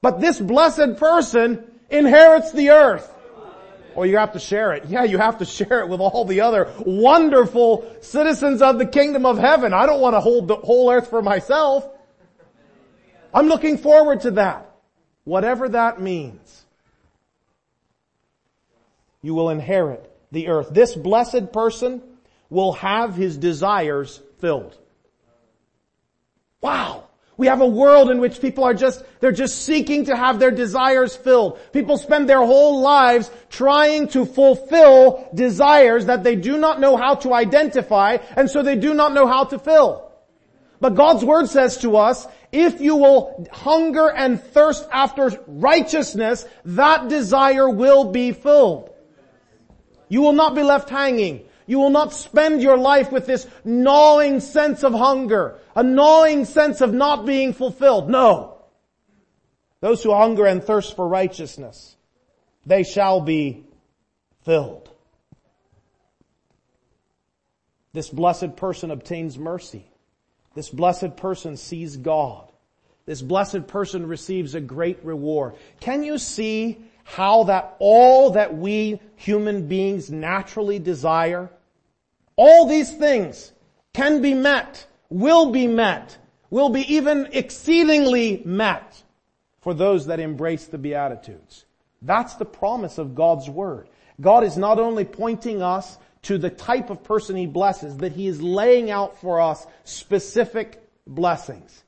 But 0.00 0.20
this 0.20 0.40
blessed 0.40 0.96
person 0.96 1.64
inherits 1.88 2.52
the 2.52 2.70
earth. 2.70 3.08
Or 3.94 4.06
you 4.06 4.16
have 4.16 4.32
to 4.32 4.40
share 4.40 4.72
it. 4.72 4.86
Yeah, 4.86 5.04
you 5.04 5.18
have 5.18 5.38
to 5.38 5.44
share 5.44 5.80
it 5.80 5.88
with 5.88 6.00
all 6.00 6.24
the 6.24 6.40
other 6.40 6.72
wonderful 6.80 7.86
citizens 8.00 8.62
of 8.62 8.78
the 8.78 8.86
kingdom 8.86 9.26
of 9.26 9.38
heaven. 9.38 9.72
I 9.72 9.86
don't 9.86 10.00
want 10.00 10.14
to 10.14 10.20
hold 10.20 10.48
the 10.48 10.56
whole 10.56 10.90
earth 10.90 11.10
for 11.10 11.22
myself. 11.22 11.88
I'm 13.34 13.46
looking 13.46 13.78
forward 13.78 14.22
to 14.22 14.32
that. 14.32 14.74
Whatever 15.24 15.68
that 15.68 16.00
means. 16.00 16.61
You 19.22 19.34
will 19.34 19.50
inherit 19.50 20.10
the 20.32 20.48
earth. 20.48 20.68
This 20.72 20.94
blessed 20.94 21.52
person 21.52 22.02
will 22.50 22.72
have 22.72 23.14
his 23.14 23.38
desires 23.38 24.20
filled. 24.38 24.76
Wow. 26.60 27.08
We 27.36 27.46
have 27.46 27.60
a 27.60 27.66
world 27.66 28.10
in 28.10 28.20
which 28.20 28.40
people 28.40 28.64
are 28.64 28.74
just, 28.74 29.02
they're 29.20 29.32
just 29.32 29.64
seeking 29.64 30.04
to 30.04 30.16
have 30.16 30.38
their 30.38 30.50
desires 30.50 31.16
filled. 31.16 31.58
People 31.72 31.96
spend 31.96 32.28
their 32.28 32.44
whole 32.44 32.80
lives 32.80 33.30
trying 33.48 34.08
to 34.08 34.26
fulfill 34.26 35.28
desires 35.34 36.06
that 36.06 36.24
they 36.24 36.36
do 36.36 36.58
not 36.58 36.78
know 36.78 36.96
how 36.96 37.14
to 37.16 37.32
identify 37.32 38.18
and 38.36 38.50
so 38.50 38.62
they 38.62 38.76
do 38.76 38.92
not 38.92 39.14
know 39.14 39.26
how 39.26 39.44
to 39.44 39.58
fill. 39.58 40.12
But 40.80 40.94
God's 40.94 41.24
word 41.24 41.48
says 41.48 41.78
to 41.78 41.96
us, 41.96 42.26
if 42.50 42.80
you 42.80 42.96
will 42.96 43.48
hunger 43.50 44.10
and 44.10 44.40
thirst 44.40 44.86
after 44.92 45.30
righteousness, 45.46 46.44
that 46.66 47.08
desire 47.08 47.68
will 47.68 48.12
be 48.12 48.32
filled. 48.32 48.91
You 50.12 50.20
will 50.20 50.34
not 50.34 50.54
be 50.54 50.62
left 50.62 50.90
hanging. 50.90 51.40
You 51.66 51.78
will 51.78 51.88
not 51.88 52.12
spend 52.12 52.60
your 52.60 52.76
life 52.76 53.10
with 53.10 53.24
this 53.24 53.46
gnawing 53.64 54.40
sense 54.40 54.84
of 54.84 54.92
hunger, 54.92 55.58
a 55.74 55.82
gnawing 55.82 56.44
sense 56.44 56.82
of 56.82 56.92
not 56.92 57.24
being 57.24 57.54
fulfilled. 57.54 58.10
No. 58.10 58.58
Those 59.80 60.02
who 60.02 60.12
hunger 60.12 60.44
and 60.44 60.62
thirst 60.62 60.96
for 60.96 61.08
righteousness, 61.08 61.96
they 62.66 62.82
shall 62.82 63.22
be 63.22 63.64
filled. 64.42 64.90
This 67.94 68.10
blessed 68.10 68.56
person 68.56 68.90
obtains 68.90 69.38
mercy. 69.38 69.86
This 70.54 70.68
blessed 70.68 71.16
person 71.16 71.56
sees 71.56 71.96
God. 71.96 72.52
This 73.06 73.22
blessed 73.22 73.66
person 73.66 74.06
receives 74.06 74.54
a 74.54 74.60
great 74.60 75.02
reward. 75.06 75.54
Can 75.80 76.02
you 76.02 76.18
see 76.18 76.84
how 77.04 77.44
that 77.44 77.76
all 77.78 78.30
that 78.30 78.56
we 78.56 79.00
human 79.16 79.68
beings 79.68 80.10
naturally 80.10 80.78
desire, 80.78 81.50
all 82.36 82.66
these 82.66 82.92
things 82.92 83.52
can 83.92 84.22
be 84.22 84.34
met, 84.34 84.86
will 85.08 85.50
be 85.50 85.66
met, 85.66 86.16
will 86.50 86.68
be 86.68 86.94
even 86.94 87.28
exceedingly 87.32 88.42
met 88.44 89.02
for 89.60 89.74
those 89.74 90.06
that 90.06 90.20
embrace 90.20 90.66
the 90.66 90.78
Beatitudes. 90.78 91.64
That's 92.00 92.34
the 92.34 92.44
promise 92.44 92.98
of 92.98 93.14
God's 93.14 93.48
Word. 93.48 93.88
God 94.20 94.44
is 94.44 94.56
not 94.56 94.78
only 94.78 95.04
pointing 95.04 95.62
us 95.62 95.98
to 96.22 96.38
the 96.38 96.50
type 96.50 96.90
of 96.90 97.04
person 97.04 97.36
He 97.36 97.46
blesses, 97.46 97.94
but 97.94 98.12
He 98.12 98.26
is 98.26 98.42
laying 98.42 98.90
out 98.90 99.20
for 99.20 99.40
us 99.40 99.66
specific 99.84 100.82
blessings. 101.06 101.84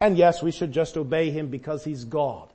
And 0.00 0.16
yes, 0.16 0.42
we 0.42 0.50
should 0.50 0.72
just 0.72 0.96
obey 0.96 1.30
Him 1.30 1.48
because 1.48 1.84
He's 1.84 2.04
God. 2.04 2.52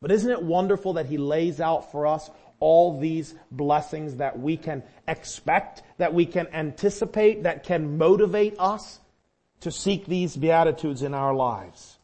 But 0.00 0.12
isn't 0.12 0.30
it 0.30 0.42
wonderful 0.42 0.94
that 0.94 1.06
He 1.06 1.18
lays 1.18 1.60
out 1.60 1.90
for 1.90 2.06
us 2.06 2.30
all 2.60 2.98
these 2.98 3.34
blessings 3.50 4.16
that 4.16 4.38
we 4.38 4.56
can 4.56 4.82
expect, 5.06 5.82
that 5.98 6.14
we 6.14 6.26
can 6.26 6.46
anticipate, 6.52 7.44
that 7.44 7.64
can 7.64 7.98
motivate 7.98 8.56
us 8.58 9.00
to 9.60 9.70
seek 9.70 10.06
these 10.06 10.36
Beatitudes 10.36 11.02
in 11.02 11.14
our 11.14 11.34
lives? 11.34 11.98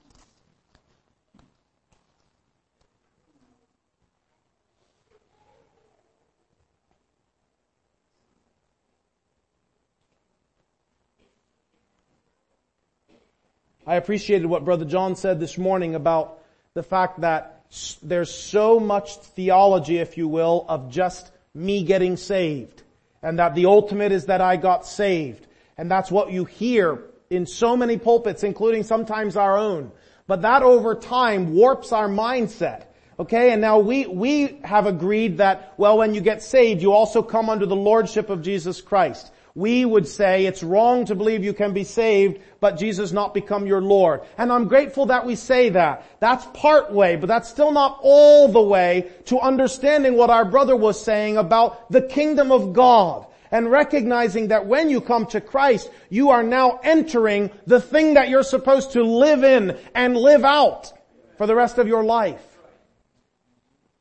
I 13.86 13.96
appreciated 13.96 14.46
what 14.46 14.64
Brother 14.64 14.86
John 14.86 15.14
said 15.14 15.38
this 15.38 15.58
morning 15.58 15.94
about 15.94 16.40
the 16.72 16.82
fact 16.82 17.20
that 17.20 17.53
there's 18.02 18.32
so 18.32 18.78
much 18.78 19.16
theology, 19.16 19.98
if 19.98 20.16
you 20.16 20.28
will, 20.28 20.64
of 20.68 20.90
just 20.90 21.30
me 21.54 21.82
getting 21.84 22.16
saved. 22.16 22.82
And 23.22 23.38
that 23.38 23.54
the 23.54 23.66
ultimate 23.66 24.12
is 24.12 24.26
that 24.26 24.40
I 24.40 24.56
got 24.56 24.86
saved. 24.86 25.46
And 25.76 25.90
that's 25.90 26.10
what 26.10 26.30
you 26.30 26.44
hear 26.44 27.02
in 27.30 27.46
so 27.46 27.76
many 27.76 27.96
pulpits, 27.96 28.44
including 28.44 28.82
sometimes 28.82 29.36
our 29.36 29.56
own. 29.56 29.92
But 30.26 30.42
that 30.42 30.62
over 30.62 30.94
time 30.94 31.54
warps 31.54 31.92
our 31.92 32.08
mindset. 32.08 32.84
Okay, 33.18 33.52
and 33.52 33.60
now 33.60 33.78
we, 33.78 34.06
we 34.06 34.58
have 34.64 34.86
agreed 34.86 35.38
that, 35.38 35.74
well, 35.76 35.98
when 35.98 36.14
you 36.14 36.20
get 36.20 36.42
saved, 36.42 36.82
you 36.82 36.92
also 36.92 37.22
come 37.22 37.48
under 37.48 37.64
the 37.64 37.76
lordship 37.76 38.28
of 38.28 38.42
Jesus 38.42 38.80
Christ 38.80 39.30
we 39.54 39.84
would 39.84 40.08
say 40.08 40.46
it's 40.46 40.64
wrong 40.64 41.04
to 41.06 41.14
believe 41.14 41.44
you 41.44 41.52
can 41.52 41.72
be 41.72 41.84
saved, 41.84 42.40
but 42.58 42.76
Jesus 42.76 43.12
not 43.12 43.34
become 43.34 43.66
your 43.66 43.80
Lord. 43.80 44.22
And 44.36 44.52
I'm 44.52 44.66
grateful 44.66 45.06
that 45.06 45.24
we 45.24 45.36
say 45.36 45.68
that. 45.70 46.04
That's 46.18 46.44
part 46.54 46.92
way, 46.92 47.14
but 47.14 47.28
that's 47.28 47.48
still 47.48 47.70
not 47.70 48.00
all 48.02 48.48
the 48.48 48.60
way 48.60 49.12
to 49.26 49.38
understanding 49.38 50.16
what 50.16 50.30
our 50.30 50.44
brother 50.44 50.74
was 50.74 51.02
saying 51.02 51.36
about 51.36 51.90
the 51.90 52.02
kingdom 52.02 52.50
of 52.50 52.72
God 52.72 53.26
and 53.52 53.70
recognizing 53.70 54.48
that 54.48 54.66
when 54.66 54.90
you 54.90 55.00
come 55.00 55.26
to 55.26 55.40
Christ, 55.40 55.88
you 56.10 56.30
are 56.30 56.42
now 56.42 56.80
entering 56.82 57.52
the 57.68 57.80
thing 57.80 58.14
that 58.14 58.28
you're 58.28 58.42
supposed 58.42 58.92
to 58.92 59.04
live 59.04 59.44
in 59.44 59.78
and 59.94 60.16
live 60.16 60.44
out 60.44 60.92
for 61.38 61.46
the 61.46 61.54
rest 61.54 61.78
of 61.78 61.86
your 61.86 62.02
life. 62.02 62.42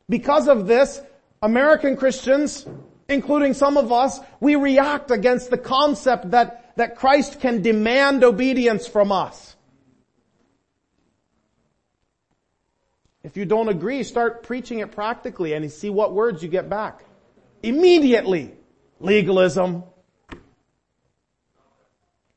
Because 0.10 0.48
of 0.48 0.66
this, 0.66 1.00
American 1.44 1.96
Christians 1.96 2.66
including 3.08 3.54
some 3.54 3.78
of 3.78 3.92
us, 3.92 4.20
we 4.40 4.56
react 4.56 5.12
against 5.12 5.50
the 5.50 5.58
concept 5.58 6.32
that, 6.32 6.74
that 6.78 6.96
Christ 6.96 7.40
can 7.40 7.62
demand 7.62 8.24
obedience 8.24 8.88
from 8.88 9.12
us. 9.12 9.56
If 13.24 13.38
you 13.38 13.46
don't 13.46 13.70
agree, 13.70 14.04
start 14.04 14.44
preaching 14.44 14.80
it 14.80 14.92
practically 14.92 15.54
and 15.54 15.72
see 15.72 15.90
what 15.90 16.14
words 16.14 16.44
you 16.44 16.50
get 16.50 16.70
back. 16.70 17.06
Immediately. 17.62 18.54
Legalism. 19.00 19.84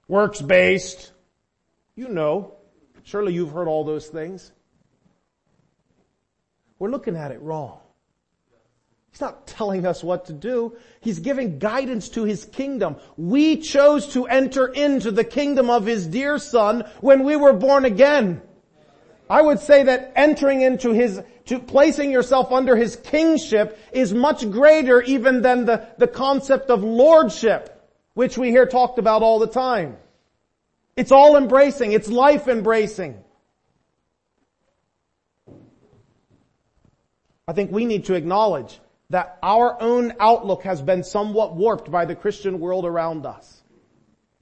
Works 0.06 0.40
based. 0.40 1.12
You 1.96 2.08
know. 2.08 2.54
Surely 3.02 3.34
you've 3.34 3.50
heard 3.50 3.66
all 3.66 3.84
those 3.84 4.06
things. 4.06 4.52
We're 6.78 6.90
looking 6.90 7.16
at 7.16 7.32
it 7.32 7.40
wrong. 7.40 7.80
He's 9.16 9.22
not 9.22 9.46
telling 9.46 9.86
us 9.86 10.04
what 10.04 10.26
to 10.26 10.34
do. 10.34 10.76
He's 11.00 11.20
giving 11.20 11.58
guidance 11.58 12.10
to 12.10 12.24
His 12.24 12.44
kingdom. 12.44 12.96
We 13.16 13.56
chose 13.56 14.08
to 14.08 14.26
enter 14.26 14.66
into 14.66 15.10
the 15.10 15.24
kingdom 15.24 15.70
of 15.70 15.86
His 15.86 16.06
dear 16.06 16.36
Son 16.36 16.84
when 17.00 17.24
we 17.24 17.34
were 17.34 17.54
born 17.54 17.86
again. 17.86 18.42
I 19.30 19.40
would 19.40 19.60
say 19.60 19.84
that 19.84 20.12
entering 20.16 20.60
into 20.60 20.92
His, 20.92 21.22
to 21.46 21.58
placing 21.58 22.10
yourself 22.10 22.52
under 22.52 22.76
His 22.76 22.96
kingship 22.96 23.78
is 23.90 24.12
much 24.12 24.50
greater 24.50 25.00
even 25.00 25.40
than 25.40 25.64
the, 25.64 25.88
the 25.96 26.08
concept 26.08 26.68
of 26.68 26.84
lordship, 26.84 27.90
which 28.12 28.36
we 28.36 28.50
hear 28.50 28.66
talked 28.66 28.98
about 28.98 29.22
all 29.22 29.38
the 29.38 29.46
time. 29.46 29.96
It's 30.94 31.10
all 31.10 31.38
embracing. 31.38 31.92
It's 31.92 32.08
life 32.08 32.48
embracing. 32.48 33.16
I 37.48 37.54
think 37.54 37.72
we 37.72 37.86
need 37.86 38.04
to 38.04 38.14
acknowledge 38.14 38.78
that 39.10 39.38
our 39.42 39.80
own 39.80 40.14
outlook 40.18 40.64
has 40.64 40.82
been 40.82 41.04
somewhat 41.04 41.54
warped 41.54 41.90
by 41.90 42.04
the 42.04 42.16
Christian 42.16 42.58
world 42.58 42.84
around 42.84 43.24
us. 43.24 43.62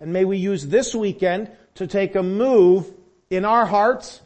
And 0.00 0.12
may 0.12 0.24
we 0.24 0.38
use 0.38 0.66
this 0.66 0.94
weekend 0.94 1.50
to 1.76 1.86
take 1.86 2.14
a 2.14 2.22
move 2.22 2.92
in 3.30 3.44
our 3.44 3.66
hearts, 3.66 4.20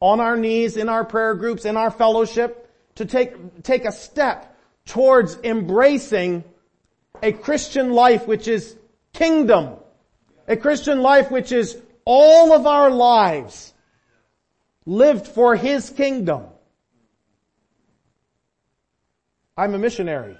on 0.00 0.20
our 0.20 0.36
knees, 0.36 0.76
in 0.76 0.88
our 0.88 1.04
prayer 1.04 1.34
groups, 1.34 1.64
in 1.64 1.76
our 1.76 1.90
fellowship, 1.90 2.70
to 2.96 3.04
take, 3.04 3.62
take 3.62 3.84
a 3.84 3.92
step 3.92 4.56
towards 4.86 5.36
embracing 5.42 6.44
a 7.22 7.32
Christian 7.32 7.92
life 7.92 8.26
which 8.26 8.48
is 8.48 8.76
kingdom. 9.12 9.76
A 10.48 10.56
Christian 10.56 11.00
life 11.00 11.30
which 11.30 11.52
is 11.52 11.76
all 12.04 12.52
of 12.52 12.66
our 12.66 12.90
lives 12.90 13.72
lived 14.84 15.26
for 15.26 15.56
His 15.56 15.90
kingdom. 15.90 16.44
I'm 19.56 19.74
a 19.74 19.78
missionary. 19.78 20.36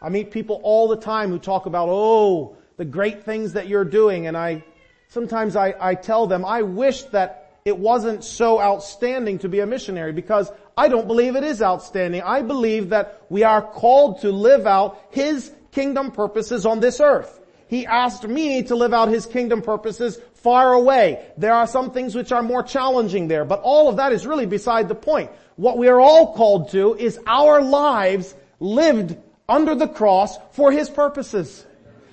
I 0.00 0.08
meet 0.08 0.30
people 0.30 0.60
all 0.62 0.88
the 0.88 0.96
time 0.96 1.30
who 1.30 1.38
talk 1.38 1.66
about, 1.66 1.88
oh, 1.90 2.56
the 2.76 2.84
great 2.84 3.24
things 3.24 3.52
that 3.54 3.68
you're 3.68 3.84
doing. 3.84 4.26
And 4.26 4.36
I 4.36 4.64
Sometimes 5.12 5.56
I, 5.56 5.74
I 5.78 5.94
tell 5.94 6.26
them, 6.26 6.42
I 6.42 6.62
wish 6.62 7.02
that 7.12 7.58
it 7.66 7.76
wasn't 7.76 8.24
so 8.24 8.58
outstanding 8.58 9.40
to 9.40 9.48
be 9.50 9.60
a 9.60 9.66
missionary 9.66 10.14
because 10.14 10.50
I 10.74 10.88
don't 10.88 11.06
believe 11.06 11.36
it 11.36 11.44
is 11.44 11.60
outstanding. 11.60 12.22
I 12.22 12.40
believe 12.40 12.88
that 12.88 13.20
we 13.28 13.42
are 13.44 13.60
called 13.60 14.22
to 14.22 14.32
live 14.32 14.66
out 14.66 14.98
His 15.10 15.52
kingdom 15.70 16.12
purposes 16.12 16.64
on 16.64 16.80
this 16.80 16.98
earth. 16.98 17.40
He 17.66 17.84
asked 17.84 18.26
me 18.26 18.62
to 18.62 18.74
live 18.74 18.94
out 18.94 19.08
His 19.08 19.26
kingdom 19.26 19.60
purposes 19.60 20.18
far 20.32 20.72
away. 20.72 21.22
There 21.36 21.52
are 21.52 21.66
some 21.66 21.90
things 21.90 22.14
which 22.14 22.32
are 22.32 22.42
more 22.42 22.62
challenging 22.62 23.28
there, 23.28 23.44
but 23.44 23.60
all 23.60 23.90
of 23.90 23.96
that 23.96 24.12
is 24.12 24.26
really 24.26 24.46
beside 24.46 24.88
the 24.88 24.94
point. 24.94 25.30
What 25.56 25.76
we 25.76 25.88
are 25.88 26.00
all 26.00 26.34
called 26.34 26.70
to 26.70 26.94
is 26.94 27.20
our 27.26 27.60
lives 27.60 28.34
lived 28.62 29.16
under 29.48 29.74
the 29.74 29.88
cross 29.88 30.38
for 30.52 30.70
His 30.70 30.88
purposes. 30.88 31.66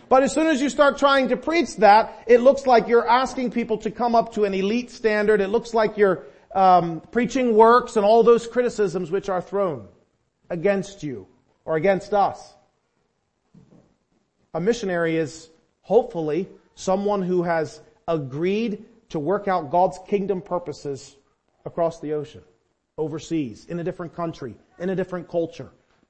But 0.09 0.23
as 0.23 0.33
soon 0.33 0.47
as 0.47 0.59
you 0.59 0.69
start 0.69 0.97
trying 0.97 1.29
to 1.29 1.37
preach 1.37 1.75
that, 1.77 2.23
it 2.25 2.41
looks 2.41 2.65
like 2.65 2.87
you're 2.87 3.07
asking 3.07 3.51
people 3.51 3.77
to 3.79 3.91
come 3.91 4.15
up 4.15 4.33
to 4.33 4.45
an 4.45 4.55
elite 4.55 4.89
standard. 4.89 5.39
It 5.39 5.49
looks 5.49 5.75
like 5.75 5.97
you're 5.97 6.23
um, 6.55 7.01
preaching 7.11 7.55
works 7.55 7.95
and 7.95 8.03
all 8.03 8.23
those 8.23 8.47
criticisms 8.47 9.11
which 9.11 9.29
are 9.29 9.41
thrown 9.41 9.87
against 10.49 11.03
you 11.03 11.27
or 11.63 11.75
against 11.75 12.11
us. 12.13 12.55
A 14.55 14.59
missionary 14.59 15.15
is 15.15 15.51
hopefully 15.81 16.49
someone 16.73 17.21
who 17.21 17.43
has 17.43 17.79
agreed 18.07 18.83
to 19.09 19.19
work 19.19 19.47
out 19.47 19.69
God's 19.69 19.99
kingdom 20.07 20.41
purposes 20.41 21.15
across 21.65 21.99
the 21.99 22.13
ocean, 22.13 22.41
overseas, 22.97 23.67
in 23.67 23.79
a 23.79 23.83
different 23.83 24.15
country, 24.15 24.55
in 24.79 24.89
a 24.89 24.95
different 24.95 25.29
culture. 25.29 25.69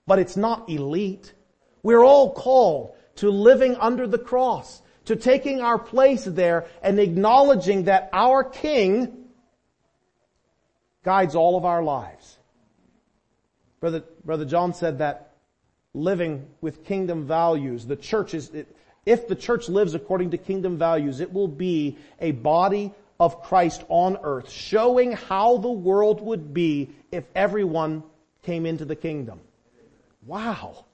But 0.09 0.17
it's 0.17 0.35
not 0.35 0.71
elite. 0.71 1.35
We're 1.83 2.03
all 2.03 2.33
called 2.33 2.95
to 3.17 3.29
living 3.29 3.75
under 3.75 4.07
the 4.07 4.17
cross, 4.17 4.81
to 5.05 5.15
taking 5.15 5.61
our 5.61 5.77
place 5.77 6.23
there 6.23 6.65
and 6.81 6.99
acknowledging 6.99 7.83
that 7.83 8.09
our 8.11 8.43
King 8.43 9.25
guides 11.03 11.35
all 11.35 11.57
of 11.57 11.63
our 11.63 11.83
lives. 11.83 12.39
Brother, 13.79 14.03
Brother 14.25 14.45
John 14.45 14.73
said 14.73 14.97
that 14.97 15.35
living 15.93 16.47
with 16.59 16.85
kingdom 16.85 17.27
values, 17.27 17.85
the 17.85 17.95
church 17.95 18.33
is, 18.33 18.51
if 19.05 19.27
the 19.27 19.35
church 19.35 19.69
lives 19.69 19.93
according 19.93 20.31
to 20.31 20.39
kingdom 20.39 20.79
values, 20.79 21.19
it 21.19 21.31
will 21.31 21.47
be 21.47 21.99
a 22.19 22.31
body 22.31 22.93
of 23.19 23.43
Christ 23.43 23.83
on 23.89 24.17
earth, 24.23 24.49
showing 24.49 25.11
how 25.11 25.57
the 25.57 25.69
world 25.69 26.19
would 26.19 26.51
be 26.51 26.89
if 27.11 27.25
everyone 27.35 28.01
came 28.41 28.65
into 28.65 28.85
the 28.85 28.95
kingdom. 28.95 29.41
Wow. 30.29 30.85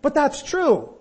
But 0.00 0.14
that's 0.14 0.42
true. 0.42 0.94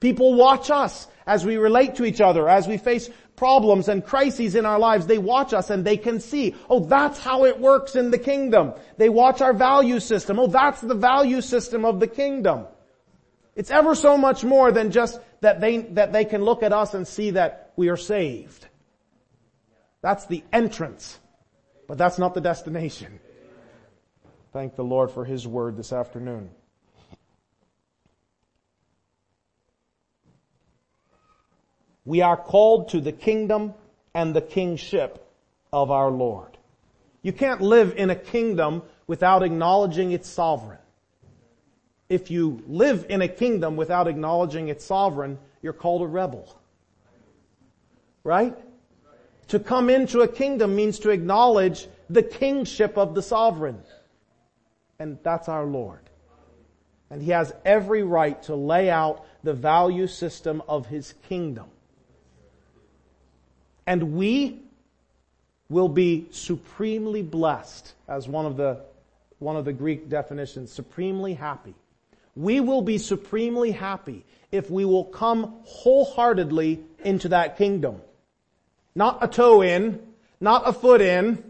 People 0.00 0.34
watch 0.34 0.70
us 0.70 1.06
as 1.26 1.44
we 1.44 1.58
relate 1.58 1.96
to 1.96 2.06
each 2.06 2.22
other, 2.22 2.48
as 2.48 2.66
we 2.66 2.78
face 2.78 3.10
problems 3.36 3.88
and 3.88 4.02
crises 4.02 4.54
in 4.54 4.64
our 4.64 4.78
lives. 4.78 5.06
They 5.06 5.18
watch 5.18 5.52
us 5.52 5.68
and 5.68 5.84
they 5.84 5.98
can 5.98 6.20
see, 6.20 6.54
oh, 6.70 6.80
that's 6.80 7.18
how 7.18 7.44
it 7.44 7.60
works 7.60 7.96
in 7.96 8.10
the 8.10 8.18
kingdom. 8.18 8.72
They 8.96 9.10
watch 9.10 9.42
our 9.42 9.52
value 9.52 10.00
system. 10.00 10.38
Oh, 10.38 10.46
that's 10.46 10.80
the 10.80 10.94
value 10.94 11.42
system 11.42 11.84
of 11.84 12.00
the 12.00 12.06
kingdom. 12.06 12.66
It's 13.54 13.70
ever 13.70 13.94
so 13.94 14.16
much 14.16 14.42
more 14.42 14.72
than 14.72 14.90
just 14.90 15.20
that 15.42 15.60
they, 15.60 15.78
that 15.98 16.14
they 16.14 16.24
can 16.24 16.42
look 16.42 16.62
at 16.62 16.72
us 16.72 16.94
and 16.94 17.06
see 17.06 17.32
that 17.32 17.74
we 17.76 17.90
are 17.90 17.96
saved. 17.98 18.66
That's 20.00 20.24
the 20.26 20.42
entrance, 20.50 21.18
but 21.86 21.98
that's 21.98 22.18
not 22.18 22.32
the 22.32 22.40
destination. 22.40 23.20
Thank 24.54 24.76
the 24.76 24.84
Lord 24.84 25.10
for 25.10 25.26
His 25.26 25.46
word 25.46 25.76
this 25.76 25.92
afternoon. 25.92 26.50
We 32.08 32.22
are 32.22 32.38
called 32.38 32.88
to 32.92 33.02
the 33.02 33.12
kingdom 33.12 33.74
and 34.14 34.34
the 34.34 34.40
kingship 34.40 35.30
of 35.70 35.90
our 35.90 36.10
Lord. 36.10 36.56
You 37.20 37.34
can't 37.34 37.60
live 37.60 37.96
in 37.98 38.08
a 38.08 38.14
kingdom 38.14 38.82
without 39.06 39.42
acknowledging 39.42 40.12
its 40.12 40.26
sovereign. 40.26 40.78
If 42.08 42.30
you 42.30 42.64
live 42.66 43.04
in 43.10 43.20
a 43.20 43.28
kingdom 43.28 43.76
without 43.76 44.08
acknowledging 44.08 44.68
its 44.68 44.86
sovereign, 44.86 45.36
you're 45.60 45.74
called 45.74 46.00
a 46.00 46.06
rebel. 46.06 46.58
Right? 48.24 48.56
To 49.48 49.58
come 49.58 49.90
into 49.90 50.22
a 50.22 50.28
kingdom 50.28 50.76
means 50.76 51.00
to 51.00 51.10
acknowledge 51.10 51.88
the 52.08 52.22
kingship 52.22 52.96
of 52.96 53.14
the 53.14 53.20
sovereign. 53.20 53.82
And 54.98 55.18
that's 55.22 55.50
our 55.50 55.66
Lord. 55.66 56.08
And 57.10 57.20
He 57.20 57.32
has 57.32 57.52
every 57.66 58.02
right 58.02 58.42
to 58.44 58.54
lay 58.54 58.88
out 58.88 59.26
the 59.42 59.52
value 59.52 60.06
system 60.06 60.62
of 60.66 60.86
His 60.86 61.12
kingdom. 61.28 61.66
And 63.88 64.12
we 64.12 64.60
will 65.70 65.88
be 65.88 66.26
supremely 66.30 67.22
blessed 67.22 67.94
as 68.06 68.28
one 68.28 68.44
of 68.44 68.58
the, 68.58 68.80
one 69.38 69.56
of 69.56 69.64
the 69.64 69.72
Greek 69.72 70.10
definitions, 70.10 70.70
supremely 70.70 71.32
happy. 71.32 71.74
We 72.36 72.60
will 72.60 72.82
be 72.82 72.98
supremely 72.98 73.70
happy 73.70 74.26
if 74.52 74.70
we 74.70 74.84
will 74.84 75.04
come 75.04 75.54
wholeheartedly 75.64 76.80
into 77.02 77.30
that 77.30 77.56
kingdom. 77.56 78.02
Not 78.94 79.24
a 79.24 79.26
toe 79.26 79.62
in, 79.62 80.02
not 80.38 80.68
a 80.68 80.74
foot 80.74 81.00
in, 81.00 81.42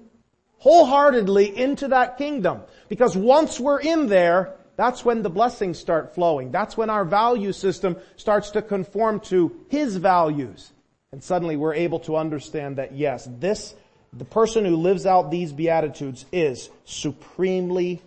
wholeheartedly 0.58 1.58
into 1.58 1.88
that 1.88 2.18
kingdom. 2.18 2.60
Because 2.88 3.16
once 3.16 3.58
we're 3.58 3.80
in 3.80 4.06
there, 4.06 4.54
that's 4.76 5.04
when 5.04 5.22
the 5.22 5.30
blessings 5.30 5.76
start 5.76 6.14
flowing. 6.14 6.52
That's 6.52 6.76
when 6.76 6.88
our 6.88 7.04
value 7.04 7.52
system 7.52 7.96
starts 8.14 8.52
to 8.52 8.62
conform 8.62 9.18
to 9.22 9.66
His 9.70 9.96
values. 9.96 10.70
And 11.12 11.22
suddenly 11.22 11.56
we're 11.56 11.74
able 11.74 12.00
to 12.00 12.16
understand 12.16 12.76
that 12.76 12.94
yes, 12.94 13.28
this, 13.38 13.74
the 14.12 14.24
person 14.24 14.64
who 14.64 14.76
lives 14.76 15.06
out 15.06 15.30
these 15.30 15.52
Beatitudes 15.52 16.26
is 16.32 16.68
supremely 16.84 18.02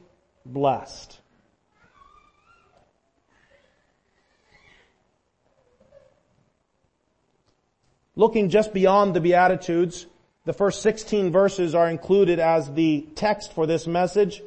blessed. 0.45 1.19
Looking 8.15 8.49
just 8.49 8.73
beyond 8.73 9.15
the 9.15 9.21
Beatitudes, 9.21 10.05
the 10.45 10.53
first 10.53 10.81
16 10.81 11.31
verses 11.31 11.73
are 11.73 11.89
included 11.89 12.39
as 12.39 12.71
the 12.73 13.07
text 13.15 13.53
for 13.53 13.65
this 13.65 13.87
message. 13.87 14.43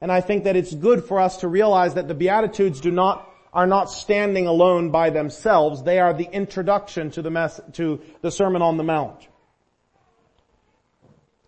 And 0.00 0.10
I 0.10 0.20
think 0.20 0.44
that 0.44 0.56
it's 0.56 0.74
good 0.74 1.04
for 1.04 1.20
us 1.20 1.38
to 1.38 1.48
realize 1.48 1.94
that 1.94 2.08
the 2.08 2.14
Beatitudes 2.14 2.80
do 2.80 2.90
not 2.90 3.28
are 3.52 3.66
not 3.66 3.90
standing 3.90 4.46
alone 4.46 4.90
by 4.90 5.10
themselves. 5.10 5.82
They 5.82 5.98
are 5.98 6.14
the 6.14 6.28
introduction 6.32 7.10
to 7.12 7.22
the 7.22 7.30
mess, 7.30 7.60
to 7.74 8.00
the 8.22 8.30
Sermon 8.30 8.62
on 8.62 8.76
the 8.76 8.84
Mount. 8.84 9.28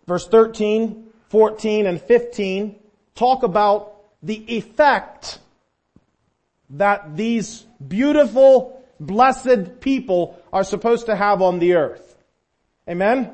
Verse 0.07 0.27
13, 0.27 1.07
14, 1.29 1.87
and 1.87 1.99
15 1.99 2.75
talk 3.15 3.43
about 3.43 3.95
the 4.21 4.55
effect 4.55 5.39
that 6.71 7.15
these 7.15 7.65
beautiful, 7.85 8.83
blessed 8.99 9.79
people 9.79 10.39
are 10.53 10.63
supposed 10.63 11.07
to 11.07 11.15
have 11.15 11.41
on 11.41 11.59
the 11.59 11.75
earth. 11.75 12.17
Amen? 12.87 13.31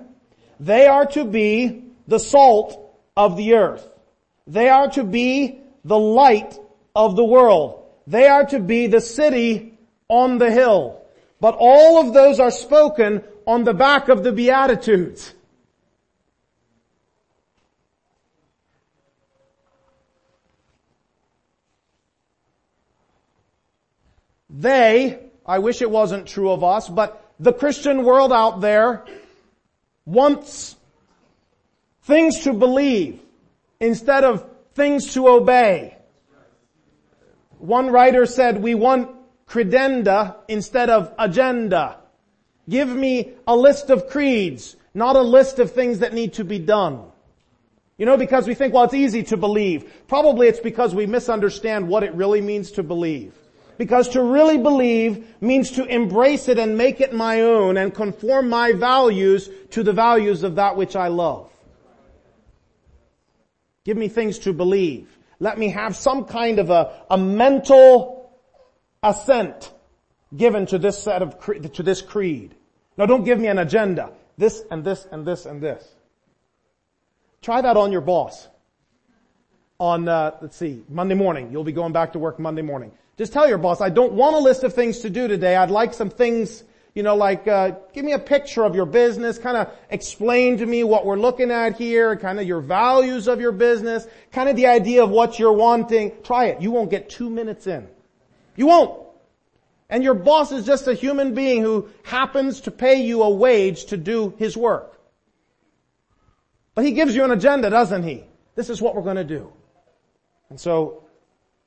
They 0.60 0.88
are 0.88 1.06
to 1.08 1.26
be 1.26 1.84
the 2.08 2.20
salt 2.20 2.96
of 3.18 3.36
the 3.36 3.56
earth. 3.56 3.88
They 4.48 4.70
are 4.70 4.90
to 4.92 5.04
be 5.04 5.60
the 5.84 6.00
light 6.00 6.58
of 6.96 7.16
the 7.16 7.26
world. 7.26 7.81
They 8.08 8.28
are 8.28 8.46
to 8.48 8.60
be 8.60 8.88
the 8.88 9.02
city 9.02 9.78
on 10.08 10.38
the 10.38 10.52
hill. 10.52 11.02
But 11.40 11.56
all 11.58 12.00
of 12.00 12.14
those 12.14 12.40
are 12.40 12.52
spoken 12.52 13.24
on 13.48 13.64
the 13.64 13.74
back 13.74 14.10
of 14.10 14.24
the 14.24 14.32
Beatitudes. 14.32 15.34
They, 24.50 25.18
I 25.46 25.60
wish 25.60 25.82
it 25.82 25.90
wasn't 25.90 26.28
true 26.28 26.52
of 26.52 26.64
us, 26.64 26.90
but 26.90 27.34
the 27.40 27.54
Christian 27.54 28.04
world 28.04 28.34
out 28.34 28.62
there 28.62 29.06
wants 30.06 30.76
things 32.04 32.42
to 32.42 32.54
believe 32.54 33.20
instead 33.80 34.24
of 34.24 34.48
things 34.76 35.14
to 35.14 35.28
obey. 35.28 35.98
One 37.62 37.92
writer 37.92 38.26
said, 38.26 38.62
we 38.62 38.74
want 38.74 39.12
credenda 39.48 40.36
instead 40.48 40.90
of 40.90 41.14
agenda. 41.20 41.98
Give 42.68 42.90
me 42.90 43.34
a 43.46 43.56
list 43.56 43.92
of 43.92 44.10
creeds, 44.10 44.76
not 44.96 45.16
a 45.16 45.22
list 45.22 45.60
of 45.60 45.72
things 45.72 46.00
that 46.00 46.12
need 46.12 46.34
to 46.34 46.44
be 46.44 46.58
done. 46.58 47.04
You 48.00 48.08
know, 48.08 48.18
because 48.18 48.48
we 48.48 48.56
think, 48.56 48.74
well, 48.74 48.86
it's 48.86 48.96
easy 48.96 49.22
to 49.24 49.38
believe. 49.38 50.08
Probably 50.08 50.48
it's 50.48 50.60
because 50.60 50.96
we 50.96 51.06
misunderstand 51.06 51.88
what 51.88 52.02
it 52.02 52.16
really 52.16 52.42
means 52.42 52.72
to 52.72 52.84
believe. 52.84 53.36
Because 53.78 54.10
to 54.10 54.24
really 54.24 54.58
believe 54.58 55.40
means 55.40 55.70
to 55.72 55.86
embrace 55.86 56.48
it 56.48 56.58
and 56.58 56.76
make 56.76 57.00
it 57.00 57.14
my 57.14 57.42
own 57.42 57.78
and 57.78 57.94
conform 57.94 58.50
my 58.50 58.74
values 58.74 59.52
to 59.70 59.84
the 59.84 59.94
values 59.94 60.42
of 60.42 60.56
that 60.56 60.78
which 60.78 60.96
I 60.96 61.10
love. 61.10 61.52
Give 63.84 63.98
me 63.98 64.08
things 64.08 64.40
to 64.40 64.54
believe. 64.54 65.16
Let 65.42 65.58
me 65.58 65.70
have 65.70 65.96
some 65.96 66.26
kind 66.26 66.60
of 66.60 66.70
a, 66.70 66.94
a 67.10 67.18
mental 67.18 68.32
assent 69.02 69.74
given 70.38 70.68
to 70.68 70.78
this 70.78 71.02
set 71.02 71.24
of, 71.24 71.74
to 71.74 71.82
this 71.82 72.04
creed. 72.04 72.54
Now 72.96 73.08
don't 73.08 73.24
give 73.24 73.40
me 73.40 73.48
an 73.48 73.58
agenda. 73.58 74.12
this 74.38 74.62
and 74.70 74.84
this 74.84 75.08
and 75.12 75.26
this 75.26 75.48
and 75.48 75.60
this. 75.60 75.84
Try 77.42 77.60
that 77.62 77.76
on 77.76 77.92
your 77.92 78.02
boss. 78.02 78.48
On, 79.80 80.08
uh, 80.08 80.38
let's 80.42 80.58
see, 80.58 80.84
Monday 80.88 81.16
morning. 81.16 81.52
You'll 81.52 81.64
be 81.64 81.72
going 81.72 81.92
back 81.92 82.14
to 82.14 82.20
work 82.20 82.38
Monday 82.38 82.62
morning. 82.62 82.92
Just 83.18 83.34
tell 83.34 83.50
your 83.50 83.58
boss, 83.58 83.82
I 83.82 83.90
don't 83.90 84.14
want 84.14 84.36
a 84.36 84.40
list 84.40 84.64
of 84.64 84.76
things 84.76 85.00
to 85.00 85.10
do 85.10 85.28
today. 85.28 85.56
I'd 85.56 85.72
like 85.72 85.96
some 85.96 86.12
things, 86.12 86.64
you 86.94 87.04
know, 87.04 87.16
like, 87.16 87.48
uh, 87.48 87.72
give 87.94 88.04
me 88.04 88.12
a 88.12 88.20
picture 88.20 88.64
of 88.64 88.76
your 88.76 88.86
business, 88.86 89.38
kind 89.38 89.56
of 89.56 89.72
explain 89.90 90.58
to 90.58 90.66
me 90.66 90.84
what 90.84 91.06
we're 91.06 91.20
looking 91.20 91.50
at 91.50 91.78
here, 91.78 92.18
kind 92.18 92.40
of 92.40 92.46
your 92.46 92.60
values 92.60 93.28
of 93.28 93.40
your 93.40 93.54
business, 93.54 94.06
kind 94.32 94.50
of 94.50 94.58
the 94.58 94.68
idea 94.68 95.04
of 95.04 95.10
what 95.10 95.40
you're 95.40 95.54
wanting. 95.54 96.12
Try 96.24 96.46
it. 96.46 96.62
You 96.62 96.72
won't 96.72 96.90
get 96.90 97.10
two 97.10 97.30
minutes 97.30 97.66
in. 97.66 97.88
You 98.58 98.68
won't. 98.68 99.00
And 99.90 100.04
your 100.04 100.14
boss 100.14 100.52
is 100.52 100.66
just 100.66 100.88
a 100.88 100.94
human 100.94 101.34
being 101.34 101.62
who 101.62 101.90
happens 102.04 102.62
to 102.62 102.72
pay 102.72 103.02
you 103.02 103.24
a 103.24 103.30
wage 103.30 103.86
to 103.86 103.98
do 103.98 104.34
his 104.38 104.58
work. 104.58 105.00
But 106.76 106.86
he 106.86 106.92
gives 106.92 107.16
you 107.16 107.24
an 107.24 107.32
agenda, 107.32 107.70
doesn't 107.70 108.04
he? 108.04 108.26
This 108.56 108.70
is 108.70 108.82
what 108.82 108.96
we're 108.96 109.02
going 109.02 109.18
to 109.18 109.24
do. 109.24 109.52
And 110.50 110.60
so 110.60 111.04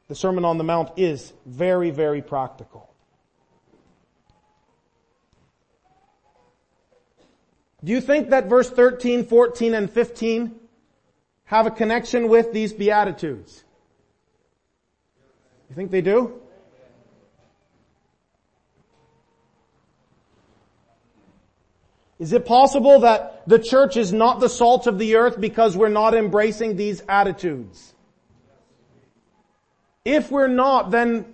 the 0.09 0.14
Sermon 0.14 0.45
on 0.45 0.59
the 0.59 0.64
Mount 0.64 0.99
is 0.99 1.33
very, 1.47 1.91
very 1.91 2.20
practical. 2.20 2.94
Do 7.85 7.93
you 7.93 8.01
think 8.01 8.30
that 8.30 8.47
verse 8.47 8.70
13, 8.70 9.26
14, 9.26 9.74
and 9.74 9.91
15 9.91 10.55
have 11.45 11.66
a 11.66 11.70
connection 11.70 12.28
with 12.28 12.51
these 12.53 12.72
Beatitudes? 12.72 13.62
You 15.68 15.76
think 15.76 15.91
they 15.91 16.01
do? 16.01 16.41
Is 22.18 22.32
it 22.32 22.47
possible 22.47 23.01
that 23.01 23.47
the 23.47 23.59
church 23.59 23.99
is 23.99 24.12
not 24.12 24.41
the 24.41 24.49
salt 24.49 24.87
of 24.87 24.99
the 24.99 25.16
earth 25.16 25.39
because 25.39 25.76
we're 25.76 25.91
not 25.91 26.14
embracing 26.14 26.76
these 26.76 27.03
attitudes? 27.07 27.93
If 30.07 30.30
we're 30.30 30.49
not, 30.49 30.91
then 30.91 31.26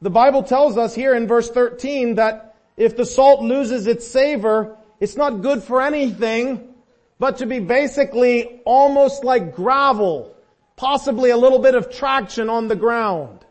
the 0.00 0.10
Bible 0.10 0.44
tells 0.44 0.76
us 0.76 0.94
here 0.94 1.14
in 1.14 1.26
verse 1.26 1.50
13 1.50 2.16
that 2.16 2.54
if 2.76 2.96
the 2.96 3.06
salt 3.06 3.42
loses 3.42 3.88
its 3.88 4.06
savor, 4.06 4.77
it's 5.00 5.16
not 5.16 5.42
good 5.42 5.62
for 5.62 5.80
anything 5.82 6.74
but 7.18 7.38
to 7.38 7.46
be 7.46 7.58
basically 7.58 8.60
almost 8.64 9.24
like 9.24 9.54
gravel, 9.54 10.34
possibly 10.76 11.30
a 11.30 11.36
little 11.36 11.58
bit 11.58 11.74
of 11.74 11.90
traction 11.90 12.48
on 12.48 12.68
the 12.68 12.76
ground. 12.76 13.44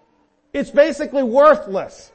It's 0.54 0.72
basically 0.72 1.24
worthless. 1.24 2.12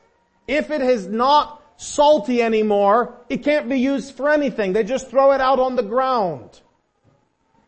If 0.48 0.70
it 0.70 0.80
is 0.80 1.06
not 1.06 1.62
salty 1.76 2.42
anymore, 2.42 3.18
it 3.28 3.44
can't 3.44 3.68
be 3.68 3.78
used 3.78 4.14
for 4.14 4.30
anything. 4.30 4.72
They 4.72 4.84
just 4.84 5.10
throw 5.10 5.32
it 5.32 5.40
out 5.40 5.58
on 5.58 5.76
the 5.76 5.82
ground. 5.82 6.60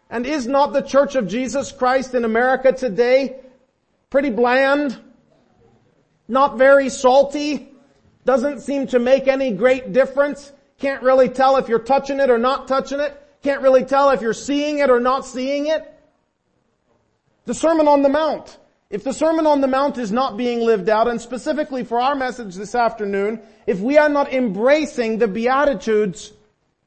And 0.09 0.27
is 0.27 0.47
not 0.47 0.73
the 0.73 0.83
Church 0.83 1.15
of 1.15 1.29
Jesus 1.29 1.73
Christ 1.73 2.15
in 2.15 2.25
America 2.25 2.73
today 2.73 3.41
pretty 4.11 4.31
bland? 4.31 4.99
Not 6.29 6.57
very 6.57 6.89
salty? 6.89 7.69
Doesn't 8.25 8.61
seem 8.61 8.87
to 8.89 8.99
make 8.99 9.29
any 9.29 9.53
great 9.53 9.93
difference? 9.93 10.53
Can't 10.79 11.03
really 11.03 11.29
tell 11.29 11.57
if 11.57 11.69
you're 11.69 11.79
touching 11.79 12.21
it 12.21 12.31
or 12.31 12.39
not 12.39 12.69
touching 12.69 13.01
it? 13.01 13.21
Can't 13.43 13.63
really 13.63 13.85
tell 13.85 14.11
if 14.11 14.23
you're 14.23 14.33
seeing 14.33 14.79
it 14.79 14.91
or 14.91 15.01
not 15.01 15.27
seeing 15.27 15.67
it? 15.67 15.91
The 17.45 17.55
Sermon 17.55 17.89
on 17.89 18.03
the 18.03 18.09
Mount. 18.09 18.59
If 18.91 19.05
the 19.05 19.13
Sermon 19.13 19.47
on 19.47 19.61
the 19.61 19.67
Mount 19.67 19.99
is 19.99 20.13
not 20.13 20.37
being 20.37 20.61
lived 20.61 20.89
out, 20.89 21.09
and 21.09 21.21
specifically 21.21 21.85
for 21.85 22.01
our 22.01 22.15
message 22.15 22.55
this 22.55 22.75
afternoon, 22.75 23.41
if 23.67 23.81
we 23.81 23.99
are 23.99 24.09
not 24.09 24.33
embracing 24.33 25.19
the 25.19 25.29
Beatitudes, 25.29 26.33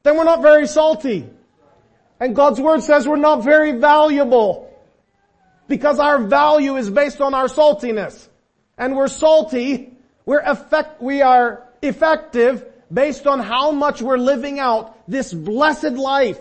then 0.02 0.16
we're 0.16 0.24
not 0.24 0.42
very 0.42 0.66
salty. 0.66 1.28
And 2.20 2.34
God's 2.34 2.60
Word 2.60 2.82
says 2.82 3.06
we're 3.06 3.16
not 3.16 3.44
very 3.44 3.72
valuable. 3.72 4.74
Because 5.68 5.98
our 5.98 6.18
value 6.18 6.76
is 6.76 6.88
based 6.88 7.20
on 7.20 7.34
our 7.34 7.46
saltiness. 7.46 8.28
And 8.78 8.96
we're 8.96 9.08
salty, 9.08 9.96
we're 10.24 10.40
effect, 10.40 11.02
we 11.02 11.20
are 11.20 11.62
effective 11.82 12.64
based 12.92 13.26
on 13.26 13.40
how 13.40 13.70
much 13.70 14.00
we're 14.02 14.18
living 14.18 14.58
out 14.58 14.96
this 15.08 15.32
blessed 15.32 15.92
life 15.92 16.38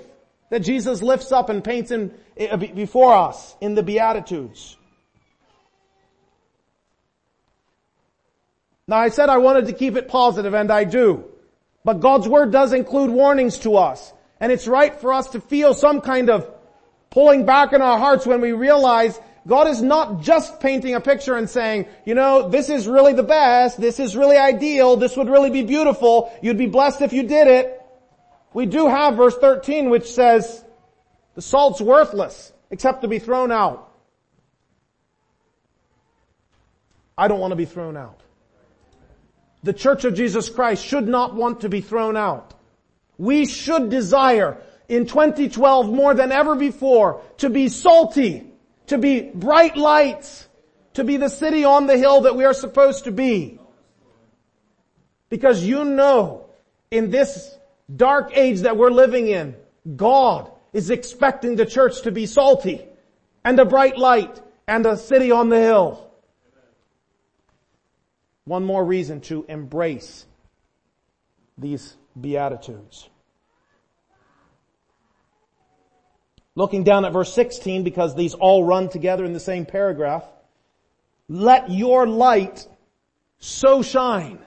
that 0.50 0.60
Jesus 0.60 1.02
lifts 1.02 1.32
up 1.32 1.50
and 1.50 1.64
paints 1.64 1.92
in, 1.92 2.14
eh, 2.38 2.56
before 2.56 3.14
us 3.14 3.56
in 3.60 3.76
the 3.76 3.84
Beatitudes. 3.84 4.78
Now 8.88 8.98
I 8.98 9.10
said 9.10 9.30
I 9.30 9.38
wanted 9.38 9.68
to 9.68 9.74
keep 9.74 9.98
it 9.98 10.08
positive 10.08 10.54
and 10.54 10.72
I 10.72 10.86
do. 10.86 11.26
But 11.84 12.00
God's 12.00 12.28
Word 12.28 12.52
does 12.52 12.74
include 12.74 13.10
warnings 13.10 13.60
to 13.60 13.78
us. 13.78 14.14
And 14.40 14.52
it's 14.52 14.68
right 14.68 14.94
for 15.00 15.14
us 15.14 15.30
to 15.30 15.42
feel 15.42 15.74
some 15.74 16.02
kind 16.02 16.30
of 16.30 16.50
pulling 17.10 17.46
back 17.46 17.74
in 17.74 17.82
our 17.82 17.98
hearts 17.98 18.26
when 18.26 18.42
we 18.42 18.52
realize 18.52 19.20
God 19.48 19.68
is 19.68 19.82
not 19.82 20.22
just 20.22 20.60
painting 20.60 20.94
a 20.94 21.00
picture 21.00 21.36
and 21.38 21.50
saying, 21.50 21.88
you 22.06 22.16
know, 22.16 22.50
this 22.50 22.70
is 22.70 22.86
really 22.86 23.14
the 23.14 23.24
best, 23.24 23.80
this 23.80 24.00
is 24.00 24.16
really 24.16 24.36
ideal, 24.36 24.98
this 24.98 25.16
would 25.16 25.30
really 25.30 25.50
be 25.50 25.64
beautiful, 25.64 26.32
you'd 26.42 26.58
be 26.58 26.66
blessed 26.68 27.02
if 27.02 27.14
you 27.14 27.24
did 27.24 27.48
it. 27.48 27.82
We 28.54 28.66
do 28.66 28.88
have 28.88 29.16
verse 29.16 29.38
13 29.38 29.90
which 29.90 30.12
says, 30.12 30.64
the 31.36 31.42
salt's 31.42 31.80
worthless 31.80 32.52
except 32.70 33.04
to 33.04 33.08
be 33.08 33.20
thrown 33.20 33.52
out. 33.52 33.90
I 37.18 37.28
don't 37.28 37.40
want 37.40 37.52
to 37.52 37.56
be 37.56 37.66
thrown 37.66 37.96
out. 37.96 38.20
The 39.64 39.74
Church 39.74 40.04
of 40.04 40.14
Jesus 40.14 40.50
Christ 40.50 40.86
should 40.86 41.08
not 41.08 41.36
want 41.36 41.62
to 41.62 41.70
be 41.70 41.82
thrown 41.82 42.18
out. 42.18 42.54
We 43.18 43.46
should 43.46 43.90
desire 43.90 44.58
in 44.90 45.08
2012 45.08 45.90
more 45.90 46.14
than 46.14 46.32
ever 46.32 46.56
before 46.56 47.22
to 47.38 47.50
be 47.50 47.70
salty, 47.70 48.52
to 48.88 48.98
be 48.98 49.22
bright 49.22 49.78
lights, 49.78 50.48
to 50.94 51.04
be 51.04 51.18
the 51.18 51.30
city 51.30 51.64
on 51.64 51.88
the 51.88 51.98
hill 51.98 52.22
that 52.22 52.36
we 52.36 52.46
are 52.46 52.54
supposed 52.54 53.06
to 53.06 53.12
be. 53.12 53.60
Because 55.30 55.64
you 55.64 55.86
know, 55.86 56.50
in 56.90 57.12
this 57.12 57.56
dark 57.94 58.36
age 58.36 58.62
that 58.62 58.78
we're 58.78 58.92
living 58.92 59.28
in, 59.28 59.56
God 59.96 60.52
is 60.74 60.90
expecting 60.90 61.56
the 61.56 61.66
church 61.66 62.02
to 62.02 62.12
be 62.12 62.26
salty 62.26 62.86
and 63.44 63.60
a 63.60 63.66
bright 63.66 63.98
light 63.98 64.42
and 64.68 64.86
a 64.86 64.98
city 64.98 65.32
on 65.32 65.50
the 65.50 65.60
hill. 65.60 66.10
One 68.46 68.64
more 68.64 68.84
reason 68.84 69.22
to 69.22 69.46
embrace 69.50 70.26
these 71.58 71.96
Beatitudes. 72.20 73.10
Looking 76.58 76.84
down 76.84 77.06
at 77.06 77.14
verse 77.14 77.32
16, 77.36 77.84
because 77.84 78.16
these 78.16 78.34
all 78.34 78.64
run 78.64 78.90
together 78.90 79.24
in 79.24 79.34
the 79.34 79.40
same 79.40 79.64
paragraph, 79.64 80.24
let 81.30 81.70
your 81.70 82.08
light 82.08 82.68
so 83.38 83.84
shine 83.84 84.40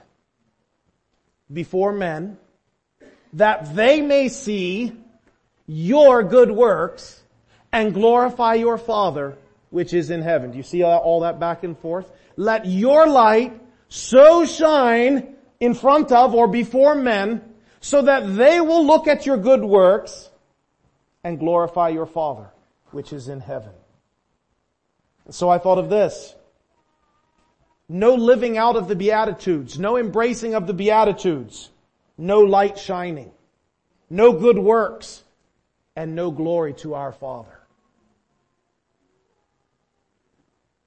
before 1.53 1.93
men 1.93 2.37
that 3.31 3.77
they 3.77 4.01
may 4.01 4.27
see 4.27 4.91
your 5.67 6.21
good 6.21 6.51
works 6.51 7.23
and 7.71 7.93
glorify 7.93 8.55
your 8.55 8.77
Father 8.77 9.37
which 9.69 9.93
is 9.93 10.09
in 10.09 10.21
heaven. 10.21 10.51
Do 10.51 10.57
you 10.57 10.63
see 10.63 10.83
all 10.83 11.21
that 11.21 11.39
back 11.39 11.63
and 11.63 11.79
forth? 11.79 12.11
Let 12.35 12.65
your 12.65 13.07
light 13.07 13.57
so 13.87 14.45
shine 14.45 15.33
in 15.61 15.73
front 15.73 16.11
of 16.11 16.35
or 16.35 16.49
before 16.49 16.93
men 16.93 17.41
so 17.79 18.01
that 18.01 18.35
they 18.35 18.59
will 18.59 18.85
look 18.85 19.07
at 19.07 19.25
your 19.25 19.37
good 19.37 19.63
works 19.63 20.27
and 21.23 21.39
glorify 21.39 21.89
your 21.89 22.05
Father 22.05 22.51
which 22.91 23.13
is 23.13 23.27
in 23.27 23.39
heaven. 23.39 23.71
And 25.25 25.33
so 25.33 25.49
I 25.49 25.57
thought 25.57 25.77
of 25.77 25.89
this. 25.89 26.35
No 27.89 28.15
living 28.15 28.57
out 28.57 28.75
of 28.75 28.87
the 28.87 28.95
Beatitudes, 28.95 29.77
no 29.77 29.97
embracing 29.97 30.53
of 30.53 30.65
the 30.65 30.73
Beatitudes, 30.73 31.69
no 32.17 32.39
light 32.39 32.77
shining, 32.77 33.31
no 34.09 34.33
good 34.33 34.57
works, 34.57 35.23
and 35.95 36.15
no 36.15 36.31
glory 36.31 36.73
to 36.75 36.93
our 36.93 37.11
Father. 37.11 37.59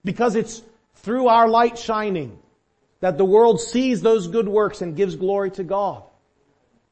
Because 0.02 0.34
it's 0.34 0.62
through 0.96 1.28
our 1.28 1.48
light 1.48 1.78
shining 1.78 2.38
that 3.00 3.18
the 3.18 3.24
world 3.24 3.60
sees 3.60 4.00
those 4.00 4.28
good 4.28 4.48
works 4.48 4.80
and 4.80 4.96
gives 4.96 5.16
glory 5.16 5.50
to 5.52 5.64
God. 5.64 6.02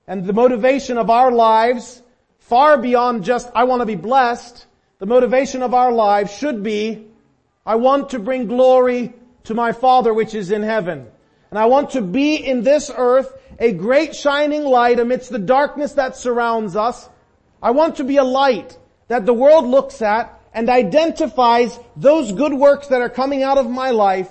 And 0.07 0.27
the 0.27 0.33
motivation 0.35 0.99
of 0.99 1.09
our 1.09 1.33
lives, 1.33 2.03
far 2.43 2.79
beyond 2.79 3.25
just, 3.25 3.51
I 3.55 3.65
want 3.65 3.81
to 3.81 3.87
be 3.87 3.97
blessed, 3.97 4.67
the 4.99 5.07
motivation 5.07 5.63
of 5.63 5.75
our 5.75 5.93
lives 5.93 6.33
should 6.33 6.63
be, 6.63 7.07
I 7.65 7.77
want 7.77 8.11
to 8.11 8.19
bring 8.19 8.47
glory 8.47 9.13
to 9.45 9.55
my 9.55 9.73
Father 9.73 10.13
which 10.13 10.35
is 10.35 10.51
in 10.51 10.63
heaven. 10.63 11.07
And 11.51 11.59
I 11.59 11.67
want 11.67 11.91
to 11.91 12.03
be 12.03 12.37
in 12.37 12.63
this 12.63 12.91
earth 12.95 13.33
a 13.59 13.73
great 13.73 14.15
shining 14.17 14.65
light 14.65 14.99
amidst 14.99 15.31
the 15.31 15.39
darkness 15.39 15.95
that 15.95 16.17
surrounds 16.17 16.77
us. 16.77 17.09
I 17.63 17.71
want 17.73 17.97
to 17.97 18.05
be 18.05 18.17
a 18.17 18.25
light 18.25 18.77
that 19.09 19.27
the 19.27 19.35
world 19.35 19.67
looks 19.67 20.03
at 20.03 20.41
and 20.55 20.69
identifies 20.69 21.79
those 21.97 22.33
good 22.33 22.55
works 22.55 22.89
that 22.89 23.01
are 23.01 23.09
coming 23.09 23.43
out 23.43 23.59
of 23.59 23.71
my 23.71 23.91
life 23.91 24.31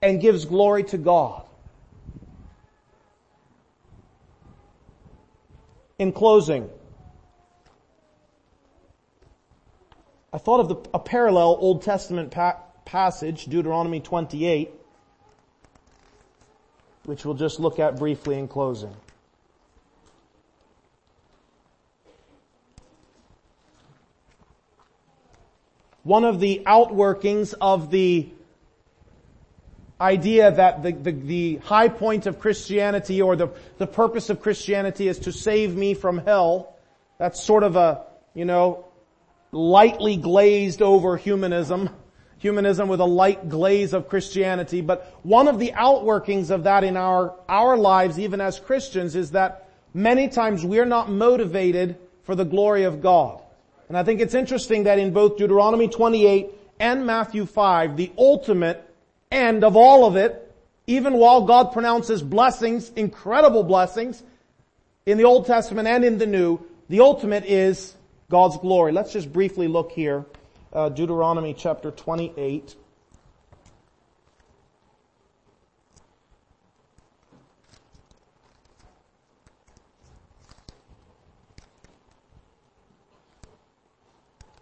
and 0.00 0.20
gives 0.20 0.44
glory 0.44 0.84
to 0.84 0.98
God. 0.98 1.46
In 5.98 6.12
closing, 6.12 6.70
I 10.32 10.38
thought 10.38 10.60
of 10.60 10.68
the, 10.68 10.76
a 10.94 10.98
parallel 10.98 11.56
Old 11.58 11.82
Testament 11.82 12.30
pa- 12.30 12.58
passage, 12.84 13.46
Deuteronomy 13.46 14.00
28, 14.00 14.70
which 17.04 17.24
we'll 17.24 17.34
just 17.34 17.58
look 17.58 17.80
at 17.80 17.98
briefly 17.98 18.38
in 18.38 18.46
closing. 18.46 18.94
One 26.04 26.24
of 26.24 26.40
the 26.40 26.62
outworkings 26.64 27.54
of 27.60 27.90
the 27.90 28.28
idea 30.00 30.50
that 30.50 30.82
the, 30.82 30.92
the, 30.92 31.12
the, 31.12 31.56
high 31.56 31.88
point 31.88 32.26
of 32.26 32.38
Christianity 32.38 33.20
or 33.20 33.36
the, 33.36 33.48
the 33.78 33.86
purpose 33.86 34.30
of 34.30 34.40
Christianity 34.40 35.08
is 35.08 35.18
to 35.20 35.32
save 35.32 35.76
me 35.76 35.92
from 35.92 36.18
hell. 36.18 36.74
That's 37.18 37.42
sort 37.42 37.64
of 37.64 37.76
a, 37.76 38.06
you 38.32 38.46
know, 38.46 38.86
lightly 39.52 40.16
glazed 40.16 40.82
over 40.82 41.16
humanism. 41.16 41.90
Humanism 42.38 42.88
with 42.88 43.00
a 43.00 43.06
light 43.06 43.48
glaze 43.48 43.92
of 43.92 44.08
Christianity. 44.08 44.80
But 44.80 45.18
one 45.22 45.48
of 45.48 45.58
the 45.58 45.72
outworkings 45.72 46.50
of 46.50 46.64
that 46.64 46.84
in 46.84 46.96
our, 46.96 47.34
our 47.48 47.76
lives, 47.76 48.18
even 48.18 48.40
as 48.40 48.58
Christians, 48.58 49.14
is 49.14 49.32
that 49.32 49.68
many 49.92 50.28
times 50.28 50.64
we're 50.64 50.86
not 50.86 51.10
motivated 51.10 51.98
for 52.22 52.34
the 52.34 52.44
glory 52.44 52.84
of 52.84 53.02
God. 53.02 53.42
And 53.88 53.98
I 53.98 54.04
think 54.04 54.20
it's 54.20 54.34
interesting 54.34 54.84
that 54.84 54.98
in 54.98 55.12
both 55.12 55.36
Deuteronomy 55.36 55.88
28 55.88 56.50
and 56.78 57.04
Matthew 57.04 57.44
5, 57.44 57.96
the 57.96 58.12
ultimate 58.16 58.82
end 59.30 59.64
of 59.64 59.76
all 59.76 60.06
of 60.06 60.16
it, 60.16 60.46
even 60.86 61.14
while 61.14 61.42
God 61.42 61.72
pronounces 61.72 62.22
blessings, 62.22 62.90
incredible 62.90 63.64
blessings, 63.64 64.22
in 65.06 65.18
the 65.18 65.24
Old 65.24 65.46
Testament 65.46 65.88
and 65.88 66.04
in 66.04 66.18
the 66.18 66.26
New, 66.26 66.60
the 66.88 67.00
ultimate 67.00 67.44
is 67.44 67.94
God's 68.30 68.56
glory. 68.58 68.92
Let's 68.92 69.12
just 69.12 69.32
briefly 69.32 69.66
look 69.66 69.90
here. 69.90 70.24
Uh, 70.72 70.88
Deuteronomy 70.88 71.52
chapter 71.52 71.90
28. 71.90 72.76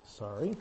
Sorry. 0.07 0.57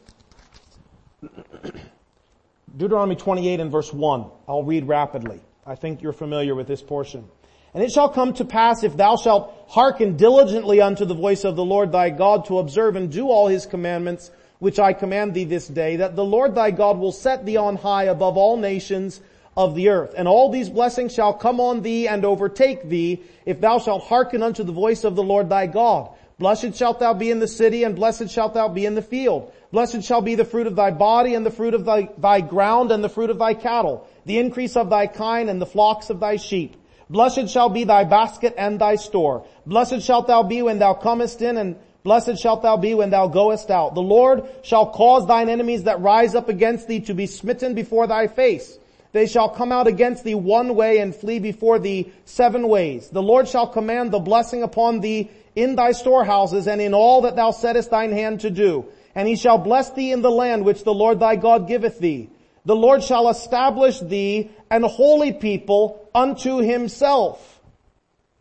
Deuteronomy 2.75 3.15
28 3.15 3.61
and 3.61 3.71
verse 3.71 3.93
1. 3.93 4.25
I'll 4.49 4.63
read 4.63 4.85
rapidly. 4.85 5.39
I 5.65 5.75
think 5.75 6.01
you're 6.01 6.11
familiar 6.11 6.55
with 6.55 6.67
this 6.67 6.81
portion. 6.81 7.29
And 7.77 7.85
it 7.85 7.91
shall 7.91 8.09
come 8.09 8.33
to 8.33 8.43
pass 8.43 8.81
if 8.81 8.97
thou 8.97 9.17
shalt 9.17 9.53
hearken 9.67 10.17
diligently 10.17 10.81
unto 10.81 11.05
the 11.05 11.13
voice 11.13 11.43
of 11.43 11.55
the 11.55 11.63
Lord 11.63 11.91
thy 11.91 12.09
God 12.09 12.45
to 12.45 12.57
observe 12.57 12.95
and 12.95 13.11
do 13.11 13.29
all 13.29 13.47
his 13.47 13.67
commandments, 13.67 14.31
which 14.57 14.79
I 14.79 14.93
command 14.93 15.35
thee 15.35 15.43
this 15.43 15.67
day, 15.67 15.97
that 15.97 16.15
the 16.15 16.25
Lord 16.25 16.55
thy 16.55 16.71
God 16.71 16.97
will 16.97 17.11
set 17.11 17.45
thee 17.45 17.57
on 17.57 17.75
high 17.75 18.05
above 18.05 18.35
all 18.35 18.57
nations 18.57 19.21
of 19.55 19.75
the 19.75 19.89
earth. 19.89 20.15
And 20.17 20.27
all 20.27 20.49
these 20.49 20.71
blessings 20.71 21.13
shall 21.13 21.35
come 21.35 21.59
on 21.59 21.83
thee 21.83 22.07
and 22.07 22.25
overtake 22.25 22.89
thee, 22.89 23.21
if 23.45 23.61
thou 23.61 23.77
shalt 23.77 24.05
hearken 24.05 24.41
unto 24.41 24.63
the 24.63 24.71
voice 24.71 25.03
of 25.03 25.15
the 25.15 25.21
Lord 25.21 25.47
thy 25.47 25.67
God. 25.67 26.09
Blessed 26.39 26.73
shalt 26.75 26.99
thou 26.99 27.13
be 27.13 27.29
in 27.29 27.37
the 27.37 27.47
city, 27.47 27.83
and 27.83 27.95
blessed 27.95 28.31
shalt 28.31 28.55
thou 28.55 28.69
be 28.69 28.87
in 28.87 28.95
the 28.95 29.03
field. 29.03 29.53
Blessed 29.71 30.01
shall 30.01 30.21
be 30.21 30.33
the 30.33 30.45
fruit 30.45 30.65
of 30.65 30.75
thy 30.75 30.89
body, 30.89 31.35
and 31.35 31.45
the 31.45 31.51
fruit 31.51 31.75
of 31.75 31.85
thy, 31.85 32.09
thy 32.17 32.41
ground, 32.41 32.91
and 32.91 33.03
the 33.03 33.07
fruit 33.07 33.29
of 33.29 33.37
thy 33.37 33.53
cattle, 33.53 34.07
the 34.25 34.39
increase 34.39 34.75
of 34.75 34.89
thy 34.89 35.05
kine, 35.05 35.47
and 35.47 35.61
the 35.61 35.67
flocks 35.67 36.09
of 36.09 36.19
thy 36.19 36.37
sheep. 36.37 36.75
Blessed 37.09 37.49
shall 37.49 37.69
be 37.69 37.85
thy 37.85 38.03
basket 38.03 38.53
and 38.57 38.79
thy 38.79 38.95
store. 38.95 39.45
Blessed 39.65 40.01
shalt 40.01 40.27
thou 40.27 40.43
be 40.43 40.61
when 40.61 40.79
thou 40.79 40.93
comest 40.93 41.41
in, 41.41 41.57
and 41.57 41.77
blessed 42.03 42.37
shalt 42.37 42.63
thou 42.63 42.77
be 42.77 42.93
when 42.93 43.09
thou 43.09 43.27
goest 43.27 43.71
out. 43.71 43.95
The 43.95 44.01
Lord 44.01 44.43
shall 44.63 44.87
cause 44.87 45.25
thine 45.25 45.47
enemies 45.47 45.83
that 45.83 46.01
rise 46.01 46.35
up 46.35 46.49
against 46.49 46.87
thee 46.87 46.99
to 47.01 47.13
be 47.13 47.27
smitten 47.27 47.73
before 47.75 48.07
thy 48.07 48.27
face. 48.27 48.77
They 49.13 49.25
shall 49.25 49.49
come 49.49 49.71
out 49.71 49.87
against 49.87 50.25
thee 50.25 50.35
one 50.35 50.75
way 50.75 50.99
and 50.99 51.15
flee 51.15 51.39
before 51.39 51.79
thee 51.79 52.11
seven 52.25 52.67
ways. 52.67 53.09
The 53.09 53.23
Lord 53.23 53.47
shall 53.47 53.67
command 53.67 54.11
the 54.11 54.19
blessing 54.19 54.63
upon 54.63 54.99
thee 54.99 55.31
in 55.55 55.75
thy 55.75 55.93
storehouses 55.93 56.67
and 56.67 56.81
in 56.81 56.93
all 56.93 57.21
that 57.21 57.35
thou 57.35 57.51
settest 57.51 57.89
thine 57.89 58.11
hand 58.11 58.41
to 58.41 58.49
do. 58.49 58.85
And 59.15 59.27
he 59.27 59.35
shall 59.35 59.57
bless 59.57 59.91
thee 59.91 60.11
in 60.11 60.21
the 60.21 60.29
land 60.29 60.65
which 60.65 60.83
the 60.83 60.93
Lord 60.93 61.19
thy 61.19 61.37
God 61.37 61.67
giveth 61.67 61.99
thee. 61.99 62.29
The 62.65 62.75
Lord 62.75 63.01
shall 63.01 63.29
establish 63.29 63.99
thee 63.99 64.51
an 64.69 64.83
holy 64.83 65.31
people 65.31 66.06
unto 66.17 66.57
himself. 66.57 67.61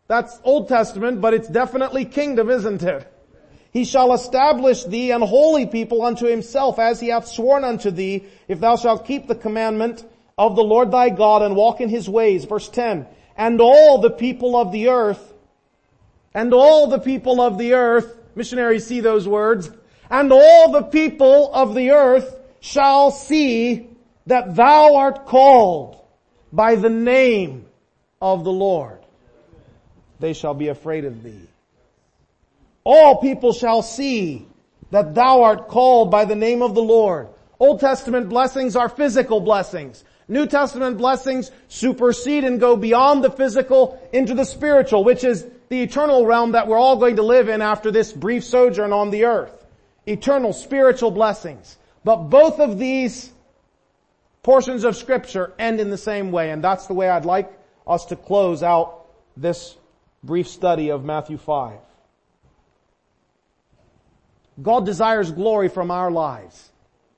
That's 0.07 0.39
Old 0.43 0.67
Testament, 0.67 1.21
but 1.21 1.33
it's 1.33 1.47
definitely 1.47 2.05
kingdom, 2.05 2.49
isn't 2.49 2.81
it? 2.81 3.13
He 3.71 3.85
shall 3.85 4.13
establish 4.13 4.83
thee 4.83 5.11
an 5.11 5.21
holy 5.21 5.67
people 5.67 6.01
unto 6.01 6.25
himself 6.25 6.79
as 6.79 6.99
he 6.99 7.09
hath 7.09 7.27
sworn 7.27 7.63
unto 7.63 7.91
thee, 7.91 8.25
if 8.47 8.59
thou 8.59 8.77
shalt 8.77 9.05
keep 9.05 9.27
the 9.27 9.35
commandment 9.35 10.03
of 10.37 10.55
the 10.55 10.63
Lord 10.63 10.89
thy 10.91 11.09
God 11.09 11.43
and 11.43 11.55
walk 11.55 11.79
in 11.79 11.89
his 11.89 12.09
ways. 12.09 12.45
Verse 12.45 12.67
10. 12.69 13.05
And 13.35 13.61
all 13.61 13.99
the 13.99 14.09
people 14.09 14.57
of 14.57 14.71
the 14.71 14.89
earth 14.89 15.33
and 16.33 16.53
all 16.53 16.87
the 16.87 16.99
people 16.99 17.39
of 17.39 17.59
the 17.59 17.73
earth, 17.73 18.17
missionaries 18.33 18.87
see 18.87 19.01
those 19.01 19.27
words, 19.27 19.69
and 20.09 20.31
all 20.31 20.71
the 20.71 20.83
people 20.83 21.53
of 21.53 21.75
the 21.75 21.91
earth 21.91 22.35
shall 22.59 23.11
see 23.11 23.89
that 24.25 24.55
thou 24.55 24.95
art 24.95 25.25
called 25.25 26.01
by 26.51 26.75
the 26.75 26.89
name 26.89 27.66
of 28.21 28.43
the 28.43 28.51
Lord. 28.51 28.99
They 30.19 30.33
shall 30.33 30.53
be 30.53 30.69
afraid 30.69 31.05
of 31.05 31.23
thee. 31.23 31.47
All 32.83 33.17
people 33.17 33.53
shall 33.53 33.81
see 33.81 34.47
that 34.91 35.13
thou 35.13 35.43
art 35.43 35.67
called 35.67 36.09
by 36.09 36.25
the 36.25 36.35
name 36.35 36.61
of 36.61 36.73
the 36.73 36.81
Lord. 36.81 37.27
Old 37.59 37.79
Testament 37.79 38.29
blessings 38.29 38.75
are 38.75 38.89
physical 38.89 39.39
blessings. 39.39 40.03
New 40.27 40.45
Testament 40.45 40.97
blessings 40.97 41.51
supersede 41.67 42.43
and 42.43 42.59
go 42.59 42.75
beyond 42.75 43.23
the 43.23 43.31
physical 43.31 44.01
into 44.11 44.33
the 44.33 44.45
spiritual, 44.45 45.03
which 45.03 45.23
is 45.23 45.45
the 45.69 45.81
eternal 45.81 46.25
realm 46.25 46.53
that 46.53 46.67
we're 46.67 46.77
all 46.77 46.97
going 46.97 47.17
to 47.17 47.23
live 47.23 47.49
in 47.49 47.61
after 47.61 47.91
this 47.91 48.11
brief 48.11 48.43
sojourn 48.43 48.93
on 48.93 49.09
the 49.09 49.25
earth. 49.25 49.65
Eternal 50.05 50.53
spiritual 50.53 51.11
blessings. 51.11 51.77
But 52.03 52.29
both 52.29 52.59
of 52.59 52.79
these 52.79 53.31
portions 54.43 54.85
of 54.85 54.95
scripture 54.95 55.53
end 55.59 55.81
in 55.81 55.89
the 55.89 55.97
same 55.97 56.31
way, 56.31 56.51
and 56.51 56.63
that's 56.63 56.87
the 56.87 56.93
way 56.93 57.09
I'd 57.09 57.25
like 57.25 57.51
us 57.87 58.05
to 58.05 58.15
close 58.15 58.63
out 58.63 59.05
this 59.35 59.75
brief 60.23 60.47
study 60.47 60.89
of 60.89 61.03
Matthew 61.03 61.37
5. 61.37 61.79
God 64.61 64.85
desires 64.85 65.31
glory 65.31 65.69
from 65.69 65.91
our 65.91 66.09
lives. 66.09 66.71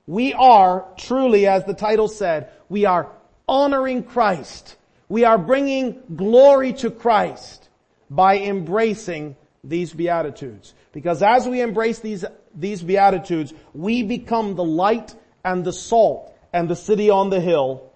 We 0.05 0.33
are 0.33 0.85
truly, 0.97 1.47
as 1.47 1.65
the 1.65 1.73
title 1.73 2.07
said, 2.07 2.51
we 2.67 2.85
are 2.85 3.09
honoring 3.47 4.03
Christ. 4.03 4.75
We 5.07 5.23
are 5.23 5.37
bringing 5.37 6.01
glory 6.15 6.73
to 6.73 6.91
Christ 6.91 7.69
by 8.09 8.39
embracing 8.39 9.35
these 9.63 9.93
Beatitudes. 9.93 10.73
Because 10.91 11.21
as 11.21 11.47
we 11.47 11.61
embrace 11.61 11.99
these, 11.99 12.25
these 12.55 12.81
Beatitudes, 12.81 13.53
we 13.73 14.03
become 14.03 14.55
the 14.55 14.63
light 14.63 15.15
and 15.45 15.63
the 15.63 15.73
salt 15.73 16.33
and 16.51 16.69
the 16.69 16.75
city 16.75 17.09
on 17.09 17.29
the 17.29 17.39
hill 17.39 17.91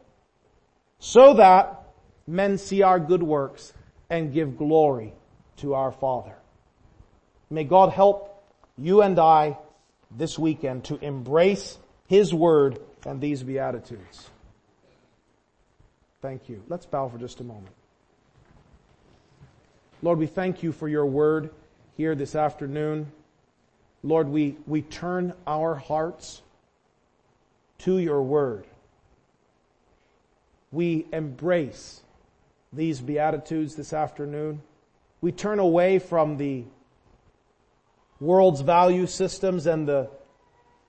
so 1.00 1.34
that 1.34 1.83
men 2.28 2.58
see 2.58 2.82
our 2.82 3.00
good 3.00 3.24
works 3.24 3.74
and 4.10 4.34
give 4.34 4.58
glory 4.58 5.14
to 5.58 5.74
our 5.74 5.92
Father. 5.92 6.36
May 7.50 7.64
God 7.64 7.92
help 7.92 8.44
you 8.78 9.02
and 9.02 9.20
I 9.20 9.58
this 10.10 10.38
weekend 10.38 10.86
to 10.86 10.98
embrace 11.04 11.78
His 12.08 12.34
Word 12.34 12.80
and 13.06 13.20
these 13.20 13.44
Beatitudes. 13.44 14.30
Thank 16.22 16.48
you. 16.48 16.64
Let's 16.70 16.86
bow 16.86 17.10
for 17.10 17.18
just 17.18 17.42
a 17.42 17.44
moment. 17.44 17.74
Lord, 20.02 20.20
we 20.20 20.28
thank 20.28 20.64
you 20.64 20.72
for 20.72 20.88
your 20.88 21.06
word 21.06 21.50
here 21.96 22.16
this 22.16 22.36
afternoon. 22.36 23.12
Lord, 24.04 24.28
we, 24.28 24.58
we 24.68 24.82
turn 24.82 25.34
our 25.48 25.76
hearts 25.76 26.42
to 27.80 27.98
your 27.98 28.22
word. 28.22 28.66
We 30.72 31.06
embrace 31.14 32.02
these 32.74 33.00
Beatitudes 33.00 33.76
this 33.76 33.94
afternoon. 33.94 34.62
We 35.22 35.32
turn 35.32 35.60
away 35.60 36.00
from 36.00 36.38
the 36.38 36.66
world's 38.20 38.62
value 38.62 39.06
systems 39.06 39.68
and 39.68 39.88
the 39.88 40.10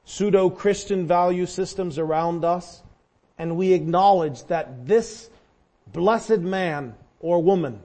pseudo-Christian 0.05 1.07
value 1.07 1.47
systems 1.47 1.99
around 1.99 2.45
us, 2.45 2.83
and 3.39 3.57
we 3.57 3.73
acknowledge 3.73 4.45
that 4.45 4.87
this 4.87 5.29
blessed 5.93 6.41
man 6.41 6.95
or 7.21 7.43
woman 7.43 7.81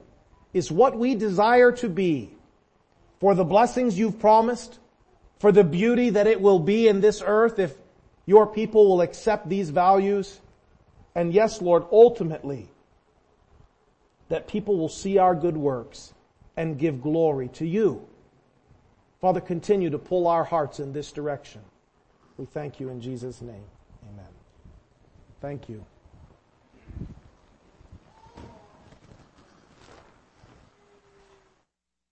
is 0.52 0.70
what 0.70 0.98
we 0.98 1.14
desire 1.14 1.72
to 1.72 1.88
be 1.88 2.30
for 3.20 3.34
the 3.34 3.44
blessings 3.44 3.98
you've 3.98 4.18
promised, 4.18 4.78
for 5.38 5.52
the 5.52 5.64
beauty 5.64 6.10
that 6.10 6.26
it 6.26 6.40
will 6.40 6.58
be 6.58 6.88
in 6.88 7.00
this 7.00 7.22
earth 7.24 7.58
if 7.58 7.74
your 8.26 8.46
people 8.46 8.88
will 8.88 9.00
accept 9.00 9.48
these 9.48 9.70
values. 9.70 10.40
And 11.14 11.32
yes, 11.32 11.60
Lord, 11.60 11.84
ultimately, 11.90 12.68
that 14.30 14.48
people 14.48 14.78
will 14.78 14.88
see 14.88 15.18
our 15.18 15.34
good 15.34 15.56
works 15.56 16.14
and 16.56 16.78
give 16.78 17.02
glory 17.02 17.48
to 17.48 17.66
you. 17.66 18.06
Father, 19.20 19.40
continue 19.40 19.90
to 19.90 19.98
pull 19.98 20.26
our 20.26 20.44
hearts 20.44 20.80
in 20.80 20.92
this 20.92 21.12
direction. 21.12 21.60
We 22.38 22.46
thank 22.46 22.80
you 22.80 22.88
in 22.88 23.02
Jesus' 23.02 23.42
name. 23.42 23.64
Amen. 24.08 24.30
Thank 25.42 25.68
you. 25.68 25.84